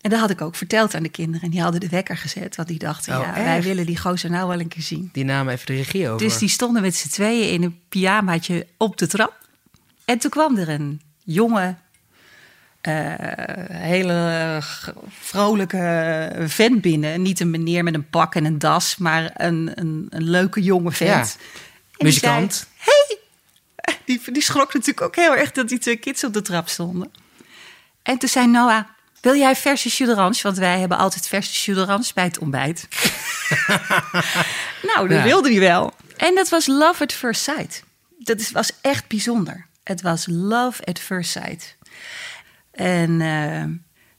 En 0.01 0.09
dat 0.09 0.19
had 0.19 0.29
ik 0.29 0.41
ook 0.41 0.55
verteld 0.55 0.95
aan 0.95 1.03
de 1.03 1.09
kinderen. 1.09 1.41
En 1.41 1.49
die 1.49 1.61
hadden 1.61 1.79
de 1.79 1.89
wekker 1.89 2.17
gezet, 2.17 2.55
want 2.55 2.67
die 2.67 2.79
dachten, 2.79 3.17
Oh, 3.17 3.21
ja, 3.21 3.35
echt? 3.35 3.45
wij 3.45 3.61
willen 3.61 3.85
die 3.85 3.97
gozer 3.97 4.29
nou 4.29 4.47
wel 4.47 4.59
een 4.59 4.67
keer 4.67 4.81
zien. 4.83 5.09
Die 5.13 5.23
namen 5.25 5.53
even 5.53 5.65
de 5.65 5.73
regie 5.75 6.09
over. 6.09 6.27
Dus 6.27 6.37
die 6.37 6.49
stonden 6.49 6.81
met 6.81 6.95
z'n 6.95 7.09
tweeën 7.09 7.49
in 7.51 7.63
een 7.63 7.79
pyjamaatje 7.89 8.67
op 8.77 8.97
de 8.97 9.07
trap. 9.07 9.33
En 10.05 10.17
toen 10.17 10.29
kwam 10.31 10.57
er 10.57 10.69
een 10.69 11.01
jonge, 11.23 11.75
eh, 12.81 12.93
hele 13.71 14.59
vrolijke 15.09 16.43
vent 16.47 16.81
binnen. 16.81 17.21
Niet 17.21 17.39
een 17.39 17.49
meneer 17.49 17.83
met 17.83 17.93
een 17.93 18.09
pak 18.09 18.35
en 18.35 18.45
een 18.45 18.59
das, 18.59 18.97
maar 18.97 19.31
een, 19.33 19.71
een, 19.75 20.07
een 20.09 20.29
leuke 20.29 20.61
jonge 20.63 20.91
vent. 20.91 21.09
Ja, 21.09 21.21
En 21.21 21.27
die 21.97 22.03
muzikant. 22.05 22.53
zei, 22.53 22.67
hey! 22.77 23.17
Die, 24.05 24.21
die 24.31 24.41
schrok 24.41 24.73
natuurlijk 24.73 25.01
ook 25.01 25.15
heel 25.15 25.35
erg 25.35 25.51
dat 25.51 25.69
die 25.69 25.79
twee 25.79 25.97
kids 25.97 26.23
op 26.23 26.33
de 26.33 26.41
trap 26.41 26.67
stonden. 26.69 27.11
En 28.03 28.17
toen 28.17 28.29
zei 28.29 28.47
Noah, 28.47 28.83
wil 29.27 29.35
jij 29.35 29.55
verse 29.55 30.05
d'orange? 30.05 30.39
Want 30.41 30.57
wij 30.57 30.79
hebben 30.79 30.97
altijd 30.97 31.27
verse 31.27 31.73
d'orange 31.73 32.11
bij 32.13 32.23
het 32.23 32.37
ontbijt. 32.37 32.87
nou, 34.93 35.07
dat 35.07 35.17
Ja. 35.17 35.23
wilde 35.23 35.49
hij 35.49 35.59
wel. 35.59 35.93
En 36.17 36.35
dat 36.35 36.49
was 36.49 36.67
love 36.67 37.03
at 37.03 37.13
first 37.13 37.41
sight. 37.41 37.83
Dat 38.19 38.39
is, 38.39 38.51
was 38.51 38.71
echt 38.81 39.07
bijzonder. 39.07 39.65
Het 39.83 40.01
was 40.01 40.25
love 40.29 40.85
at 40.85 40.99
first 40.99 41.31
sight. 41.31 41.77
En 42.71 43.21
eh, 43.21 43.63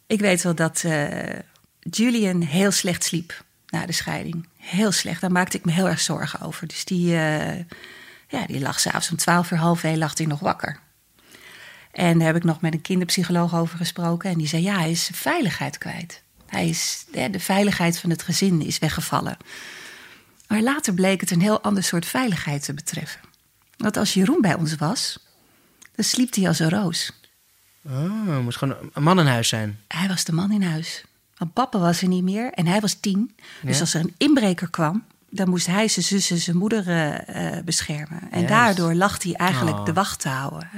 ik 0.07 0.21
weet 0.21 0.43
wel 0.43 0.55
dat 0.55 0.83
eh, 0.85 1.39
Julian 1.81 2.41
heel 2.41 2.71
slecht 2.71 3.05
sliep 3.05 3.45
na 3.67 3.87
de 3.87 3.93
scheiding. 3.93 4.49
Heel 4.57 4.93
slecht. 4.93 5.21
Daar 5.21 5.33
maakte 5.33 5.57
ik 5.57 5.65
me 5.65 5.73
heel 5.73 5.89
erg 5.89 6.01
zorgen 6.01 6.41
over. 6.41 6.67
Dus 6.67 6.85
die, 6.85 7.15
eh, 7.17 7.59
ja, 8.29 8.47
die 8.47 8.61
lag 8.61 8.81
s'avonds 8.81 9.11
om 9.11 9.17
twaalf 9.17 9.51
uur, 9.51 9.59
half 9.59 9.85
één, 9.85 9.99
lag 9.99 10.17
hij 10.19 10.27
nog 10.27 10.41
wakker. 10.41 10.81
En 11.93 12.19
daar 12.19 12.27
heb 12.27 12.37
ik 12.37 12.45
nog 12.45 12.61
met 12.61 12.73
een 12.73 12.81
kinderpsycholoog 12.81 13.55
over 13.55 13.77
gesproken. 13.79 14.31
En 14.31 14.39
die 14.39 14.47
zei, 14.47 14.63
ja, 14.63 14.79
hij 14.79 14.91
is 14.91 15.11
veiligheid 15.13 15.79
kwijt. 15.79 16.23
Hij 16.47 16.69
is, 16.69 17.05
de 17.11 17.41
veiligheid 17.41 17.99
van 17.99 18.11
het 18.11 18.23
gezin 18.23 18.63
is 18.63 18.79
weggevallen. 18.79 19.37
Maar 20.49 20.61
later 20.63 20.95
bleek 20.95 21.21
het 21.21 21.31
een 21.31 21.41
heel 21.41 21.61
ander 21.63 21.83
soort 21.83 22.07
veiligheid 22.07 22.65
te 22.65 22.75
betreffen. 22.75 23.21
Want 23.77 23.97
als 23.97 24.15
Jeroen 24.15 24.41
bij 24.41 24.55
ons 24.55 24.75
was, 24.75 25.19
dan 25.95 26.05
sliep 26.05 26.35
hij 26.35 26.49
als 26.49 26.59
een 26.59 26.71
roos. 26.71 27.13
Oh, 27.87 28.39
moest 28.39 28.59
gewoon 28.59 28.77
een 28.93 29.03
man 29.03 29.19
in 29.21 29.27
huis 29.27 29.49
zijn. 29.49 29.81
Hij 29.89 30.09
was 30.09 30.25
de 30.25 30.33
man 30.33 30.53
in 30.53 30.63
huis. 30.63 31.05
Want 31.37 31.53
papa 31.53 31.79
was 31.79 32.03
er 32.03 32.09
niet 32.09 32.23
meer 32.23 32.53
en 32.53 32.67
hij 32.67 32.81
was 32.81 32.95
tien. 32.95 33.35
Dus 33.63 33.75
Ja. 33.75 33.81
als 33.81 33.95
er 33.95 34.01
een 34.01 34.15
inbreker 34.17 34.71
kwam, 34.71 35.05
dan 35.31 35.49
moest 35.49 35.67
hij 35.67 35.89
zijn 35.89 36.05
zus 36.05 36.31
en 36.31 36.39
zijn 36.39 36.57
moeder 36.57 36.89
eh, 36.89 37.57
eh, 37.57 37.65
beschermen. 37.65 38.31
En 38.31 38.47
daardoor 38.47 38.95
lag 38.95 39.23
hij 39.23 39.33
eigenlijk 39.35 39.79
Oh. 39.79 39.85
de 39.85 39.93
wacht 39.93 40.21
te 40.21 40.29
houden. 40.29 40.69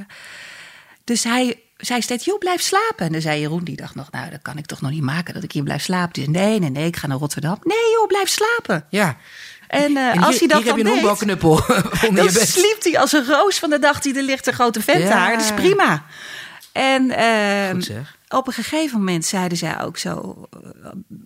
Dus 1.10 1.24
hij 1.24 1.60
zei 1.76 2.02
steeds, 2.02 2.24
joh, 2.24 2.38
blijf 2.38 2.60
slapen. 2.60 3.06
En 3.06 3.12
dan 3.12 3.20
zei 3.20 3.40
Jeroen, 3.40 3.64
die 3.64 3.76
dacht 3.76 3.94
nog, 3.94 4.10
nou, 4.10 4.30
dat 4.30 4.42
kan 4.42 4.58
ik 4.58 4.66
toch 4.66 4.80
nog 4.80 4.90
niet 4.90 5.02
maken 5.02 5.34
dat 5.34 5.42
ik 5.42 5.52
hier 5.52 5.62
blijf 5.62 5.82
slapen. 5.82 6.22
Zei, 6.22 6.28
nee, 6.36 6.58
nee, 6.58 6.70
nee, 6.70 6.86
ik 6.86 6.96
ga 6.96 7.06
naar 7.06 7.18
Rotterdam. 7.18 7.58
Nee 7.62 7.90
joh, 7.96 8.06
blijf 8.06 8.28
slapen. 8.28 8.86
Ja, 8.90 9.16
En, 9.68 9.90
uh, 9.90 10.14
En 10.14 10.22
als 10.22 10.38
hij 10.38 10.48
dat 10.48 10.62
hier 10.62 10.66
heb 10.66 10.76
je 10.76 10.80
een 10.80 10.86
deed, 10.86 10.92
honkbalknuppel 10.92 11.50
onder 12.06 12.14
dan 12.14 12.24
je 12.24 12.32
bed. 12.32 12.48
sliep 12.48 12.76
hij 12.80 12.98
als 12.98 13.12
een 13.12 13.26
roos 13.26 13.58
van 13.58 13.70
de 13.70 13.78
dag 13.78 14.00
die 14.00 14.16
er 14.16 14.22
ligt, 14.22 14.46
een 14.46 14.52
grote 14.52 14.82
vent 14.82 15.02
Ja. 15.02 15.08
daar. 15.08 15.32
Dat 15.32 15.40
is 15.40 15.54
prima. 15.54 16.04
En 16.72 17.82
zeg. 17.82 18.16
op 18.28 18.46
een 18.46 18.52
gegeven 18.52 18.98
moment 18.98 19.24
zeiden 19.24 19.58
zij 19.58 19.80
ook 19.82 19.98
zo, 19.98 20.46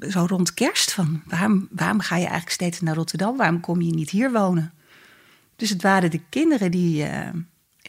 eh, 0.00 0.10
zo 0.10 0.24
rond 0.28 0.54
kerst 0.54 0.92
van... 0.92 1.22
Waarom, 1.26 1.68
waarom 1.70 2.00
ga 2.00 2.14
je 2.14 2.22
eigenlijk 2.22 2.52
steeds 2.52 2.80
naar 2.80 2.94
Rotterdam? 2.94 3.36
Waarom 3.36 3.60
kom 3.60 3.80
je 3.80 3.92
niet 3.92 4.10
hier 4.10 4.32
wonen? 4.32 4.72
Dus 5.56 5.70
het 5.70 5.82
waren 5.82 6.10
de 6.10 6.20
kinderen 6.28 6.70
die, 6.70 7.04
eh, 7.04 7.28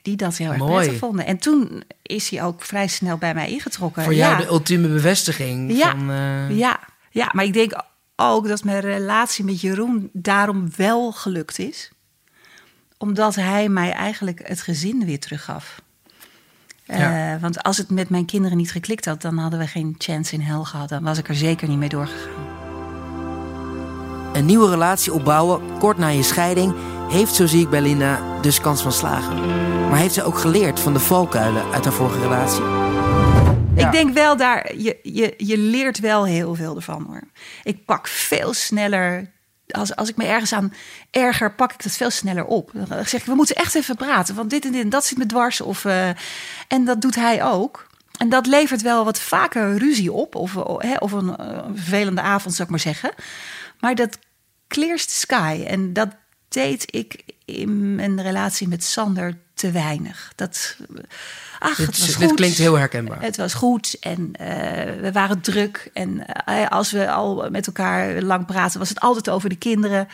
die 0.05 0.15
dat 0.15 0.37
heel 0.37 0.49
erg 0.49 0.57
Mooi. 0.57 0.73
prettig 0.73 0.97
vonden. 0.97 1.25
En 1.25 1.37
toen 1.37 1.83
is 2.01 2.29
hij 2.29 2.43
ook 2.43 2.61
vrij 2.63 2.87
snel 2.87 3.17
bij 3.17 3.33
mij 3.33 3.49
ingetrokken. 3.49 4.03
Voor 4.03 4.13
jou 4.13 4.31
Ja. 4.33 4.37
de 4.39 4.47
ultieme 4.47 4.87
bevestiging 4.87 5.77
Ja. 5.77 5.89
van... 5.91 6.09
eh, 6.09 6.57
Ja, 6.57 6.79
ja, 7.09 7.29
maar 7.33 7.45
ik 7.45 7.53
denk 7.53 7.73
ook 8.15 8.47
dat 8.47 8.63
mijn 8.63 8.79
relatie 8.79 9.45
met 9.45 9.61
Jeroen 9.61 10.09
daarom 10.13 10.67
wel 10.75 11.11
gelukt 11.11 11.59
is. 11.59 11.91
Omdat 12.97 13.35
hij 13.35 13.69
mij 13.69 13.91
eigenlijk 13.91 14.47
het 14.47 14.61
gezin 14.61 15.05
weer 15.05 15.19
teruggaf. 15.19 15.81
Eh, 16.85 16.99
Ja. 16.99 17.37
want 17.41 17.63
als 17.63 17.77
het 17.77 17.89
met 17.89 18.09
mijn 18.09 18.25
kinderen 18.25 18.57
niet 18.57 18.71
geklikt 18.71 19.05
had, 19.05 19.21
dan 19.21 19.37
hadden 19.37 19.59
we 19.59 19.67
geen 19.67 19.95
chance 19.97 20.33
in 20.33 20.41
hel 20.41 20.63
gehad. 20.63 20.89
Dan 20.89 21.03
was 21.03 21.17
ik 21.17 21.27
er 21.29 21.35
zeker 21.35 21.67
niet 21.67 21.77
mee 21.77 21.89
doorgegaan. 21.89 22.53
Een 24.33 24.45
nieuwe 24.45 24.69
relatie 24.69 25.13
opbouwen 25.13 25.77
kort 25.79 25.97
na 25.97 26.07
je 26.07 26.23
scheiding 26.23 26.73
heeft, 27.09 27.35
zo 27.35 27.45
zie 27.45 27.61
ik 27.61 27.69
bij 27.69 27.81
Linda, 27.81 28.39
dus 28.41 28.61
kans 28.61 28.81
van 28.81 28.91
slagen. 28.91 29.39
Maar 29.89 29.99
heeft 29.99 30.13
ze 30.13 30.23
ook 30.23 30.37
geleerd 30.37 30.79
van 30.79 30.93
de 30.93 30.99
valkuilen 30.99 31.71
uit 31.71 31.83
haar 31.83 31.93
vorige 31.93 32.19
relatie? 32.19 32.63
Ja. 33.75 33.85
Ik 33.85 33.91
denk 33.91 34.13
wel 34.13 34.37
daar, 34.37 34.75
je, 34.75 34.99
je, 35.03 35.33
je 35.37 35.57
leert 35.57 35.99
wel 35.99 36.25
heel 36.25 36.55
veel 36.55 36.75
ervan 36.75 37.05
hoor. 37.07 37.21
Ik 37.63 37.85
pak 37.85 38.07
veel 38.07 38.53
sneller. 38.53 39.33
Als, 39.67 39.95
als 39.95 40.09
ik 40.09 40.15
me 40.15 40.25
ergens 40.25 40.53
aan 40.53 40.73
erger, 41.11 41.55
pak 41.55 41.73
ik 41.73 41.83
dat 41.83 41.91
veel 41.91 42.09
sneller 42.09 42.45
op. 42.45 42.71
Dan 42.73 42.87
zeg 42.87 43.19
ik, 43.21 43.25
we 43.25 43.35
moeten 43.35 43.55
echt 43.55 43.75
even 43.75 43.95
praten. 43.95 44.35
Want 44.35 44.49
dit 44.49 44.65
en 44.65 44.71
dit 44.71 44.83
en 44.83 44.89
dat 44.89 45.05
zit 45.05 45.17
me 45.17 45.25
dwars. 45.25 45.61
Of, 45.61 45.85
eh, 45.85 46.09
en 46.67 46.85
dat 46.85 47.01
doet 47.01 47.15
hij 47.15 47.43
ook. 47.43 47.87
En 48.17 48.29
dat 48.29 48.45
levert 48.45 48.81
wel 48.81 49.05
wat 49.05 49.19
vaker 49.19 49.77
ruzie 49.77 50.11
op. 50.11 50.35
Of, 50.35 50.53
hè, 50.77 50.95
of 50.95 51.11
een, 51.11 51.37
eh, 51.37 51.47
een 51.67 51.75
vervelende 51.75 52.21
avond, 52.21 52.53
zou 52.53 52.63
ik 52.63 52.69
maar 52.69 52.79
zeggen. 52.79 53.11
Maar 53.79 53.95
dat 53.95 54.17
clears 54.67 55.05
the 55.05 55.13
sky. 55.13 55.63
En 55.67 55.93
dat 55.93 56.09
deed 56.55 56.85
ik 56.93 57.23
in 57.45 57.95
mijn 57.95 58.21
relatie 58.21 58.67
met 58.67 58.83
Sander 58.83 59.37
te 59.53 59.71
weinig. 59.71 60.31
Dat, 60.35 60.77
ach, 61.59 61.75
Dit, 61.77 61.85
het 61.85 61.99
was 61.99 62.17
dit 62.17 62.27
goed. 62.27 62.35
klinkt 62.35 62.57
heel 62.57 62.77
herkenbaar. 62.77 63.21
Het 63.21 63.37
was 63.37 63.53
goed 63.53 63.97
en 63.99 64.29
eh, 64.33 65.01
we 65.01 65.11
waren 65.11 65.41
druk. 65.41 65.89
En 65.93 66.25
eh, 66.45 66.67
als 66.67 66.91
we 66.91 67.11
al 67.11 67.49
met 67.49 67.67
elkaar 67.67 68.21
lang 68.21 68.45
praten, 68.45 68.79
was 68.79 68.89
het 68.89 68.99
altijd 68.99 69.29
over 69.29 69.49
de 69.49 69.55
kinderen. 69.55 70.07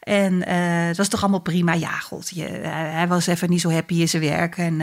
En 0.00 0.46
eh, 0.46 0.86
het 0.86 0.96
was 0.96 1.08
toch 1.08 1.20
allemaal 1.22 1.40
prima. 1.40 1.72
Ja, 1.74 1.90
god, 1.98 2.30
je, 2.34 2.42
hij 2.68 3.08
was 3.08 3.26
even 3.26 3.50
niet 3.50 3.60
zo 3.60 3.70
happy 3.70 3.94
in 4.00 4.08
zijn 4.08 4.22
werk. 4.22 4.56
En 4.58 4.78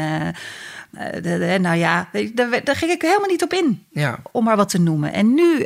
de- 1.12 1.22
de- 1.22 1.58
nou 1.62 1.78
ja, 1.78 2.10
daar, 2.34 2.64
daar 2.64 2.76
ging 2.76 2.92
ik 2.92 3.02
helemaal 3.02 3.30
niet 3.30 3.44
op 3.44 3.54
in. 3.54 3.86
Ja. 3.92 4.20
Om 4.32 4.44
maar 4.44 4.56
wat 4.56 4.70
te 4.70 4.80
noemen. 4.80 5.14
En 5.14 5.34
nu, 5.34 5.66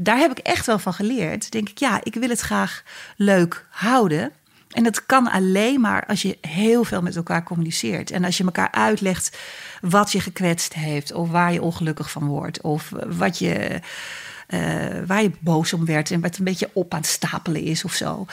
daar 0.00 0.18
heb 0.18 0.30
ik 0.30 0.38
echt 0.38 0.66
wel 0.66 0.78
van 0.78 0.94
geleerd. 0.94 1.50
Denk 1.52 1.68
ik, 1.68 1.78
ja, 1.78 2.00
ik 2.02 2.14
wil 2.14 2.28
het 2.28 2.40
graag 2.40 2.82
leuk 3.16 3.66
houden. 3.70 4.32
En 4.70 4.82
dat 4.82 5.06
kan 5.06 5.30
alleen 5.30 5.80
maar 5.80 6.06
als 6.06 6.22
je 6.22 6.38
heel 6.40 6.84
veel 6.84 7.02
met 7.02 7.16
elkaar 7.16 7.42
communiceert. 7.42 8.10
En 8.10 8.24
als 8.24 8.36
je 8.36 8.44
elkaar 8.44 8.70
uitlegt 8.70 9.38
wat 9.80 10.12
je 10.12 10.20
gekwetst 10.20 10.74
heeft. 10.74 11.12
Of 11.12 11.30
waar 11.30 11.52
je 11.52 11.62
ongelukkig 11.62 12.10
van 12.10 12.26
wordt. 12.26 12.60
Of 12.60 12.92
wat 13.06 13.38
je, 13.38 13.80
eh, 14.46 14.60
waar 15.06 15.22
je 15.22 15.30
boos 15.40 15.72
om 15.72 15.84
werd. 15.84 16.10
En 16.10 16.20
wat 16.20 16.36
een 16.36 16.44
beetje 16.44 16.70
op 16.72 16.92
aan 16.94 17.00
het 17.00 17.08
stapelen 17.08 17.62
is 17.62 17.84
of 17.84 17.94
zo. 17.94 18.26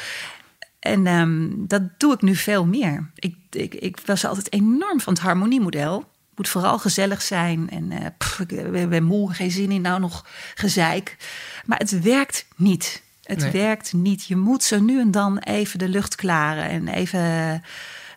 En 0.79 1.07
ehm, 1.07 1.49
dat 1.55 1.81
doe 1.97 2.13
ik 2.13 2.21
nu 2.21 2.35
veel 2.35 2.65
meer. 2.65 3.09
Ik, 3.15 3.35
ik, 3.49 3.73
ik 3.73 3.99
was 4.05 4.25
altijd 4.25 4.53
enorm 4.53 5.01
van 5.01 5.13
het 5.13 5.21
harmoniemodel. 5.21 6.05
Moet 6.35 6.49
vooral 6.49 6.79
gezellig 6.79 7.21
zijn. 7.21 7.69
En 7.69 7.91
eh, 7.91 8.05
ik 8.47 8.89
ben 8.89 9.03
moe, 9.03 9.33
geen 9.33 9.51
zin 9.51 9.71
in, 9.71 9.81
nou 9.81 9.99
nog 9.99 10.25
gezeik. 10.55 11.17
Maar 11.65 11.77
het 11.77 12.01
werkt 12.01 12.47
niet. 12.55 13.05
Het 13.27 13.39
Nee. 13.39 13.51
werkt 13.51 13.93
niet. 13.93 14.25
Je 14.25 14.35
moet 14.35 14.63
zo 14.63 14.79
nu 14.79 14.99
en 14.99 15.11
dan 15.11 15.37
even 15.37 15.79
de 15.79 15.89
lucht 15.89 16.15
klaren. 16.15 16.69
En 16.69 16.87
even 16.87 17.61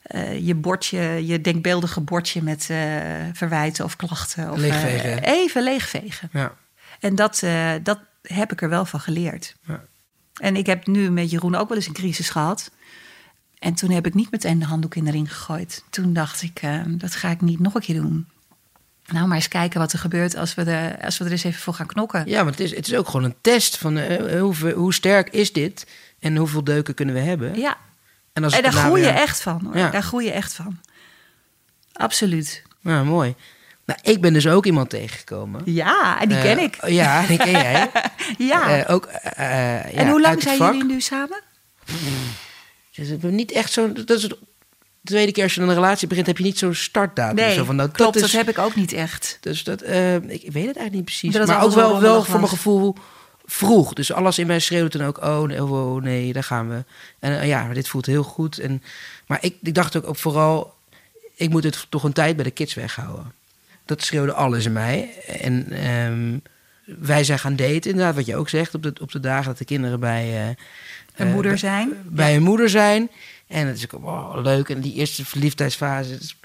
eh, 0.02 0.46
je 0.46 0.54
bordje, 0.54 1.26
je 1.26 1.40
denkbeeldige 1.40 2.00
bordje 2.00 2.42
met 2.42 2.66
eh, 2.70 2.78
verwijten 3.32 3.84
of 3.84 3.96
klachten. 3.96 4.50
Of, 4.50 4.56
eh, 4.56 4.60
Leegvegen. 4.62 5.22
even 5.22 5.62
leegvegen. 5.62 6.28
Ja. 6.32 6.52
En 7.00 7.14
dat, 7.14 7.42
eh, 7.42 7.72
dat 7.82 7.98
heb 8.22 8.52
ik 8.52 8.62
er 8.62 8.68
wel 8.68 8.84
van 8.84 9.00
geleerd. 9.00 9.56
Ja. 9.66 9.80
En 10.34 10.56
ik 10.56 10.66
heb 10.66 10.86
nu 10.86 11.10
met 11.10 11.30
Jeroen 11.30 11.54
ook 11.54 11.68
wel 11.68 11.76
eens 11.76 11.86
een 11.86 11.92
crisis 11.92 12.30
gehad. 12.30 12.70
En 13.58 13.74
toen 13.74 13.90
heb 13.90 14.06
ik 14.06 14.14
niet 14.14 14.30
meteen 14.30 14.58
de 14.58 14.64
handdoek 14.64 14.94
in 14.94 15.04
de 15.04 15.10
ring 15.10 15.34
gegooid. 15.34 15.84
Toen 15.90 16.12
dacht 16.12 16.42
ik, 16.42 16.58
eh, 16.62 16.80
dat 16.86 17.14
ga 17.14 17.30
ik 17.30 17.40
niet 17.40 17.60
nog 17.60 17.74
een 17.74 17.80
keer 17.80 18.00
doen. 18.00 18.26
Nou, 19.12 19.26
maar 19.26 19.36
eens 19.36 19.48
kijken 19.48 19.80
wat 19.80 19.92
er 19.92 19.98
gebeurt 19.98 20.36
als 20.36 20.54
we, 20.54 20.64
de, 20.64 20.96
als 21.02 21.18
we 21.18 21.24
er 21.24 21.30
eens 21.30 21.44
even 21.44 21.60
voor 21.60 21.74
gaan 21.74 21.86
knokken. 21.86 22.22
Ja, 22.26 22.42
maar 22.42 22.50
het 22.52 22.60
is, 22.60 22.74
het 22.76 22.86
is 22.86 22.94
ook 22.94 23.06
gewoon 23.06 23.24
een 23.24 23.34
test 23.40 23.76
van 23.76 23.96
eh, 23.98 24.40
hoe, 24.40 24.54
ver- 24.54 24.72
hoe 24.74 24.94
sterk 24.94 25.28
is 25.30 25.52
dit 25.52 25.86
en 26.18 26.36
hoeveel 26.36 26.64
deuken 26.64 26.94
kunnen 26.94 27.14
we 27.14 27.20
hebben. 27.20 27.58
Ja, 27.60 27.76
En, 28.32 28.44
als 28.44 28.52
en 28.58 28.64
het 28.64 28.72
daar 28.72 28.82
groei 28.84 29.00
je 29.00 29.06
weer- 29.06 29.16
echt 29.16 29.40
van. 29.40 29.60
Hoor. 29.64 29.76
Ja. 29.76 29.90
Daar 29.90 30.02
groei 30.02 30.24
je 30.24 30.32
echt 30.32 30.52
van. 30.52 30.80
Absoluut. 31.92 32.62
Ja, 32.80 33.02
mooi. 33.04 33.34
Nou, 33.84 33.98
ik 34.02 34.20
ben 34.20 34.32
dus 34.32 34.46
ook 34.46 34.66
iemand 34.66 34.90
tegengekomen. 34.90 35.60
Ja, 35.64 36.20
en 36.20 36.28
die 36.28 36.36
Eh, 36.36 36.42
ken 36.42 36.58
ik. 36.58 36.86
Ja, 36.86 37.26
die 37.26 37.38
ken 37.38 37.50
jij. 37.50 37.90
Ja. 38.38 38.78
Eh, 38.84 38.94
ook, 38.94 39.04
eh, 39.06 39.76
eh, 39.78 39.98
en 39.98 40.04
ja, 40.04 40.10
hoe 40.10 40.20
lang 40.20 40.42
zijn 40.42 40.58
jullie 40.58 40.84
nu 40.84 41.00
samen? 41.00 41.40
Dus 42.94 43.08
is 43.08 43.16
niet 43.20 43.52
echt 43.52 43.72
zo. 43.72 43.92
Dat 43.92 44.10
is 44.18 44.30
de 45.00 45.10
tweede 45.10 45.32
keer 45.32 45.42
als 45.42 45.54
je 45.54 45.60
een 45.60 45.74
relatie 45.74 46.08
begint, 46.08 46.26
heb 46.26 46.38
je 46.38 46.44
niet 46.44 46.58
zo'n 46.58 46.74
startdatum. 46.74 47.34
Nee, 47.44 47.54
zo 47.54 47.64
van, 47.64 47.76
nou, 47.76 47.88
klopt. 47.90 48.12
Dat, 48.12 48.22
Dat, 48.22 48.32
is, 48.32 48.36
heb 48.36 48.48
ik 48.48 48.58
ook 48.58 48.74
niet 48.74 48.92
echt. 48.92 49.38
Dus 49.40 49.64
dat, 49.64 49.82
eh, 49.82 50.14
ik 50.14 50.22
weet 50.28 50.42
het 50.42 50.54
eigenlijk 50.54 50.92
niet 50.92 51.04
precies. 51.04 51.32
Dat 51.32 51.46
maar 51.46 51.62
ook 51.62 51.74
wel, 51.74 52.00
wel 52.00 52.24
voor 52.24 52.36
mijn 52.38 52.48
gevoel 52.48 52.94
vroeg. 53.44 53.92
Dus 53.92 54.12
alles 54.12 54.38
in 54.38 54.46
mij 54.46 54.58
schreeuwde 54.60 54.88
toen 54.98 55.06
ook, 55.06 55.24
oh 55.24 55.42
nee, 55.42 55.64
oh, 55.64 56.02
nee 56.02 56.32
daar 56.32 56.44
gaan 56.44 56.68
we. 56.68 56.84
En 57.18 57.40
eh, 57.40 57.46
ja, 57.48 57.64
maar 57.64 57.74
dit 57.74 57.88
voelt 57.88 58.06
heel 58.06 58.22
goed. 58.22 58.58
En, 58.58 58.82
maar 59.26 59.38
ik, 59.40 59.54
ik 59.62 59.74
dacht 59.74 59.96
ook, 59.96 60.06
ook 60.08 60.16
vooral, 60.16 60.74
ik 61.34 61.50
moet 61.50 61.64
het 61.64 61.86
toch 61.88 62.02
een 62.04 62.12
tijd 62.12 62.34
bij 62.36 62.44
de 62.44 62.50
kids 62.50 62.74
weghouden. 62.74 63.32
Dat 63.84 64.02
schreeuwde 64.02 64.32
alles 64.32 64.64
in 64.64 64.72
mij. 64.72 65.10
En 65.40 65.66
ehm, 65.72 66.38
wij 67.04 67.24
zijn 67.24 67.38
gaan 67.38 67.56
daten, 67.56 67.90
inderdaad, 67.90 68.14
wat 68.14 68.26
je 68.26 68.36
ook 68.36 68.48
zegt, 68.48 68.74
op 68.74 68.82
de, 68.82 68.92
op 69.00 69.12
de 69.12 69.20
dagen 69.20 69.44
dat 69.46 69.58
de 69.58 69.64
kinderen 69.64 70.00
bij... 70.00 70.24
eh, 70.48 70.48
Een 71.26 71.32
moeder 71.32 71.50
bij- 71.50 71.60
zijn. 71.60 71.92
bij 72.04 72.32
hun 72.32 72.42
moeder 72.42 72.68
zijn. 72.70 73.10
En 73.50 73.66
het 73.66 73.76
is 73.76 73.84
ook 73.90 74.02
wow, 74.02 74.44
leuk. 74.44 74.68
En 74.68 74.80
die 74.80 74.94
eerste 74.94 75.24
verliefdheidsfase, 75.24 76.14
is, 76.14 76.36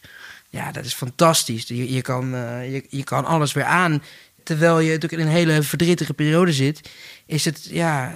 ja, 0.50 0.72
dat 0.72 0.86
is 0.86 0.94
fantastisch. 0.94 1.68
Je, 1.68 1.94
je, 1.94 2.02
kan, 2.02 2.36
eh, 2.36 2.74
je, 2.74 2.86
je 2.90 3.04
kan 3.04 3.26
alles 3.26 3.54
weer 3.54 3.64
aan. 3.64 4.04
Terwijl 4.44 4.80
je 4.80 4.92
natuurlijk 4.94 5.22
in 5.22 5.28
een 5.28 5.34
hele 5.34 5.64
verdrietige 5.64 6.14
periode 6.14 6.54
zit, 6.54 6.90
is 7.26 7.46
het, 7.46 7.68
ja, 7.72 8.16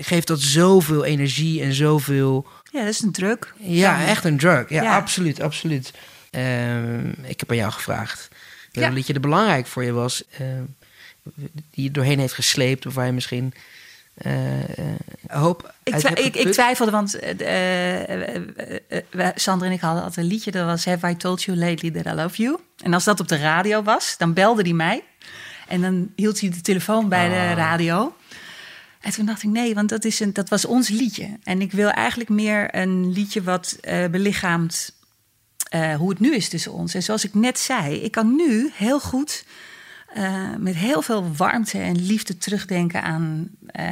geeft 0.00 0.26
dat 0.26 0.40
zoveel 0.40 1.04
energie 1.04 1.62
en 1.62 1.72
zoveel. 1.74 2.46
Ja, 2.70 2.80
dat 2.80 2.88
is 2.88 3.00
een 3.00 3.12
druk. 3.12 3.54
Ja, 3.58 4.06
echt 4.06 4.24
een 4.24 4.38
drug. 4.38 4.68
Ja, 4.68 4.82
Ja. 4.82 4.96
absoluut, 4.96 5.40
absoluut. 5.40 5.92
Ehm, 6.30 7.08
ik 7.08 7.40
heb 7.40 7.50
aan 7.50 7.56
jou 7.56 7.72
gevraagd 7.72 8.28
welk 8.72 8.86
Ja. 8.88 8.92
liedje 8.92 9.14
er 9.14 9.20
belangrijk 9.20 9.66
voor 9.66 9.84
je 9.84 9.92
was, 9.92 10.22
ehm, 10.38 10.62
die 11.70 11.84
je 11.84 11.90
doorheen 11.90 12.18
heeft 12.18 12.34
gesleept, 12.34 12.86
of 12.86 12.94
waar 12.94 13.06
je 13.06 13.12
misschien 13.12 13.54
hoop. 15.26 15.74
Ik, 15.82 15.92
uit 15.92 16.02
twi- 16.02 16.08
hebt 16.08 16.20
ik, 16.20 16.26
ik 16.34 16.36
geput. 16.36 16.52
twijfelde, 16.52 16.90
want 16.92 17.14
eh, 17.18 17.30
eh, 17.30 18.34
eh, 18.88 19.02
eh, 19.10 19.28
Sander 19.34 19.66
en 19.66 19.72
ik 19.72 19.80
hadden 19.80 20.02
altijd 20.02 20.26
een 20.26 20.32
liedje. 20.32 20.50
Dat 20.50 20.66
was 20.66 20.84
Have 20.84 21.08
I 21.10 21.16
Told 21.16 21.42
You 21.42 21.58
Lately 21.58 21.90
That 21.90 22.12
I 22.12 22.16
Love 22.16 22.42
You. 22.42 22.58
En 22.82 22.94
als 22.94 23.04
dat 23.04 23.20
op 23.20 23.28
de 23.28 23.36
radio 23.36 23.82
was, 23.82 24.14
dan 24.18 24.32
belde 24.32 24.62
hij 24.62 24.72
mij. 24.72 25.02
En 25.68 25.80
dan 25.80 26.12
hield 26.16 26.40
hij 26.40 26.50
de 26.50 26.60
telefoon 26.60 27.08
bij 27.08 27.28
de 27.28 27.34
Ah. 27.34 27.56
radio. 27.56 28.14
En 29.00 29.12
toen 29.12 29.26
dacht 29.26 29.42
ik, 29.42 29.50
nee, 29.50 29.74
want 29.74 29.88
dat, 29.88 30.04
is 30.04 30.20
een, 30.20 30.32
dat 30.32 30.48
was 30.48 30.64
ons 30.64 30.88
liedje. 30.88 31.38
En 31.42 31.60
ik 31.60 31.72
wil 31.72 31.88
eigenlijk 31.90 32.30
meer 32.30 32.74
een 32.76 33.12
liedje 33.12 33.42
wat 33.42 33.78
eh, 33.80 34.06
belichaamt 34.06 34.94
eh, 35.68 35.94
hoe 35.94 36.10
het 36.10 36.20
nu 36.20 36.34
is 36.34 36.48
tussen 36.48 36.72
ons. 36.72 36.94
En 36.94 37.02
zoals 37.02 37.24
ik 37.24 37.34
net 37.34 37.58
zei, 37.58 37.94
ik 37.96 38.10
kan 38.12 38.34
nu 38.36 38.70
heel 38.74 39.00
goed 39.00 39.44
eh, 40.14 40.54
met 40.58 40.74
heel 40.74 41.02
veel 41.02 41.32
warmte 41.36 41.78
en 41.78 42.06
liefde 42.06 42.38
terugdenken 42.38 43.02
aan 43.02 43.48
eh, 43.66 43.88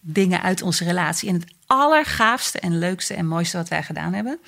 dingen 0.00 0.42
uit 0.42 0.62
onze 0.62 0.84
relatie. 0.84 1.28
En 1.28 1.34
het 1.34 1.52
allergaafste 1.66 2.60
en 2.60 2.78
leukste 2.78 3.14
en 3.14 3.26
mooiste 3.26 3.56
wat 3.56 3.68
wij 3.68 3.82
gedaan 3.82 4.12
hebben, 4.12 4.38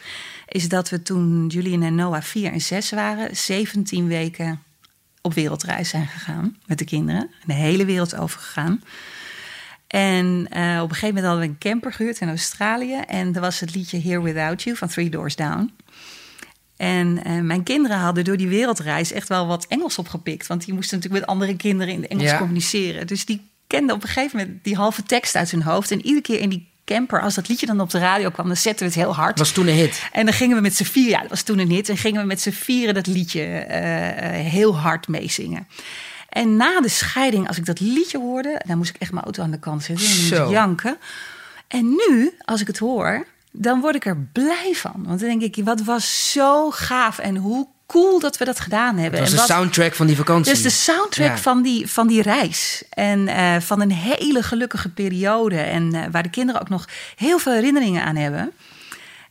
is 0.48 0.68
dat 0.68 0.88
we 0.88 1.02
toen 1.02 1.46
Julian 1.46 1.82
en 1.82 1.94
Noah 1.94 2.22
4 2.22 2.52
en 2.52 2.60
6 2.60 2.90
waren, 2.90 3.36
17 3.36 4.08
weken 4.08 4.62
op 5.20 5.34
wereldreis 5.34 5.88
zijn 5.88 6.06
gegaan 6.06 6.56
met 6.66 6.78
de 6.78 6.84
kinderen. 6.84 7.30
De 7.44 7.52
hele 7.52 7.84
wereld 7.84 8.16
over 8.16 8.40
gegaan. 8.40 8.82
En 9.86 10.46
eh, 10.50 10.80
op 10.82 10.88
een 10.88 10.94
gegeven 10.94 11.14
moment 11.14 11.24
hadden 11.24 11.40
we 11.40 11.48
een 11.48 11.58
camper 11.58 11.92
gehuurd 11.92 12.20
in 12.20 12.28
Australië. 12.28 12.96
En 13.06 13.34
er 13.34 13.40
was 13.40 13.60
het 13.60 13.74
liedje 13.74 14.00
Here 14.00 14.22
Without 14.22 14.62
You 14.62 14.76
van 14.76 14.88
Three 14.88 15.08
Doors 15.08 15.36
Down. 15.36 15.72
En 16.78 17.24
eh, 17.24 17.40
mijn 17.40 17.62
kinderen 17.62 17.96
hadden 17.98 18.24
door 18.24 18.36
die 18.36 18.48
wereldreis 18.48 19.12
echt 19.12 19.28
wel 19.28 19.46
wat 19.46 19.66
Engels 19.68 19.98
opgepikt. 19.98 20.46
Want 20.46 20.64
die 20.64 20.74
moesten 20.74 20.96
natuurlijk 20.96 21.24
met 21.26 21.30
andere 21.34 21.56
kinderen 21.56 21.94
in 21.94 22.02
het 22.02 22.10
Engels 22.10 22.30
Ja. 22.30 22.38
communiceren. 22.38 23.06
Dus 23.06 23.24
die 23.24 23.50
kenden 23.66 23.94
op 23.94 24.02
een 24.02 24.08
gegeven 24.08 24.38
moment 24.38 24.64
die 24.64 24.76
halve 24.76 25.02
tekst 25.02 25.34
uit 25.36 25.50
hun 25.50 25.62
hoofd. 25.62 25.90
En 25.90 26.00
iedere 26.06 26.20
keer 26.22 26.40
in 26.40 26.48
die 26.48 26.68
camper, 26.84 27.20
als 27.22 27.34
dat 27.34 27.48
liedje 27.48 27.66
dan 27.66 27.80
op 27.80 27.90
de 27.90 27.98
radio 27.98 28.30
kwam, 28.30 28.46
dan 28.46 28.56
zetten 28.56 28.86
we 28.86 28.92
het 28.92 29.02
heel 29.02 29.14
hard. 29.14 29.38
Was 29.38 29.52
toen 29.52 29.66
een 29.66 29.74
hit. 29.74 30.02
En 30.12 30.24
dan 30.24 30.34
gingen 30.34 30.56
we 30.56 30.62
met 30.62 30.76
z'n 30.76 30.84
vieren, 30.84 31.10
ja, 31.12 31.20
dat 31.20 31.30
was 31.30 31.42
toen 31.42 31.58
een 31.58 31.70
hit. 31.70 31.88
En 31.88 31.96
gingen 31.96 32.20
we 32.20 32.26
met 32.26 32.40
z'n 32.40 32.50
vieren 32.50 32.94
dat 32.94 33.06
liedje 33.06 33.40
eh, 33.42 34.38
eh, 34.40 34.46
heel 34.46 34.76
hard 34.78 35.08
meezingen. 35.08 35.66
En 36.28 36.56
na 36.56 36.80
de 36.80 36.88
scheiding, 36.88 37.48
als 37.48 37.56
ik 37.56 37.66
dat 37.66 37.80
liedje 37.80 38.18
hoorde, 38.18 38.60
dan 38.66 38.76
moest 38.76 38.90
ik 38.94 38.96
echt 39.00 39.12
mijn 39.12 39.24
auto 39.24 39.42
aan 39.42 39.50
de 39.50 39.58
kant 39.58 39.82
zetten. 39.82 40.06
En 40.06 40.12
moest 40.40 40.50
janken. 40.50 40.96
En 41.68 41.88
nu, 41.88 42.32
als 42.44 42.60
ik 42.60 42.66
het 42.66 42.78
hoor, 42.78 43.26
dan 43.52 43.80
word 43.80 43.94
ik 43.94 44.06
er 44.06 44.16
blij 44.32 44.72
van. 44.74 45.04
Want 45.06 45.20
dan 45.20 45.28
denk 45.28 45.42
ik, 45.56 45.64
wat 45.64 45.80
was 45.82 46.32
zo 46.32 46.70
gaaf 46.70 47.18
en 47.18 47.36
hoe 47.36 47.68
cool 47.86 48.20
dat 48.20 48.38
we 48.38 48.44
dat 48.44 48.60
gedaan 48.60 48.96
hebben. 48.96 49.20
Dat 49.20 49.20
was 49.20 49.28
en 49.30 49.34
de 49.34 49.40
wat, 49.40 49.56
soundtrack 49.56 49.94
van 49.94 50.06
die 50.06 50.16
vakantie. 50.16 50.52
dus 50.52 50.62
de 50.62 50.70
soundtrack 50.70 51.28
Ja. 51.28 51.38
van, 51.38 51.62
die, 51.62 51.86
van 51.90 52.06
die 52.06 52.22
reis. 52.22 52.82
En 52.90 53.28
eh, 53.28 53.56
van 53.60 53.80
een 53.80 53.92
hele 53.92 54.42
gelukkige 54.42 54.88
periode. 54.88 55.56
En 55.60 55.94
eh, 55.94 56.02
waar 56.10 56.22
de 56.22 56.30
kinderen 56.30 56.60
ook 56.60 56.68
nog 56.68 56.88
heel 57.16 57.38
veel 57.38 57.52
herinneringen 57.52 58.04
aan 58.04 58.16
hebben. 58.16 58.52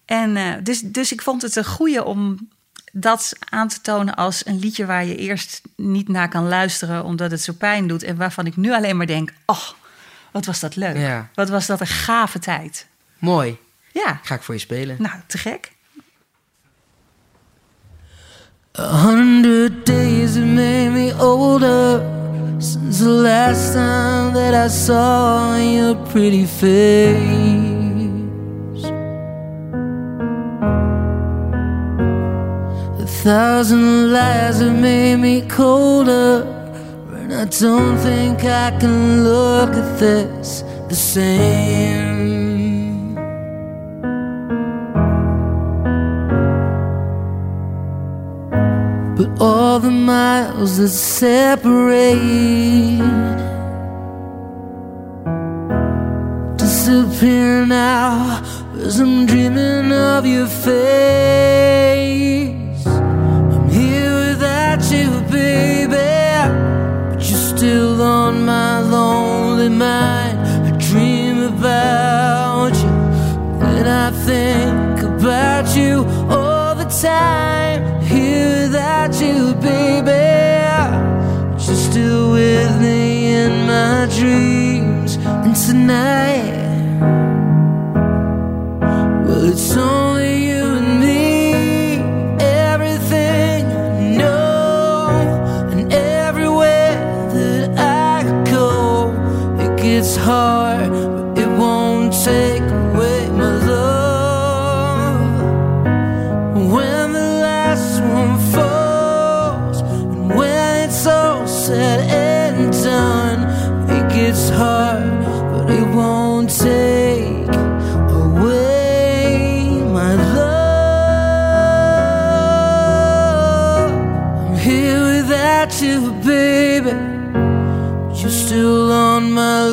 En 0.05 0.37
eh, 0.37 0.53
dus, 0.63 0.81
dus 0.81 1.11
ik 1.11 1.21
vond 1.21 1.41
het 1.41 1.55
een 1.55 1.65
goeie 1.65 2.03
om 2.03 2.49
dat 2.91 3.33
aan 3.49 3.67
te 3.67 3.81
tonen 3.81 4.15
als 4.15 4.45
een 4.45 4.59
liedje 4.59 4.85
waar 4.85 5.05
je 5.05 5.15
eerst 5.15 5.61
niet 5.75 6.07
naar 6.07 6.29
kan 6.29 6.47
luisteren 6.47 7.03
omdat 7.03 7.31
het 7.31 7.41
zo 7.41 7.53
pijn 7.57 7.87
doet. 7.87 8.03
En 8.03 8.17
waarvan 8.17 8.45
ik 8.45 8.55
nu 8.55 8.73
alleen 8.73 8.97
maar 8.97 9.07
denk: 9.07 9.33
oh, 9.45 9.63
wat 10.31 10.45
was 10.45 10.59
dat 10.59 10.75
leuk. 10.75 10.97
Ja. 10.97 11.29
Wat 11.33 11.49
was 11.49 11.65
dat 11.65 11.79
een 11.81 11.87
gave 11.87 12.39
tijd. 12.39 12.87
Mooi. 13.19 13.57
Ja, 14.05 14.19
Ga 14.23 14.35
ik 14.35 14.41
voor 14.41 14.53
je 14.53 14.59
spelen. 14.59 14.95
nou, 14.99 15.15
te 15.27 15.37
gek. 15.37 15.71
A 18.79 18.95
hundred 19.07 19.85
days 19.85 20.35
have 20.35 20.45
made 20.45 20.89
me 20.91 21.13
older 21.19 22.01
since 22.59 23.03
the 23.03 23.09
last 23.09 23.73
time 23.73 24.33
that 24.33 24.53
I 24.65 24.69
saw 24.69 25.55
your 25.57 25.95
pretty 26.11 26.45
face. 26.45 27.15
A 32.99 33.05
thousand 33.23 34.11
lies 34.11 34.59
have 34.59 34.79
made 34.79 35.17
me 35.17 35.41
colder, 35.47 36.43
and 37.15 37.33
I 37.33 37.45
don't 37.45 37.97
think 37.97 38.43
I 38.43 38.71
can 38.79 39.23
look 39.23 39.69
at 39.75 39.97
this 39.99 40.63
the 40.87 40.95
same. 40.95 42.16
But 49.17 49.41
all 49.41 49.79
the 49.79 49.89
miles 49.89 50.77
that 50.77 50.89
separate 50.89 52.19
disappear 56.57 57.65
now 57.65 58.43
as 58.75 58.99
I'm 58.99 59.25
dreaming 59.25 59.91
of 59.91 60.23
your 60.27 60.45
face. 60.45 60.85
I'm 62.85 63.67
here 63.69 64.13
without 64.29 64.83
you, 64.91 65.09
baby, 65.31 65.87
but 67.09 67.19
you're 67.27 67.57
still 67.57 67.99
on 68.03 68.45
my 68.45 68.81
lonely 68.81 69.69
mind. 69.69 70.37
I 70.67 70.77
dream 70.77 71.41
about 71.41 72.75
you, 72.75 72.93
and 73.65 73.89
I 73.89 74.11
think 74.11 75.01
about 75.01 75.75
you 75.75 76.05
all 76.29 76.75
the 76.75 76.85
time. 76.85 77.66
Without 79.07 79.25
you, 79.25 79.53
baby, 79.53 80.01
but 80.03 81.65
you're 81.65 81.75
still 81.75 82.31
with 82.33 82.81
me 82.81 83.35
in 83.35 83.65
my 83.65 84.05
dreams. 84.19 85.15
And 85.15 85.55
tonight, 85.55 86.99
well, 89.25 89.45
it's 89.45 89.77
only 89.77 90.06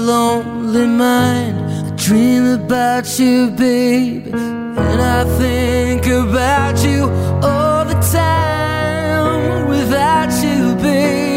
lonely 0.04 0.86
mind. 0.86 1.56
I 1.86 1.90
dream 1.96 2.44
about 2.60 3.18
you, 3.18 3.50
baby. 3.50 4.30
And 4.32 5.00
I 5.00 5.24
think 5.38 6.06
about 6.06 6.76
you 6.84 7.04
all 7.42 7.84
the 7.84 7.98
time. 8.12 9.68
Without 9.68 10.32
you, 10.44 10.74
baby. 10.76 11.33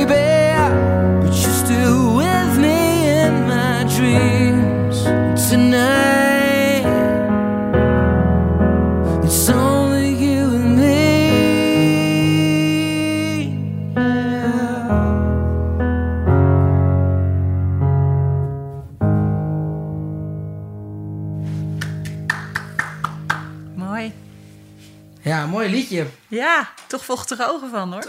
Mooi 25.57 25.69
liedje. 25.69 26.07
Ja, 26.27 26.69
toch 26.87 27.05
vochtige 27.05 27.49
ogen 27.49 27.69
van 27.69 27.91
hoor. 27.93 28.05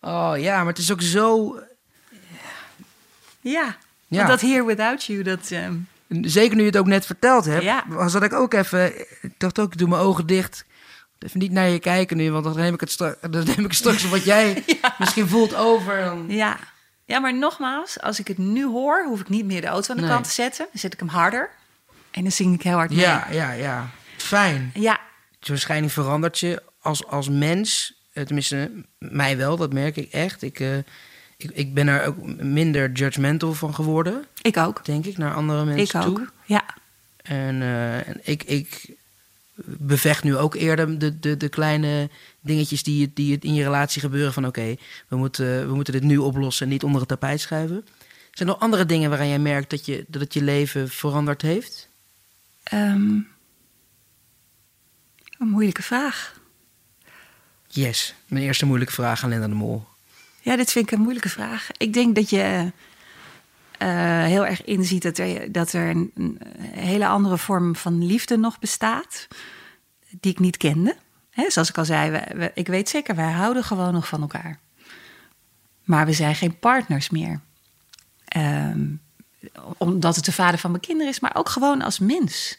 Oh 0.00 0.32
ja, 0.38 0.56
maar 0.58 0.66
het 0.66 0.78
is 0.78 0.92
ook 0.92 1.02
zo. 1.02 1.54
Ja, 3.40 3.76
Ja. 4.06 4.16
want 4.16 4.28
dat 4.28 4.40
Here 4.40 4.64
Without 4.64 5.04
You, 5.04 5.22
dat... 5.22 5.50
ehm, 5.50 5.74
Zeker 6.08 6.56
nu 6.56 6.60
je 6.62 6.68
het 6.68 6.76
ook 6.78 6.86
net 6.86 7.06
verteld 7.06 7.44
hebt. 7.44 7.62
Ja. 7.62 7.84
Was 7.88 8.12
dat 8.12 8.22
ik 8.22 8.32
ook 8.32 8.54
even. 8.54 8.98
Ik 9.22 9.32
dacht 9.38 9.58
ook, 9.58 9.72
ik 9.72 9.78
doe 9.78 9.88
mijn 9.88 10.00
ogen 10.02 10.26
dicht. 10.26 10.64
Even 11.18 11.38
niet 11.38 11.52
naar 11.52 11.68
je 11.68 11.78
kijken 11.78 12.16
nu, 12.16 12.30
want 12.32 12.44
dan 12.44 12.56
neem 12.56 12.74
ik 12.74 12.80
het 12.80 12.90
straks, 12.90 13.16
dan 13.30 13.44
neem 13.44 13.64
ik 13.64 13.72
straks 13.72 14.08
wat 14.08 14.24
jij 14.24 14.64
misschien 14.98 15.28
voelt 15.28 15.54
over. 15.54 16.04
Dan... 16.04 16.24
Ja. 16.28 16.56
ja, 17.04 17.18
maar 17.18 17.34
nogmaals, 17.34 18.00
als 18.00 18.18
ik 18.18 18.28
het 18.28 18.38
nu 18.38 18.64
hoor, 18.66 19.04
hoef 19.04 19.20
ik 19.20 19.28
niet 19.28 19.44
meer 19.44 19.60
de 19.60 19.66
auto 19.66 19.90
aan 19.90 19.96
de 19.96 20.02
Nee. 20.02 20.10
kant 20.12 20.24
te 20.24 20.32
zetten. 20.32 20.66
Dan 20.72 20.80
zet 20.80 20.92
ik 20.92 20.98
hem 20.98 21.08
harder 21.08 21.50
en 22.10 22.22
dan 22.22 22.32
zing 22.32 22.54
ik 22.54 22.62
heel 22.62 22.76
hard 22.76 22.90
mee. 22.90 22.98
Ja, 22.98 23.26
ja, 23.30 23.50
ja. 23.52 23.88
Fijn. 24.16 24.70
Ja, 24.74 25.00
Waarschijnlijk 25.48 25.92
verandert 25.92 26.38
je 26.38 26.62
als, 26.80 27.06
als 27.06 27.28
mens. 27.28 27.94
Eh, 28.12 28.24
Tenminste, 28.24 28.70
mij 28.98 29.36
wel, 29.36 29.56
dat 29.56 29.72
merk 29.72 29.96
ik 29.96 30.12
echt. 30.12 30.42
Ik, 30.42 30.60
eh, 30.60 30.76
ik, 31.36 31.50
ik 31.52 31.74
ben 31.74 31.88
er 31.88 32.06
ook 32.06 32.26
minder 32.42 32.92
judgmental 32.92 33.54
van 33.54 33.74
geworden, 33.74 34.24
ik 34.42 34.56
ook. 34.56 34.84
denk 34.84 35.04
ik, 35.06 35.16
naar 35.18 35.34
andere 35.34 35.64
mensen 35.64 36.00
Ik 36.00 36.06
ook. 36.06 36.16
toe. 36.16 36.28
Ja, 36.44 36.64
En, 37.22 37.62
eh, 37.62 38.08
en 38.08 38.20
ik, 38.22 38.42
ik 38.42 38.96
bevecht 39.64 40.24
nu 40.24 40.36
ook 40.36 40.54
eerder 40.54 40.98
de, 40.98 41.18
de, 41.18 41.36
de 41.36 41.48
kleine 41.48 42.10
dingetjes 42.40 42.82
die, 42.82 43.10
die 43.14 43.38
in 43.40 43.54
je 43.54 43.62
relatie 43.62 44.00
gebeuren. 44.00 44.32
Van 44.32 44.46
oké, 44.46 44.74
we, 45.08 45.16
moeten, 45.16 45.68
we 45.68 45.74
moeten 45.74 45.92
dit 45.92 46.02
nu 46.02 46.16
oplossen 46.18 46.66
en 46.66 46.72
niet 46.72 46.82
onder 46.82 47.00
het 47.00 47.08
tapijt 47.08 47.40
schuiven. 47.40 47.86
Zijn 48.32 48.48
er 48.48 48.54
nog 48.54 48.60
andere 48.60 48.86
dingen 48.86 49.10
waaraan 49.10 49.28
jij 49.28 49.38
merkt 49.38 49.70
dat, 49.70 49.86
je, 49.86 50.04
dat 50.08 50.20
het 50.20 50.34
je 50.34 50.42
leven 50.42 50.88
veranderd 50.88 51.42
heeft? 51.42 51.88
Ehm, 52.62 53.18
een 55.38 55.48
moeilijke 55.48 55.82
vraag. 55.82 56.40
Yes, 57.66 58.14
mijn 58.26 58.44
eerste 58.44 58.66
moeilijke 58.66 58.94
vraag 58.94 59.22
aan 59.24 59.30
Linda 59.30 59.48
de 59.48 59.54
Mol. 59.54 59.86
Ja, 60.40 60.56
dit 60.56 60.72
vind 60.72 60.84
ik 60.86 60.92
een 60.96 61.02
moeilijke 61.02 61.28
vraag. 61.28 61.68
Ik 61.76 61.92
denk 61.92 62.14
dat 62.14 62.30
je 62.30 62.72
eh, 63.78 63.88
heel 64.24 64.46
erg 64.46 64.64
inziet 64.64 65.02
dat 65.02 65.18
er, 65.18 65.52
dat 65.52 65.72
er 65.72 65.88
een, 65.90 66.10
een 66.14 66.38
hele 66.72 67.06
andere 67.06 67.38
vorm 67.38 67.76
van 67.76 68.06
liefde 68.06 68.36
nog 68.36 68.58
bestaat, 68.58 69.28
die 70.20 70.32
ik 70.32 70.38
niet 70.38 70.56
kende. 70.56 70.96
Hè, 71.30 71.50
zoals 71.50 71.68
ik 71.68 71.78
al 71.78 71.84
zei, 71.84 72.10
we, 72.10 72.22
we- 72.36 72.50
ik 72.54 72.66
weet 72.66 72.88
zeker, 72.88 73.14
wij 73.14 73.30
houden 73.32 73.64
gewoon 73.64 73.92
nog 73.92 74.08
van 74.08 74.20
elkaar. 74.20 74.58
Maar 75.84 76.06
we 76.06 76.12
zijn 76.12 76.34
geen 76.34 76.58
partners 76.58 77.10
meer. 77.10 77.40
Ehm, 78.24 78.86
omdat 79.76 80.16
het 80.16 80.24
de 80.24 80.32
vader 80.32 80.58
van 80.58 80.70
mijn 80.70 80.82
kinderen 80.82 81.12
is, 81.12 81.20
maar 81.20 81.34
ook 81.34 81.48
gewoon 81.48 81.82
als 81.82 81.98
mens. 81.98 82.58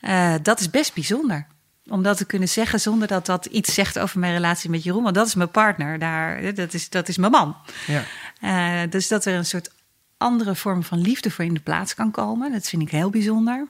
Eh, 0.00 0.34
dat 0.42 0.60
is 0.60 0.70
best 0.70 0.94
bijzonder. 0.94 1.46
Om 1.88 2.02
dat 2.02 2.16
te 2.16 2.24
kunnen 2.24 2.48
zeggen 2.48 2.80
zonder 2.80 3.08
dat 3.08 3.26
dat 3.26 3.46
iets 3.46 3.74
zegt 3.74 3.98
over 3.98 4.18
mijn 4.18 4.32
relatie 4.32 4.70
met 4.70 4.82
Jeroen. 4.82 5.02
Want 5.02 5.14
dat 5.14 5.26
is 5.26 5.34
mijn 5.34 5.50
partner. 5.50 5.98
Daar, 5.98 6.54
dat, 6.54 6.74
is, 6.74 6.88
dat 6.88 7.08
is 7.08 7.16
mijn 7.16 7.32
man. 7.32 7.56
Ja. 7.86 8.04
Eh, 8.40 8.90
dus 8.90 9.08
dat 9.08 9.24
er 9.24 9.34
een 9.34 9.44
soort 9.44 9.70
andere 10.16 10.54
vormen 10.54 10.84
van 10.84 11.00
liefde 11.00 11.30
voor 11.30 11.44
in 11.44 11.54
de 11.54 11.60
plaats 11.60 11.94
kan 11.94 12.10
komen. 12.10 12.52
Dat 12.52 12.68
vind 12.68 12.82
ik 12.82 12.90
heel 12.90 13.10
bijzonder. 13.10 13.68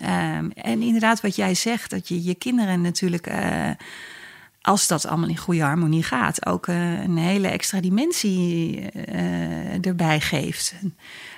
Ehm, 0.00 0.50
en 0.54 0.82
inderdaad, 0.82 1.20
wat 1.20 1.36
jij 1.36 1.54
zegt, 1.54 1.90
dat 1.90 2.08
je 2.08 2.24
je 2.24 2.34
kinderen 2.34 2.80
natuurlijk, 2.80 3.26
eh, 3.26 3.70
als 4.60 4.86
dat 4.86 5.06
allemaal 5.06 5.28
in 5.28 5.36
goede 5.36 5.62
harmonie 5.62 6.02
gaat, 6.02 6.46
ook 6.46 6.66
eh, 6.66 7.02
een 7.02 7.16
hele 7.16 7.48
extra 7.48 7.80
dimensie 7.80 8.80
uh, 9.08 9.86
erbij 9.86 10.20
geeft. 10.20 10.74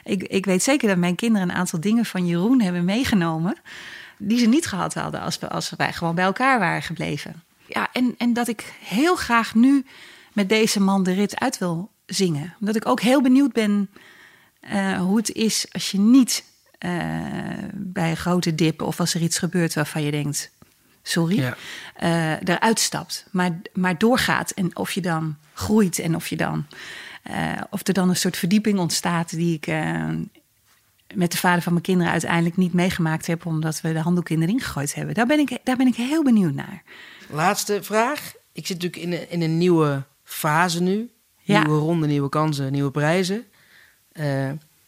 Ik, 0.05 0.22
ik 0.22 0.47
weet 0.47 0.62
zeker 0.62 0.89
dat 0.89 0.97
mijn 0.97 1.14
kinderen 1.14 1.49
een 1.49 1.57
aantal 1.57 1.81
dingen 1.81 2.05
van 2.05 2.27
Jeroen 2.27 2.61
hebben 2.61 2.85
meegenomen, 2.85 3.57
die 4.18 4.38
ze 4.38 4.46
niet 4.46 4.66
gehad 4.66 4.94
hadden 4.94 5.20
als, 5.20 5.40
als 5.40 5.72
wij 5.76 5.92
gewoon 5.92 6.14
bij 6.14 6.24
elkaar 6.24 6.58
waren 6.58 6.82
gebleven. 6.82 7.42
Ja, 7.66 7.88
en, 7.92 8.14
en 8.18 8.32
dat 8.32 8.48
ik 8.48 8.74
heel 8.80 9.16
graag 9.16 9.54
nu 9.54 9.86
met 10.32 10.48
deze 10.48 10.80
man 10.80 11.02
de 11.02 11.12
rit 11.12 11.38
uit 11.40 11.58
wil 11.58 11.90
zingen. 12.06 12.54
Omdat 12.60 12.76
ik 12.76 12.86
ook 12.86 13.00
heel 13.00 13.22
benieuwd 13.22 13.52
ben 13.52 13.90
hoe 14.98 15.16
het 15.16 15.32
is 15.32 15.66
als 15.72 15.90
je 15.90 15.98
niet 15.98 16.44
uh, 16.80 16.90
bij 17.72 18.10
een 18.10 18.16
grote 18.16 18.54
dip 18.54 18.82
of 18.82 19.00
als 19.00 19.14
er 19.14 19.20
iets 19.20 19.38
gebeurt 19.38 19.74
waarvan 19.74 20.02
je 20.02 20.10
denkt, 20.10 20.50
sorry, 21.02 21.36
ja. 21.36 21.56
uh, 22.02 22.54
eruit 22.54 22.80
stapt, 22.80 23.26
maar, 23.30 23.58
maar 23.72 23.98
doorgaat. 23.98 24.50
En 24.50 24.76
of 24.76 24.92
je 24.92 25.00
dan 25.00 25.36
groeit 25.52 25.98
en 25.98 26.14
of 26.14 26.28
je 26.28 26.36
dan, 26.36 26.66
uh, 27.30 27.60
of 27.70 27.86
er 27.86 27.94
dan 27.94 28.08
een 28.08 28.16
soort 28.16 28.36
verdieping 28.36 28.78
ontstaat 28.78 29.30
die 29.30 29.54
ik 29.54 29.66
met 31.14 31.32
de 31.32 31.38
vader 31.38 31.62
van 31.62 31.72
mijn 31.72 31.84
kinderen 31.84 32.12
uiteindelijk 32.12 32.57
niet 32.57 32.72
meegemaakt 32.72 33.26
heb, 33.26 33.46
omdat 33.46 33.80
we 33.80 33.92
de 33.92 34.00
handdoek 34.00 34.28
in 34.28 34.40
de 34.40 34.46
ring 34.46 34.66
gegooid 34.66 34.94
hebben. 34.94 35.14
Daar 35.14 35.26
ben 35.26 35.38
ik, 35.38 35.59
daar 35.62 35.76
ben 35.76 35.86
ik 35.86 35.94
heel 35.94 36.22
benieuwd 36.22 36.54
naar. 36.54 36.82
Laatste 37.30 37.82
vraag. 37.82 38.32
Ik 38.52 38.66
zit 38.66 38.82
natuurlijk 38.82 39.02
in 39.02 39.12
een, 39.12 39.30
in 39.30 39.42
een 39.42 39.59
nieuwe 39.59 40.02
fase 40.24 40.82
nu. 40.82 41.11
Nieuwe 41.44 41.78
ronde, 41.78 42.07
nieuwe 42.07 42.28
kansen, 42.28 42.72
nieuwe 42.72 42.90
prijzen. 42.90 43.44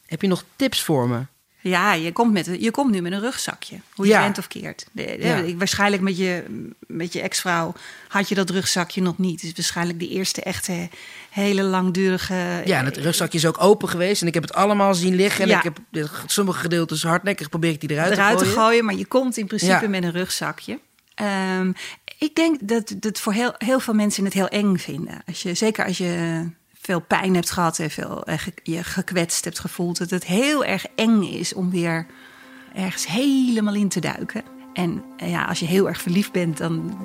heb 0.07 0.23
je 0.23 0.29
nog 0.29 0.45
tips 0.57 0.83
voor 0.83 1.09
me? 1.09 1.23
Ja, 1.61 1.93
je 1.93 2.13
komt, 2.13 2.33
met, 2.33 2.51
je 2.61 2.71
komt 2.71 2.91
nu 2.91 3.01
met 3.01 3.13
een 3.13 3.21
rugzakje. 3.21 3.81
Hoe 3.95 4.07
je 4.07 4.19
bent 4.19 4.39
of 4.39 4.49
keert. 4.49 4.87
De, 4.93 5.55
Waarschijnlijk 5.59 6.03
met 6.03 6.17
je, 6.19 6.45
met 6.87 7.13
je 7.13 7.21
ex-vrouw 7.21 7.75
had 8.09 8.29
je 8.29 8.35
dat 8.35 8.51
rugzakje 8.51 9.03
nog 9.03 9.19
niet. 9.19 9.41
Dus 9.41 9.53
waarschijnlijk 9.55 9.99
de 9.99 10.09
eerste 10.09 10.43
echte 10.43 10.89
hele 11.31 11.63
langdurige... 11.63 12.63
Ja, 12.65 12.79
en 12.79 12.85
het 12.85 12.97
rugzakje 12.97 13.39
is 13.39 13.47
ook 13.47 13.63
open 13.63 13.89
geweest. 13.89 14.23
En 14.23 14.29
ik 14.29 14.35
heb 14.35 14.43
het 14.43 14.55
allemaal 14.55 14.95
zien 14.95 15.15
liggen. 15.15 15.51
En 15.51 15.57
ik 15.57 15.63
heb 15.63 15.79
sommige 16.27 16.59
gedeeltes 16.59 17.03
hardnekkig 17.03 17.49
probeer 17.49 17.71
ik 17.71 17.81
die 17.81 17.91
eruit, 17.91 18.13
eruit 18.13 18.39
te 18.39 18.45
gooien. 18.45 18.55
te 18.55 18.61
gooien. 18.61 18.85
Maar 18.85 18.95
je 18.95 19.07
komt 19.07 19.37
in 19.37 19.47
principe 19.47 19.89
met 19.89 20.03
een 20.03 20.13
rugzakje. 20.13 20.79
Um, 21.59 21.75
ik 22.19 22.35
denk 22.35 22.69
dat 22.69 22.95
het 23.01 23.21
voor 23.21 23.33
heel, 23.33 23.55
heel 23.59 23.81
veel 23.81 23.95
mensen 23.95 24.25
het 24.25 24.33
heel 24.33 24.49
eng 24.49 24.77
vinden. 24.77 25.23
Als 25.27 25.43
je, 25.43 25.55
zeker 25.55 25.85
als 25.85 25.99
je 25.99 26.43
veel 26.89 27.01
pijn 27.01 27.35
hebt 27.35 27.51
gehad 27.51 27.79
en 27.79 27.91
veel 27.91 28.25
eh, 28.25 28.39
je 28.63 28.85
gekwetst 28.85 29.45
hebt 29.45 29.59
gevoeld, 29.59 29.99
dat 29.99 30.11
het 30.11 30.25
heel 30.25 30.65
erg 30.65 30.87
eng 30.95 31.23
is 31.23 31.55
om 31.55 31.71
weer 31.71 32.07
ergens 32.75 33.07
helemaal 33.07 33.75
in 33.75 33.89
te 33.89 34.01
duiken. 34.01 34.43
En 34.73 35.03
eh, 35.17 35.31
ja, 35.31 35.45
als 35.45 35.59
je 35.59 35.67
heel 35.67 35.89
erg 35.89 36.01
verliefd 36.01 36.33
bent, 36.33 36.59
dan 36.59 36.99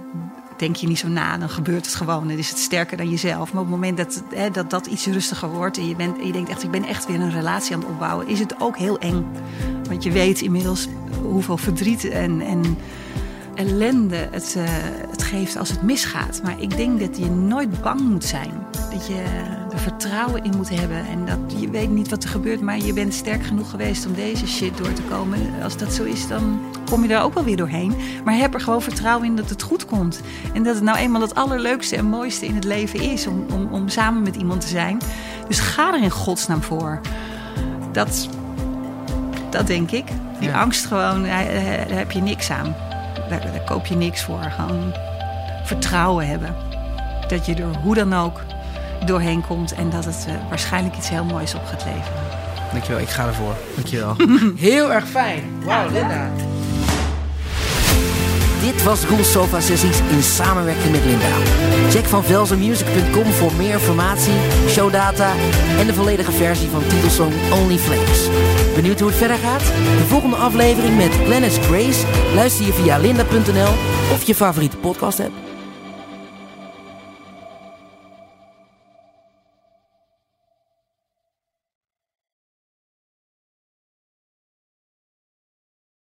denk 0.58 0.76
je 0.76 0.88
niet 0.88 1.00
zo 1.00 1.08
na, 1.08 1.38
dan 1.38 1.50
gebeurt 1.50 1.86
het 1.86 1.96
gewoon. 1.96 2.28
Dan 2.28 2.38
is 2.38 2.50
het 2.50 2.58
sterker 2.58 2.98
dan 2.98 3.10
jezelf. 3.10 3.54
Maar 3.54 3.62
op 3.62 3.68
het 3.68 3.76
moment 3.76 3.98
dat 3.98 4.24
dat, 4.54 4.70
dat 4.70 4.86
iets 4.86 5.06
rustiger 5.06 5.50
wordt 5.50 5.78
en 5.78 5.88
je, 5.88 5.96
bent, 5.96 6.26
je 6.26 6.32
denkt 6.32 6.50
echt, 6.50 6.64
ik 6.64 6.72
ben 6.72 6.86
echt 6.86 7.08
weer 7.08 7.20
een 7.20 7.32
relatie 7.32 7.76
aan 7.76 7.82
het 7.82 7.90
opbouwen, 7.90 8.28
is 8.28 8.40
het 8.40 8.62
ook 8.62 8.78
heel 8.78 9.00
eng. 9.00 9.26
Want 9.88 10.04
je 10.04 10.12
weet 10.12 10.42
inmiddels 10.42 10.88
hoeveel 11.22 11.58
verdriet 11.58 12.10
en, 12.10 12.42
en 12.42 12.78
ellende 13.56 14.28
het, 14.32 14.56
uh, 14.58 14.64
het 15.10 15.24
geeft 15.24 15.58
als 15.58 15.70
het 15.70 15.82
misgaat. 15.82 16.42
Maar 16.44 16.62
ik 16.62 16.78
denk 16.78 17.00
dat 17.00 17.18
je 17.18 17.30
nooit 17.30 17.82
bang 17.82 18.00
moet 18.00 18.26
zijn. 18.26 18.52
Dat 18.92 19.08
je 19.08 19.24
er 19.74 19.80
vertrouwen 19.80 20.44
in 20.44 20.54
moet 20.56 20.70
hebben. 20.70 21.06
En 21.08 21.26
dat 21.26 21.62
je 21.62 21.70
weet 21.70 21.90
niet 21.90 22.10
wat 22.10 22.24
er 22.24 22.30
gebeurt, 22.30 22.62
maar 22.62 22.78
je 22.78 22.94
bent 22.94 23.14
sterk 23.14 23.46
genoeg 23.46 23.70
geweest 23.70 24.06
om 24.06 24.14
deze 24.14 24.48
shit 24.48 24.78
door 24.78 24.94
te 24.94 25.02
komen. 25.02 25.40
Als 25.64 25.78
dat 25.78 25.94
zo 25.94 26.04
is, 26.04 26.28
dan 26.28 26.60
kom 26.90 27.04
je 27.04 27.14
er 27.14 27.22
ook 27.22 27.34
wel 27.34 27.44
weer 27.44 27.58
doorheen. 27.58 27.96
Maar 28.24 28.36
heb 28.36 28.54
er 28.54 28.62
gewoon 28.62 28.82
vertrouwen 28.82 29.28
in 29.28 29.36
dat 29.36 29.50
het 29.50 29.62
goed 29.62 29.86
komt. 29.86 30.22
En 30.54 30.64
dat 30.64 30.76
het 30.76 30.84
nou 30.84 30.98
eenmaal 30.98 31.22
het 31.22 31.36
allerleukste 31.36 31.96
en 31.96 32.06
mooiste 32.06 32.46
in 32.46 32.56
het 32.56 32.64
leven 32.64 33.02
is 33.02 33.28
om, 33.28 33.46
om, 33.54 33.68
om 33.72 33.90
samen 33.90 34.24
met 34.24 34.36
iemand 34.36 34.62
te 34.62 34.68
zijn. 34.68 34.98
Dus 35.48 35.60
ga 35.60 35.94
er 35.94 36.04
in 36.04 36.12
godsnaam 36.12 36.62
voor. 36.62 37.00
Dat, 37.92 38.30
dat 39.50 39.68
denk 39.68 39.92
ik. 39.92 40.06
Die 40.40 40.54
angst 40.54 40.86
gewoon, 40.86 41.24
daar 41.24 41.90
heb 41.90 42.12
je 42.12 42.22
niks 42.22 42.50
aan 42.50 42.76
daar, 43.30 43.52
daar 43.52 43.64
koop 43.66 43.86
je 43.86 43.96
niks 43.96 44.24
voor. 44.24 44.42
Gewoon 44.42 44.94
vertrouwen 45.64 46.28
hebben. 46.28 46.56
Dat 47.28 47.46
je 47.46 47.56
er 47.56 47.76
hoe 47.76 47.96
dan 47.96 48.14
ook 48.14 48.42
doorheen 49.06 49.44
komt 49.48 49.74
en 49.74 49.90
dat 49.90 50.06
het 50.06 50.26
uh, 50.28 50.34
waarschijnlijk 50.50 50.98
iets 50.98 51.10
heel 51.10 51.24
moois 51.24 51.54
op 51.56 51.66
gaat 51.66 51.86
leveren. 51.86 52.22
Dankjewel, 52.72 53.02
ik 53.02 53.10
ga 53.10 53.28
ervoor. 53.28 53.56
Dankjewel. 53.76 54.16
heel 54.70 54.94
erg 54.94 55.08
fijn. 55.08 55.44
Wauw, 55.64 55.90
Linda. 55.92 56.30
Dit 58.64 58.84
was 58.84 59.06
Roel 59.06 59.24
Sofa 59.24 59.60
Sessies 59.60 60.00
in 60.00 60.24
samenwerking 60.24 60.92
met 60.92 61.06
Linda. 61.06 61.28
Check 61.90 62.06
van 62.06 62.24
velzenmusic.com 62.24 63.26
voor 63.26 63.52
meer 63.58 63.74
informatie, 63.74 64.34
showdata 64.68 65.34
en 65.80 65.88
de 65.88 65.94
volledige 65.94 66.32
versie 66.32 66.70
van 66.70 66.88
titelsong 66.88 67.34
Only 67.52 67.78
Flames. 67.78 68.28
Benieuwd 68.76 69.00
hoe 69.00 69.10
het 69.10 69.18
verder 69.18 69.38
gaat? 69.38 69.66
De 69.98 70.06
volgende 70.08 70.36
aflevering 70.36 70.98
met 70.98 71.12
Glennis 71.26 71.58
Grace 71.58 72.06
luister 72.36 72.66
je 72.66 72.74
via 72.74 72.98
linda.nl 72.98 73.74
of 74.14 74.24
je 74.24 74.36
favoriete 74.36 74.78
podcast 74.78 75.18
hebt. 75.18 75.53